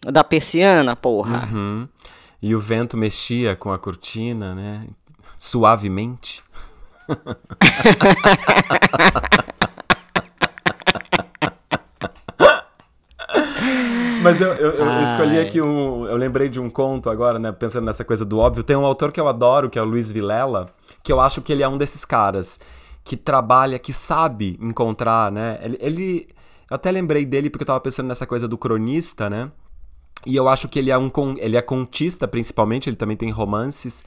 da 0.01 0.25
persiana, 0.25 0.97
porra. 0.97 1.49
Uhum. 1.53 1.87
E 2.43 2.57
o 2.57 2.59
vento 2.59 2.97
mexia 2.97 3.55
com 3.55 3.73
a 3.73 3.79
cortina, 3.79 4.53
né? 4.53 4.85
Suavemente. 5.37 6.43
Mas 14.23 14.41
eu, 14.41 14.53
eu, 14.55 14.71
eu 14.71 15.03
escolhi 15.03 15.39
aqui 15.39 15.61
um. 15.61 16.07
Eu 16.07 16.17
lembrei 16.17 16.49
de 16.49 16.61
um 16.61 16.69
conto 16.71 17.11
agora, 17.11 17.39
né? 17.39 17.53
Pensando 17.53 17.85
nessa 17.85 18.05
coisa 18.05 18.25
do 18.25 18.39
óbvio. 18.39 18.63
Tem 18.63 18.77
um 18.77 18.85
autor 18.85 19.13
que 19.13 19.21
eu 19.21 19.29
adoro, 19.29 19.71
que 19.71 19.79
é 19.79 19.83
o 19.83 19.85
Luiz 19.85 20.11
Vilela, 20.11 20.71
que 21.03 21.13
eu 21.13 21.21
acho 21.21 21.41
que 21.41 21.53
ele 21.53 21.63
é 21.63 21.69
um 21.69 21.79
desses 21.79 22.05
caras 22.05 22.61
que 23.05 23.17
trabalha, 23.17 23.79
que 23.79 23.93
sabe 23.93 24.59
encontrar, 24.61 25.33
né? 25.33 25.59
Ele. 25.63 25.79
ele 25.81 26.29
eu 26.71 26.75
até 26.75 26.91
lembrei 26.91 27.25
dele 27.25 27.49
porque 27.49 27.63
eu 27.63 27.67
tava 27.67 27.81
pensando 27.81 28.09
nessa 28.09 28.27
coisa 28.27 28.47
do 28.47 28.59
cronista, 28.59 29.31
né? 29.31 29.51
E 30.27 30.37
eu 30.37 30.49
acho 30.49 30.69
que 30.69 30.79
ele 30.79 30.91
é 30.91 30.99
um 30.99 31.11
ele 31.39 31.57
é 31.57 31.63
contista 31.63 32.29
principalmente, 32.29 32.91
ele 32.91 32.97
também 32.97 33.17
tem 33.17 33.31
romances, 33.31 34.05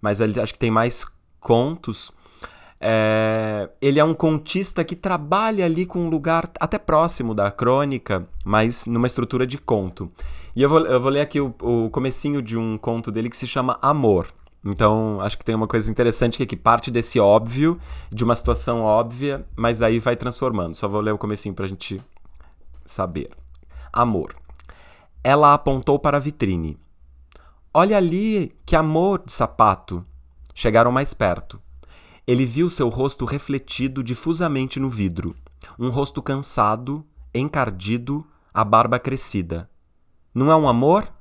mas 0.00 0.20
ele 0.20 0.40
acho 0.40 0.52
que 0.52 0.58
tem 0.58 0.70
mais 0.70 1.06
contos. 1.38 2.10
É, 2.82 3.68
ele 3.80 4.00
é 4.00 4.04
um 4.04 4.14
contista 4.14 4.82
que 4.82 4.96
trabalha 4.96 5.66
ali 5.66 5.84
com 5.84 6.00
um 6.00 6.08
lugar 6.08 6.48
até 6.58 6.78
próximo 6.78 7.34
da 7.34 7.50
crônica, 7.50 8.26
mas 8.44 8.86
numa 8.86 9.06
estrutura 9.06 9.46
de 9.46 9.58
conto. 9.58 10.10
E 10.56 10.62
eu 10.62 10.68
vou, 10.68 10.80
eu 10.86 11.00
vou 11.00 11.10
ler 11.10 11.20
aqui 11.20 11.40
o, 11.40 11.54
o 11.60 11.90
comecinho 11.90 12.40
de 12.40 12.56
um 12.56 12.78
conto 12.78 13.12
dele 13.12 13.28
que 13.28 13.36
se 13.36 13.46
chama 13.46 13.78
Amor. 13.82 14.28
Então, 14.64 15.20
acho 15.20 15.38
que 15.38 15.44
tem 15.44 15.54
uma 15.54 15.66
coisa 15.66 15.90
interessante 15.90 16.36
que, 16.36 16.42
é 16.42 16.46
que 16.46 16.56
parte 16.56 16.90
desse 16.90 17.18
óbvio, 17.18 17.78
de 18.10 18.24
uma 18.24 18.34
situação 18.34 18.82
óbvia, 18.82 19.46
mas 19.56 19.80
aí 19.80 19.98
vai 19.98 20.16
transformando. 20.16 20.74
Só 20.74 20.88
vou 20.88 21.00
ler 21.00 21.12
o 21.12 21.18
comecinho 21.18 21.54
pra 21.54 21.68
gente 21.68 22.00
saber. 22.84 23.30
Amor. 23.92 24.34
Ela 25.22 25.54
apontou 25.54 25.98
para 25.98 26.16
a 26.16 26.20
vitrine. 26.20 26.78
Olha 27.72 27.96
ali, 27.96 28.54
que 28.66 28.74
amor 28.74 29.22
de 29.24 29.32
sapato. 29.32 30.04
Chegaram 30.54 30.90
mais 30.90 31.14
perto. 31.14 31.60
Ele 32.26 32.46
viu 32.46 32.70
seu 32.70 32.88
rosto 32.88 33.24
refletido 33.24 34.02
difusamente 34.02 34.78
no 34.78 34.88
vidro. 34.88 35.34
Um 35.78 35.90
rosto 35.90 36.22
cansado, 36.22 37.04
encardido, 37.34 38.26
a 38.52 38.64
barba 38.64 38.98
crescida. 38.98 39.68
Não 40.34 40.50
é 40.50 40.56
um 40.56 40.68
amor? 40.68 41.12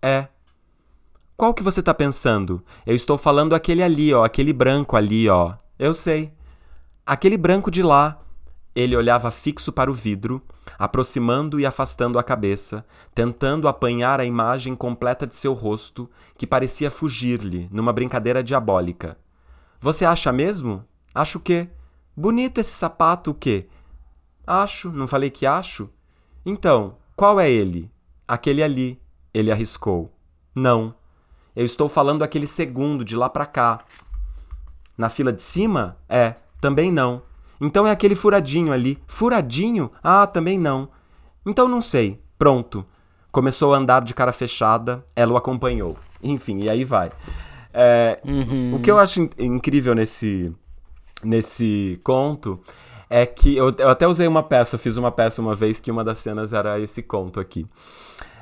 É. 0.00 0.28
Qual 1.36 1.52
que 1.52 1.62
você 1.62 1.80
está 1.80 1.92
pensando? 1.92 2.62
Eu 2.86 2.94
estou 2.94 3.18
falando 3.18 3.54
aquele 3.54 3.82
ali, 3.82 4.14
ó, 4.14 4.24
aquele 4.24 4.52
branco 4.52 4.96
ali, 4.96 5.28
ó. 5.28 5.54
Eu 5.78 5.92
sei. 5.92 6.32
Aquele 7.04 7.36
branco 7.36 7.70
de 7.70 7.82
lá. 7.82 8.18
Ele 8.74 8.96
olhava 8.96 9.30
fixo 9.30 9.72
para 9.72 9.90
o 9.90 9.94
vidro, 9.94 10.42
aproximando 10.78 11.60
e 11.60 11.66
afastando 11.66 12.18
a 12.18 12.24
cabeça, 12.24 12.84
tentando 13.14 13.68
apanhar 13.68 14.20
a 14.20 14.24
imagem 14.24 14.74
completa 14.74 15.26
de 15.26 15.34
seu 15.36 15.52
rosto, 15.52 16.10
que 16.36 16.46
parecia 16.46 16.90
fugir-lhe 16.90 17.68
numa 17.70 17.92
brincadeira 17.92 18.42
diabólica. 18.42 19.16
Você 19.84 20.06
acha 20.06 20.32
mesmo? 20.32 20.82
Acho 21.14 21.36
o 21.36 21.40
quê? 21.42 21.68
Bonito 22.16 22.58
esse 22.58 22.70
sapato 22.70 23.32
o 23.32 23.34
quê? 23.34 23.68
Acho, 24.46 24.90
não 24.90 25.06
falei 25.06 25.28
que 25.28 25.44
acho? 25.44 25.90
Então, 26.42 26.96
qual 27.14 27.38
é 27.38 27.50
ele? 27.50 27.90
Aquele 28.26 28.62
ali, 28.62 28.98
ele 29.34 29.52
arriscou. 29.52 30.10
Não. 30.54 30.94
Eu 31.54 31.66
estou 31.66 31.86
falando 31.86 32.22
aquele 32.22 32.46
segundo 32.46 33.04
de 33.04 33.14
lá 33.14 33.28
para 33.28 33.44
cá. 33.44 33.84
Na 34.96 35.10
fila 35.10 35.30
de 35.30 35.42
cima? 35.42 35.98
É, 36.08 36.36
também 36.62 36.90
não. 36.90 37.20
Então 37.60 37.86
é 37.86 37.90
aquele 37.90 38.14
furadinho 38.14 38.72
ali. 38.72 38.98
Furadinho? 39.06 39.92
Ah, 40.02 40.26
também 40.26 40.58
não. 40.58 40.88
Então 41.44 41.68
não 41.68 41.82
sei. 41.82 42.24
Pronto. 42.38 42.86
Começou 43.30 43.74
a 43.74 43.76
andar 43.76 44.02
de 44.02 44.14
cara 44.14 44.32
fechada, 44.32 45.04
ela 45.14 45.34
o 45.34 45.36
acompanhou. 45.36 45.94
Enfim, 46.22 46.60
e 46.60 46.70
aí 46.70 46.84
vai. 46.84 47.10
É, 47.74 48.20
uhum. 48.24 48.76
O 48.76 48.80
que 48.80 48.90
eu 48.90 48.98
acho 48.98 49.28
incrível 49.36 49.96
nesse, 49.96 50.52
nesse 51.24 51.98
conto 52.04 52.60
é 53.10 53.26
que 53.26 53.56
eu, 53.56 53.74
eu, 53.76 53.88
até 53.88 54.06
usei 54.06 54.28
uma 54.28 54.42
peça, 54.42 54.78
fiz 54.78 54.96
uma 54.96 55.10
peça 55.10 55.42
uma 55.42 55.54
vez 55.54 55.80
que 55.80 55.90
uma 55.90 56.04
das 56.04 56.18
cenas 56.18 56.52
era 56.52 56.78
esse 56.78 57.02
conto 57.02 57.40
aqui. 57.40 57.66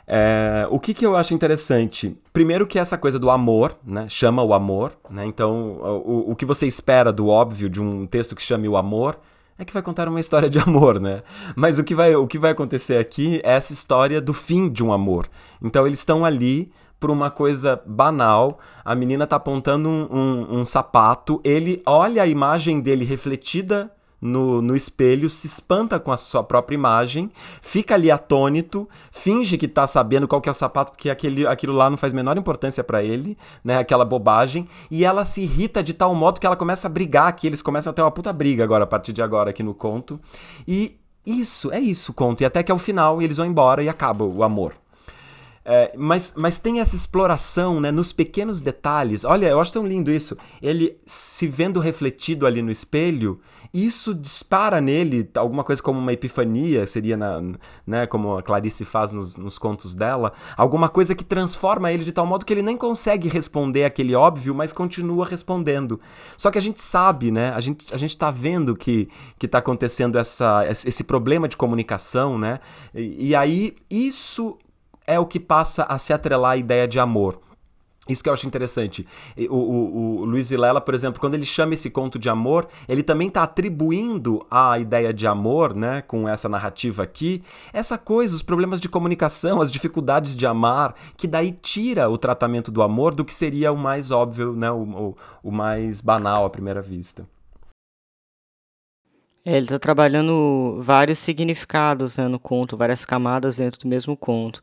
É, 0.07 0.67
o 0.69 0.79
que, 0.79 0.93
que 0.93 1.07
eu 1.07 1.17
acho 1.17 1.33
interessante? 1.33 2.15
Primeiro 2.33 2.67
que 2.67 2.79
essa 2.79 2.99
coisa 2.99 3.19
do 3.19 3.31
amor, 3.31 3.77
né? 3.85 4.07
Chama 4.09 4.43
o 4.43 4.53
amor, 4.53 4.93
né? 5.09 5.25
Então, 5.25 5.79
o, 6.05 6.33
o 6.33 6.37
que 6.37 6.45
você 6.45 6.67
espera 6.67 7.13
do 7.13 7.29
óbvio 7.29 7.71
de 7.71 7.81
um 7.81 8.07
texto 8.07 8.37
que 8.37 8.43
chame 8.43 8.69
o 8.69 8.77
amor 8.77 9.19
é 9.59 9.65
que 9.65 9.73
vai 9.73 9.83
contar 9.83 10.09
uma 10.09 10.21
história 10.21 10.51
de 10.51 10.59
amor, 10.59 11.01
né? 11.01 11.23
Mas 11.57 11.79
o 11.79 11.85
que 11.85 11.95
vai, 11.95 12.15
o 12.15 12.27
que 12.27 12.39
vai 12.39 12.51
acontecer 12.51 12.99
aqui 12.99 13.41
é 13.45 13.53
essa 13.53 13.73
história 13.73 14.21
do 14.21 14.35
fim 14.35 14.69
de 14.69 14.83
um 14.83 14.93
amor. 14.93 15.29
Então, 15.63 15.87
eles 15.87 16.01
estão 16.01 16.25
ali 16.25 16.71
por 17.03 17.11
uma 17.11 17.33
coisa 17.33 17.83
banal. 17.85 18.61
A 18.85 18.95
menina 18.95 19.27
tá 19.27 19.35
apontando 19.35 19.89
um, 19.89 20.07
um, 20.09 20.61
um 20.61 20.65
sapato, 20.65 21.41
ele 21.43 21.83
olha 21.85 22.23
a 22.23 22.27
imagem 22.29 22.81
dele 22.81 23.05
refletida 23.05 23.91
no, 24.21 24.63
no 24.63 24.77
espelho, 24.77 25.29
se 25.29 25.49
espanta 25.49 25.99
com 25.99 26.13
a 26.13 26.17
sua 26.17 26.45
própria 26.45 26.77
imagem, 26.77 27.29
fica 27.61 27.97
ali 27.97 28.09
atônito, 28.09 28.89
finge 29.11 29.59
que 29.59 29.67
tá 29.67 29.85
sabendo 29.85 30.29
qual 30.29 30.41
que 30.41 30.49
é 30.49 30.53
o 30.53 30.55
sapato, 30.55 30.93
porque 30.93 31.11
aquele, 31.11 31.45
aquilo 31.45 31.73
lá 31.73 31.91
não 31.91 31.97
faz 31.97 32.13
menor 32.13 32.39
importância 32.39 32.85
para 32.85 33.03
ele, 33.03 33.37
né? 33.65 33.79
Aquela 33.79 34.05
bobagem. 34.05 34.69
E 34.89 35.05
ela 35.05 35.25
se 35.25 35.43
irrita 35.43 35.83
de 35.83 35.93
tal 35.93 36.15
modo 36.15 36.39
que 36.39 36.47
ela 36.47 36.55
começa 36.55 36.87
a 36.87 36.91
brigar 36.91 37.27
aqui. 37.27 37.49
Eles 37.49 37.61
começam 37.61 37.91
a 37.91 37.95
ter 37.95 38.01
uma 38.01 38.13
puta 38.13 38.33
briga 38.33 38.63
agora, 38.63 38.85
a 38.85 38.87
partir 38.87 39.13
de 39.13 39.21
agora, 39.21 39.51
aqui 39.51 39.65
no 39.65 39.75
conto. 39.75 40.21
E 40.69 41.01
isso, 41.27 41.73
é 41.73 41.81
isso 41.81 42.13
o 42.13 42.15
conto. 42.15 42.43
E 42.43 42.45
até 42.45 42.63
que 42.63 42.71
ao 42.71 42.79
final 42.79 43.21
eles 43.21 43.39
vão 43.39 43.47
embora 43.47 43.83
e 43.83 43.89
acaba 43.89 44.25
o 44.25 44.45
amor. 44.45 44.82
É, 45.65 45.93
mas, 45.97 46.35
mas 46.37 46.59
tem 46.59 46.81
essa 46.81 46.97
exploração 46.97 47.81
né, 47.81 47.91
nos 47.91 48.13
pequenos 48.13 48.61
detalhes. 48.61 49.25
Olha, 49.25 49.47
eu 49.47 49.61
acho 49.61 49.73
tão 49.73 49.87
lindo 49.87 50.11
isso. 50.11 50.37
Ele 50.61 50.97
se 51.07 51.47
vendo 51.47 51.79
refletido 51.79 52.47
ali 52.47 52.61
no 52.61 52.71
espelho, 52.71 53.41
isso 53.73 54.15
dispara 54.15 54.81
nele 54.81 55.31
alguma 55.35 55.65
coisa 55.65 55.83
como 55.83 55.99
uma 55.99 56.13
epifania, 56.13 56.87
seria 56.87 57.17
na, 57.17 57.41
né, 57.87 58.07
como 58.07 58.37
a 58.37 58.43
Clarice 58.43 58.85
faz 58.85 59.13
nos, 59.13 59.37
nos 59.37 59.57
contos 59.57 59.95
dela. 59.95 60.33
Alguma 60.57 60.89
coisa 60.89 61.15
que 61.15 61.25
transforma 61.25 61.93
ele 61.93 62.05
de 62.05 62.13
tal 62.13 62.27
modo 62.27 62.45
que 62.45 62.53
ele 62.53 62.63
nem 62.63 62.77
consegue 62.77 63.29
responder 63.29 63.85
aquele 63.85 64.15
óbvio, 64.15 64.55
mas 64.55 64.73
continua 64.73 65.25
respondendo. 65.25 66.01
Só 66.37 66.51
que 66.51 66.59
a 66.59 66.63
gente 66.63 66.83
sabe, 66.83 67.31
né? 67.31 67.53
A 67.53 67.61
gente, 67.61 67.95
a 67.95 67.97
gente 67.97 68.17
tá 68.17 68.31
vendo 68.31 68.75
que, 68.75 69.09
que 69.39 69.47
tá 69.47 69.59
acontecendo 69.59 70.19
essa, 70.19 70.67
esse 70.69 71.05
problema 71.05 71.47
de 71.47 71.57
comunicação, 71.57 72.37
né? 72.37 72.59
e, 72.95 73.29
e 73.29 73.35
aí 73.35 73.77
isso 73.89 74.59
é 75.07 75.19
o 75.19 75.27
que 75.27 75.41
passa 75.41 75.85
a 75.85 75.99
se 75.99 76.13
atrelar 76.13 76.53
à 76.53 76.57
ideia 76.57 76.87
de 76.87 76.99
amor. 76.99 77.41
Isso 78.09 78.21
que 78.21 78.29
eu 78.29 78.33
acho 78.33 78.49
interessante. 78.49 79.07
O, 79.49 79.55
o, 79.57 80.17
o 80.23 80.25
Luiz 80.25 80.51
Vilela, 80.51 80.81
por 80.81 80.93
exemplo, 80.93 81.21
quando 81.21 81.35
ele 81.35 81.45
chama 81.45 81.75
esse 81.75 81.89
conto 81.89 82.19
de 82.19 82.29
amor, 82.29 82.67
ele 82.89 83.03
também 83.03 83.29
está 83.29 83.45
atribuindo 83.45 84.45
à 84.51 84.77
ideia 84.77 85.15
de 85.15 85.25
amor, 85.25 85.73
né, 85.73 86.03
com 86.03 86.29
essa 86.29 86.49
narrativa 86.49 87.05
aqui, 87.05 87.45
essa 87.73 87.97
coisa, 87.97 88.35
os 88.35 88.43
problemas 88.43 88.81
de 88.81 88.89
comunicação, 88.89 89.63
as 89.63 89.71
dificuldades 89.71 90.35
de 90.35 90.45
amar, 90.45 90.97
que 91.17 91.29
daí 91.29 91.53
tira 91.53 92.11
o 92.11 92.19
tratamento 92.19 92.73
do 92.73 92.83
amor 92.83 93.15
do 93.15 93.25
que 93.25 93.33
seria 93.33 93.71
o 93.71 93.79
mais 93.79 94.11
óbvio, 94.11 94.53
né, 94.53 94.69
o, 94.69 94.83
o, 94.83 95.17
o 95.45 95.53
mais 95.53 96.01
banal 96.01 96.45
à 96.45 96.51
primeira 96.51 96.83
vista. 96.83 97.25
É, 99.45 99.57
ele 99.57 99.67
está 99.67 99.79
trabalhando 99.79 100.79
vários 100.83 101.19
significados 101.19 102.17
né, 102.17 102.29
no 102.29 102.39
conto, 102.39 102.77
várias 102.77 103.05
camadas 103.05 103.57
dentro 103.57 103.81
do 103.81 103.89
mesmo 103.89 104.17
conto. 104.17 104.61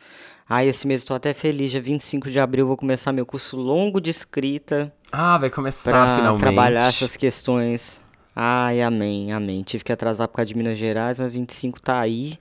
Ah, 0.47 0.63
esse 0.65 0.87
mês 0.87 1.01
estou 1.01 1.15
até 1.15 1.33
feliz, 1.33 1.69
dia 1.69 1.81
25 1.81 2.31
de 2.31 2.39
abril 2.39 2.65
vou 2.65 2.77
começar 2.77 3.11
meu 3.11 3.25
curso 3.25 3.57
longo 3.57 3.99
de 3.99 4.09
escrita. 4.09 4.91
Ah, 5.11 5.37
vai 5.37 5.49
começar 5.49 6.15
finalmente. 6.15 6.41
trabalhar 6.41 6.87
essas 6.87 7.15
questões. 7.17 8.01
Ai, 8.35 8.81
amém, 8.81 9.33
amém. 9.33 9.61
Tive 9.63 9.83
que 9.83 9.91
atrasar 9.91 10.27
por 10.27 10.35
causa 10.35 10.47
de 10.47 10.57
Minas 10.57 10.77
Gerais, 10.77 11.19
mas 11.19 11.31
25 11.31 11.81
tá 11.81 11.99
aí. 11.99 12.39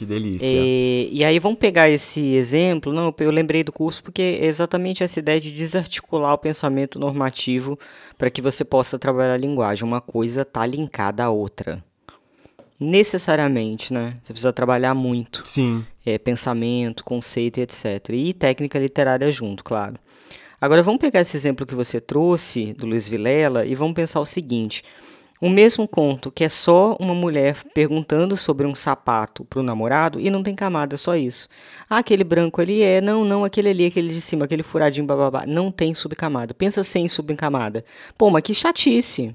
Que 0.00 0.06
delícia. 0.06 0.46
E, 0.46 1.10
e 1.12 1.22
aí 1.22 1.38
vamos 1.38 1.58
pegar 1.58 1.90
esse 1.90 2.34
exemplo. 2.34 2.90
Não, 2.90 3.14
eu 3.18 3.30
lembrei 3.30 3.62
do 3.62 3.70
curso 3.70 4.02
porque 4.02 4.22
é 4.22 4.46
exatamente 4.46 5.04
essa 5.04 5.18
ideia 5.18 5.38
de 5.38 5.50
desarticular 5.52 6.32
o 6.32 6.38
pensamento 6.38 6.98
normativo 6.98 7.78
para 8.20 8.30
que 8.30 8.42
você 8.42 8.66
possa 8.66 8.98
trabalhar 8.98 9.32
a 9.32 9.36
linguagem. 9.38 9.82
Uma 9.82 10.02
coisa 10.02 10.44
tá 10.44 10.66
linkada 10.66 11.24
à 11.24 11.30
outra. 11.30 11.82
Necessariamente, 12.78 13.94
né? 13.94 14.18
Você 14.22 14.34
precisa 14.34 14.52
trabalhar 14.52 14.92
muito. 14.92 15.42
Sim. 15.46 15.86
É, 16.04 16.18
pensamento, 16.18 17.02
conceito 17.02 17.56
e 17.56 17.62
etc. 17.62 18.10
E 18.10 18.34
técnica 18.34 18.78
literária 18.78 19.32
junto, 19.32 19.64
claro. 19.64 19.94
Agora 20.60 20.82
vamos 20.82 21.00
pegar 21.00 21.22
esse 21.22 21.34
exemplo 21.34 21.64
que 21.64 21.74
você 21.74 21.98
trouxe 21.98 22.74
do 22.74 22.86
Luiz 22.86 23.08
Vilela 23.08 23.64
e 23.64 23.74
vamos 23.74 23.94
pensar 23.94 24.20
o 24.20 24.26
seguinte. 24.26 24.84
O 25.40 25.48
mesmo 25.48 25.88
conto 25.88 26.30
que 26.30 26.44
é 26.44 26.50
só 26.50 26.94
uma 27.00 27.14
mulher 27.14 27.56
perguntando 27.72 28.36
sobre 28.36 28.66
um 28.66 28.74
sapato 28.74 29.42
para 29.46 29.60
o 29.60 29.62
namorado 29.62 30.20
e 30.20 30.28
não 30.28 30.42
tem 30.42 30.54
camada, 30.54 30.98
só 30.98 31.16
isso. 31.16 31.48
Ah, 31.88 31.96
aquele 31.98 32.22
branco 32.22 32.60
ali 32.60 32.82
é, 32.82 33.00
não, 33.00 33.24
não, 33.24 33.42
aquele 33.42 33.70
ali, 33.70 33.86
aquele 33.86 34.08
de 34.08 34.20
cima, 34.20 34.44
aquele 34.44 34.62
furadinho, 34.62 35.06
bababá. 35.06 35.46
Não 35.46 35.72
tem 35.72 35.94
subcamada. 35.94 36.52
Pensa 36.52 36.82
sem 36.82 37.08
subcamada. 37.08 37.82
Pô, 38.18 38.28
mas 38.28 38.42
que 38.42 38.52
chatice. 38.52 39.34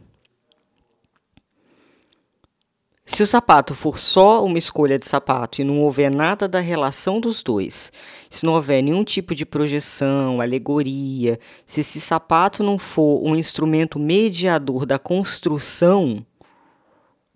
Se 3.07 3.21
o 3.21 3.27
sapato 3.27 3.75
for 3.75 3.99
só 3.99 4.43
uma 4.43 4.57
escolha 4.57 4.97
de 4.97 5.05
sapato 5.05 5.61
e 5.61 5.63
não 5.63 5.79
houver 5.81 6.13
nada 6.13 6.47
da 6.47 6.59
relação 6.59 7.19
dos 7.19 7.43
dois, 7.43 7.91
se 8.31 8.43
não 8.43 8.53
houver 8.53 8.81
nenhum 8.81 9.03
tipo 9.03 9.35
de 9.35 9.45
projeção, 9.45 10.41
alegoria, 10.41 11.39
se 11.67 11.81
esse 11.81 12.01
sapato 12.01 12.63
não 12.63 12.79
for 12.79 13.21
um 13.23 13.35
instrumento 13.35 13.99
mediador 13.99 14.87
da 14.87 14.97
construção, 14.97 16.25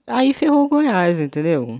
aí 0.07 0.33
ferrou 0.33 0.67
Goiás, 0.67 1.19
entendeu? 1.19 1.79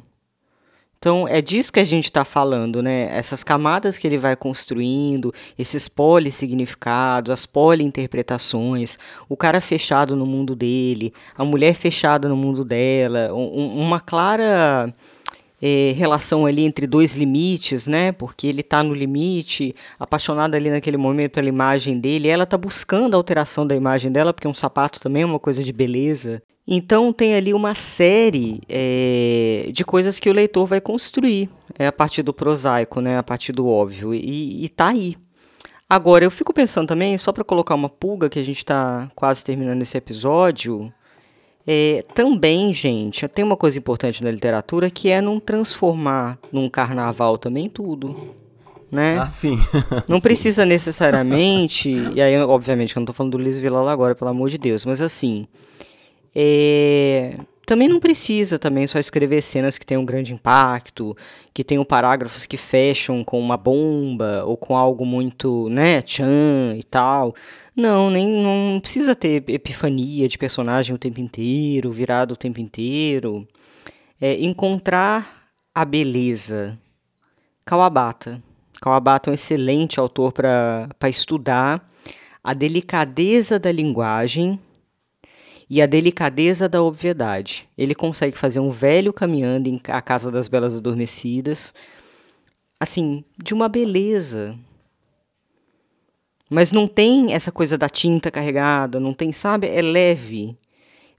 Então 1.00 1.26
é 1.26 1.42
disso 1.42 1.72
que 1.72 1.80
a 1.80 1.84
gente 1.86 2.06
está 2.06 2.26
falando, 2.26 2.84
né? 2.84 3.08
Essas 3.18 3.42
camadas 3.42 3.98
que 3.98 4.06
ele 4.06 4.18
vai 4.18 4.36
construindo, 4.36 5.34
esses 5.58 5.88
polissignificados, 5.88 7.32
as 7.32 7.46
poliinterpretações, 7.46 8.98
o 9.30 9.38
cara 9.38 9.62
fechado 9.62 10.14
no 10.14 10.26
mundo 10.26 10.58
dele, 10.58 11.14
a 11.38 11.46
mulher 11.46 11.74
fechada 11.74 12.28
no 12.28 12.36
mundo 12.36 12.66
dela, 12.66 13.34
um, 13.34 13.80
uma 13.80 14.02
clara 14.02 14.94
é, 15.62 15.94
relação 15.96 16.46
ali 16.46 16.64
entre 16.64 16.86
dois 16.86 17.16
limites, 17.16 17.88
né? 17.88 18.12
Porque 18.12 18.48
ele 18.48 18.60
está 18.60 18.84
no 18.84 18.94
limite, 18.94 19.74
apaixonado 19.98 20.56
ali 20.56 20.70
naquele 20.70 20.98
momento 20.98 21.32
pela 21.32 21.48
imagem 21.48 21.98
dele, 21.98 22.28
ela 22.28 22.44
está 22.44 22.58
buscando 22.58 23.14
a 23.14 23.18
alteração 23.18 23.66
da 23.66 23.74
imagem 23.74 24.12
dela, 24.12 24.34
porque 24.34 24.50
um 24.50 24.54
sapato 24.54 25.00
também 25.00 25.24
é 25.24 25.26
uma 25.26 25.40
coisa 25.40 25.64
de 25.64 25.72
beleza. 25.72 26.44
Então 26.72 27.12
tem 27.12 27.34
ali 27.34 27.52
uma 27.52 27.74
série 27.74 28.62
é, 28.70 29.72
de 29.74 29.84
coisas 29.84 30.20
que 30.20 30.30
o 30.30 30.34
leitor 30.34 30.68
vai 30.68 30.80
construir 30.80 31.50
é, 31.78 31.88
a 31.88 31.92
partir 31.92 32.22
do 32.22 32.32
prosaico, 32.32 33.02
né, 33.02 33.18
a 33.18 33.24
partir 33.24 33.52
do 33.52 33.68
óbvio, 33.68 34.14
e, 34.14 34.64
e 34.64 34.70
tá 34.70 34.90
aí. 34.90 35.18
Agora, 35.90 36.24
eu 36.24 36.30
fico 36.30 36.54
pensando 36.54 36.88
também, 36.88 37.18
só 37.18 37.32
para 37.32 37.44
colocar 37.44 37.74
uma 37.74 37.90
pulga, 37.90 38.30
que 38.30 38.38
a 38.38 38.44
gente 38.44 38.60
está 38.60 39.10
quase 39.16 39.44
terminando 39.44 39.82
esse 39.82 39.98
episódio, 39.98 40.94
é, 41.66 42.04
também, 42.14 42.72
gente, 42.72 43.28
tem 43.28 43.44
uma 43.44 43.58
coisa 43.58 43.80
importante 43.80 44.24
na 44.24 44.30
literatura 44.30 44.92
que 44.92 45.10
é 45.10 45.20
não 45.20 45.40
transformar 45.40 46.38
num 46.52 46.70
carnaval 46.70 47.40
também 47.40 47.68
tudo. 47.68 48.36
Né? 48.92 49.18
Ah, 49.18 49.30
sim. 49.30 49.58
Não 50.10 50.18
sim. 50.18 50.24
precisa 50.24 50.66
necessariamente. 50.66 51.90
e 52.16 52.20
aí, 52.20 52.36
obviamente, 52.40 52.92
que 52.92 52.98
eu 52.98 53.02
não 53.02 53.06
estou 53.06 53.14
falando 53.14 53.34
do 53.34 53.38
Luiz 53.38 53.60
Vila 53.60 53.92
agora, 53.92 54.16
pelo 54.16 54.32
amor 54.32 54.50
de 54.50 54.58
Deus, 54.58 54.84
mas 54.84 55.00
assim. 55.00 55.48
É... 56.36 57.38
Também 57.66 57.88
não 57.88 58.00
precisa 58.00 58.58
também 58.58 58.88
só 58.88 58.98
escrever 58.98 59.44
cenas 59.44 59.78
que 59.78 59.86
tenham 59.86 60.02
um 60.02 60.06
grande 60.06 60.34
impacto, 60.34 61.16
que 61.54 61.64
tenham 61.64 61.86
parágrafos 61.86 62.48
que 62.48 62.58
fecham 62.58 63.24
com 63.24 63.40
uma 63.40 63.58
bomba 63.58 64.44
ou 64.44 64.58
com 64.58 64.76
algo 64.76 65.06
muito, 65.06 65.70
né, 65.70 66.02
tchan 66.02 66.76
e 66.76 66.82
tal. 66.82 67.36
Não, 67.76 68.10
nem 68.10 68.28
não 68.28 68.80
precisa 68.80 69.14
ter 69.14 69.44
epifania 69.48 70.28
de 70.28 70.36
personagem 70.36 70.96
o 70.96 70.98
tempo 70.98 71.20
inteiro, 71.20 71.92
virado 71.92 72.32
o 72.32 72.36
tempo 72.36 72.60
inteiro. 72.60 73.48
É, 74.20 74.34
encontrar 74.44 75.52
a 75.74 75.86
beleza. 75.86 76.76
Kawabata. 77.64 78.42
Kawabata 78.82 79.30
é 79.30 79.32
um 79.32 79.36
excelente 79.36 80.00
autor 80.00 80.34
para 80.34 81.08
estudar 81.08 81.88
a 82.44 82.56
delicadeza 82.56 83.60
da 83.60 83.72
linguagem 83.72 84.60
e 85.70 85.82
a 85.82 85.86
delicadeza 85.86 86.68
da 86.68 86.82
obviedade. 86.82 87.70
Ele 87.78 87.94
consegue 87.94 88.38
fazer 88.38 88.60
um 88.60 88.72
velho 88.72 89.14
caminhando 89.14 89.70
em 89.70 89.80
A 89.88 90.02
Casa 90.02 90.32
das 90.32 90.48
Belas 90.48 90.76
Adormecidas, 90.76 91.74
assim, 92.80 93.24
de 93.38 93.54
uma 93.54 93.70
beleza. 93.70 94.58
Mas 96.50 96.72
não 96.72 96.88
tem 96.88 97.34
essa 97.34 97.52
coisa 97.52 97.78
da 97.78 97.88
tinta 97.88 98.32
carregada, 98.32 99.00
não 99.00 99.14
tem, 99.14 99.32
sabe? 99.32 99.68
É 99.68 99.82
leve. 99.82 100.58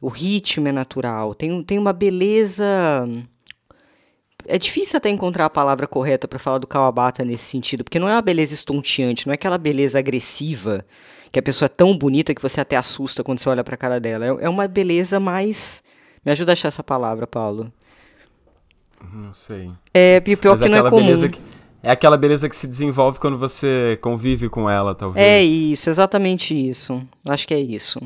O 0.01 0.09
ritmo 0.09 0.67
é 0.67 0.73
natural. 0.73 1.35
Tem, 1.35 1.63
tem 1.63 1.79
uma 1.79 1.93
beleza. 1.93 2.67
É 4.47 4.59
difícil 4.59 4.97
até 4.97 5.11
encontrar 5.11 5.45
a 5.45 5.51
palavra 5.51 5.87
correta 5.87 6.27
para 6.27 6.39
falar 6.41 6.59
do 6.59 6.67
Kawabata 6.67 7.25
nesse 7.25 7.45
sentido, 7.45 7.85
porque 7.85 8.01
não 8.01 8.09
é 8.09 8.15
uma 8.15 8.23
beleza 8.23 8.55
estonteante, 8.55 9.27
não 9.27 9.33
é 9.33 9.35
aquela 9.35 9.59
beleza 9.59 9.99
agressiva 9.99 10.85
que 11.33 11.39
a 11.39 11.43
pessoa 11.43 11.67
é 11.67 11.69
tão 11.69 11.97
bonita 11.97 12.35
que 12.35 12.43
você 12.43 12.61
até 12.61 12.77
assusta 12.77 13.23
quando 13.23 13.39
você 13.39 13.49
olha 13.49 13.63
para 13.63 13.75
a 13.75 13.79
cara 13.79 14.01
dela. 14.01 14.27
É, 14.27 14.29
é 14.29 14.49
uma 14.49 14.67
beleza 14.67 15.21
mais. 15.21 15.83
Me 16.25 16.33
ajuda 16.33 16.53
a 16.53 16.55
achar 16.55 16.69
essa 16.69 16.83
palavra, 16.83 17.27
Paulo. 17.27 17.73
Não 19.13 19.33
sei. 19.33 19.71
É, 19.95 20.21
pior 20.21 20.39
Mas 20.45 20.61
que 20.63 20.69
não 20.69 20.87
é 20.87 20.91
comum. 20.91 21.31
Que, 21.31 21.41
é 21.83 21.91
aquela 21.91 22.17
beleza 22.17 22.49
que 22.49 22.57
se 22.57 22.67
desenvolve 22.67 23.19
quando 23.19 23.39
você 23.39 23.99
convive 24.03 24.49
com 24.49 24.69
ela, 24.69 24.95
talvez. 24.95 25.25
É 25.25 25.43
isso, 25.43 25.89
exatamente 25.89 26.55
isso. 26.55 27.03
Acho 27.25 27.49
que 27.49 27.55
é 27.55 27.61
isso. 27.61 28.01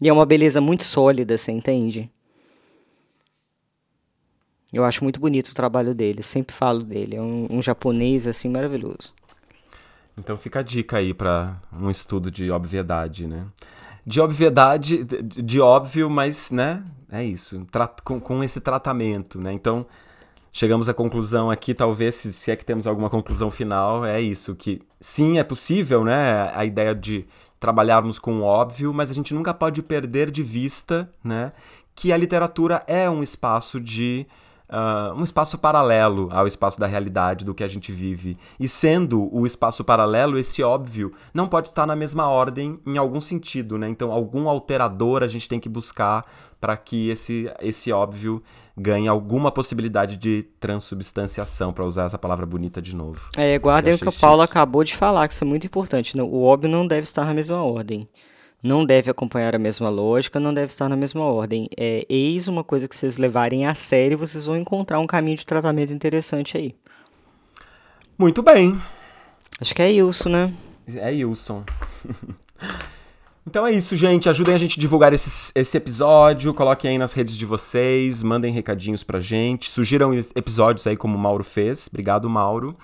E 0.00 0.08
é 0.08 0.12
uma 0.12 0.26
beleza 0.26 0.60
muito 0.60 0.84
sólida, 0.84 1.38
você 1.38 1.50
entende? 1.50 2.10
Eu 4.70 4.84
acho 4.84 5.02
muito 5.02 5.18
bonito 5.18 5.48
o 5.48 5.54
trabalho 5.54 5.94
dele, 5.94 6.22
sempre 6.22 6.54
falo 6.54 6.82
dele. 6.82 7.16
É 7.16 7.22
um, 7.22 7.46
um 7.50 7.62
japonês, 7.62 8.26
assim, 8.26 8.50
maravilhoso. 8.50 9.14
Então 10.18 10.36
fica 10.36 10.60
a 10.60 10.62
dica 10.62 10.96
aí 10.96 11.12
para 11.12 11.60
um 11.72 11.90
estudo 11.90 12.30
de 12.30 12.50
obviedade, 12.50 13.26
né? 13.26 13.46
De 14.04 14.20
obviedade, 14.20 15.04
de, 15.04 15.22
de 15.22 15.60
óbvio, 15.60 16.08
mas, 16.08 16.50
né? 16.50 16.82
É 17.10 17.22
isso, 17.22 17.66
com, 18.02 18.18
com, 18.18 18.42
esse 18.42 18.60
tratamento, 18.60 19.40
né? 19.40 19.52
Então, 19.52 19.86
chegamos 20.52 20.88
à 20.88 20.94
conclusão 20.94 21.50
aqui, 21.50 21.74
talvez, 21.74 22.14
se, 22.14 22.32
se 22.32 22.50
é 22.50 22.56
que 22.56 22.64
temos 22.64 22.86
alguma 22.86 23.10
conclusão 23.10 23.50
final, 23.50 24.04
é 24.04 24.20
isso, 24.20 24.54
que 24.54 24.80
sim, 25.00 25.38
é 25.38 25.44
possível, 25.44 26.02
né? 26.02 26.50
A 26.54 26.64
ideia 26.64 26.94
de 26.94 27.26
trabalharmos 27.60 28.18
com 28.18 28.40
o 28.40 28.42
óbvio, 28.42 28.92
mas 28.92 29.10
a 29.10 29.14
gente 29.14 29.34
nunca 29.34 29.52
pode 29.52 29.82
perder 29.82 30.30
de 30.30 30.42
vista, 30.42 31.10
né? 31.22 31.52
Que 31.94 32.12
a 32.12 32.16
literatura 32.16 32.82
é 32.86 33.08
um 33.08 33.22
espaço 33.22 33.80
de 33.80 34.26
uh, 34.70 35.14
um 35.14 35.24
espaço 35.24 35.58
paralelo 35.58 36.28
ao 36.30 36.46
espaço 36.46 36.78
da 36.78 36.86
realidade 36.86 37.44
do 37.44 37.54
que 37.54 37.64
a 37.64 37.68
gente 37.68 37.92
vive. 37.92 38.36
E 38.58 38.68
sendo 38.68 39.34
o 39.34 39.46
espaço 39.46 39.84
paralelo, 39.84 40.38
esse 40.38 40.62
óbvio 40.62 41.12
não 41.32 41.48
pode 41.48 41.68
estar 41.68 41.86
na 41.86 41.96
mesma 41.96 42.28
ordem 42.28 42.78
em 42.86 42.96
algum 42.98 43.20
sentido, 43.20 43.78
né? 43.78 43.88
Então, 43.88 44.12
algum 44.12 44.48
alterador 44.48 45.22
a 45.22 45.28
gente 45.28 45.48
tem 45.48 45.60
que 45.60 45.68
buscar 45.68 46.24
para 46.60 46.76
que 46.76 47.08
esse, 47.08 47.50
esse 47.60 47.92
óbvio 47.92 48.42
ganhe 48.76 49.08
alguma 49.08 49.50
possibilidade 49.50 50.16
de 50.16 50.42
transubstanciação, 50.60 51.72
para 51.72 51.86
usar 51.86 52.04
essa 52.04 52.18
palavra 52.18 52.44
bonita 52.44 52.82
de 52.82 52.94
novo. 52.94 53.30
É, 53.36 53.58
guardem 53.58 53.94
o 53.94 53.98
que 53.98 54.08
o 54.08 54.12
Paulo 54.12 54.42
acabou 54.42 54.84
de 54.84 54.94
falar, 54.94 55.28
que 55.28 55.34
isso 55.34 55.44
é 55.44 55.46
muito 55.46 55.66
importante. 55.66 56.18
O 56.20 56.42
óbvio 56.42 56.68
não 56.68 56.86
deve 56.86 57.04
estar 57.04 57.24
na 57.24 57.32
mesma 57.32 57.62
ordem 57.62 58.08
não 58.66 58.84
deve 58.84 59.10
acompanhar 59.10 59.54
a 59.54 59.58
mesma 59.58 59.88
lógica, 59.88 60.40
não 60.40 60.52
deve 60.52 60.66
estar 60.66 60.88
na 60.88 60.96
mesma 60.96 61.24
ordem. 61.24 61.68
É, 61.76 62.04
eis 62.08 62.48
uma 62.48 62.64
coisa 62.64 62.88
que 62.88 62.96
vocês 62.96 63.16
levarem 63.16 63.66
a 63.66 63.74
sério, 63.74 64.18
vocês 64.18 64.46
vão 64.46 64.56
encontrar 64.56 64.98
um 64.98 65.06
caminho 65.06 65.36
de 65.36 65.46
tratamento 65.46 65.92
interessante 65.92 66.56
aí. 66.56 66.74
Muito 68.18 68.42
bem. 68.42 68.78
Acho 69.60 69.74
que 69.74 69.82
é 69.82 69.90
isso, 69.90 70.28
né? 70.28 70.52
É 70.94 71.10
Wilson. 71.10 71.64
então 73.46 73.66
é 73.66 73.72
isso, 73.72 73.96
gente. 73.96 74.28
Ajudem 74.28 74.54
a 74.54 74.58
gente 74.58 74.78
a 74.78 74.80
divulgar 74.80 75.12
esse, 75.12 75.52
esse 75.54 75.76
episódio. 75.76 76.52
Coloquem 76.52 76.92
aí 76.92 76.98
nas 76.98 77.12
redes 77.12 77.36
de 77.36 77.46
vocês. 77.46 78.22
Mandem 78.22 78.52
recadinhos 78.52 79.04
pra 79.04 79.20
gente. 79.20 79.70
Sugiram 79.70 80.12
episódios 80.34 80.86
aí, 80.86 80.96
como 80.96 81.16
o 81.16 81.18
Mauro 81.18 81.44
fez. 81.44 81.88
Obrigado, 81.90 82.28
Mauro. 82.28 82.76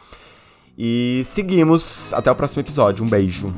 E 0.77 1.23
seguimos. 1.25 2.13
Até 2.13 2.31
o 2.31 2.35
próximo 2.35 2.63
episódio. 2.63 3.05
Um 3.05 3.09
beijo. 3.09 3.55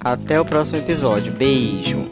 Até 0.00 0.40
o 0.40 0.44
próximo 0.44 0.78
episódio. 0.78 1.32
Beijo. 1.32 2.08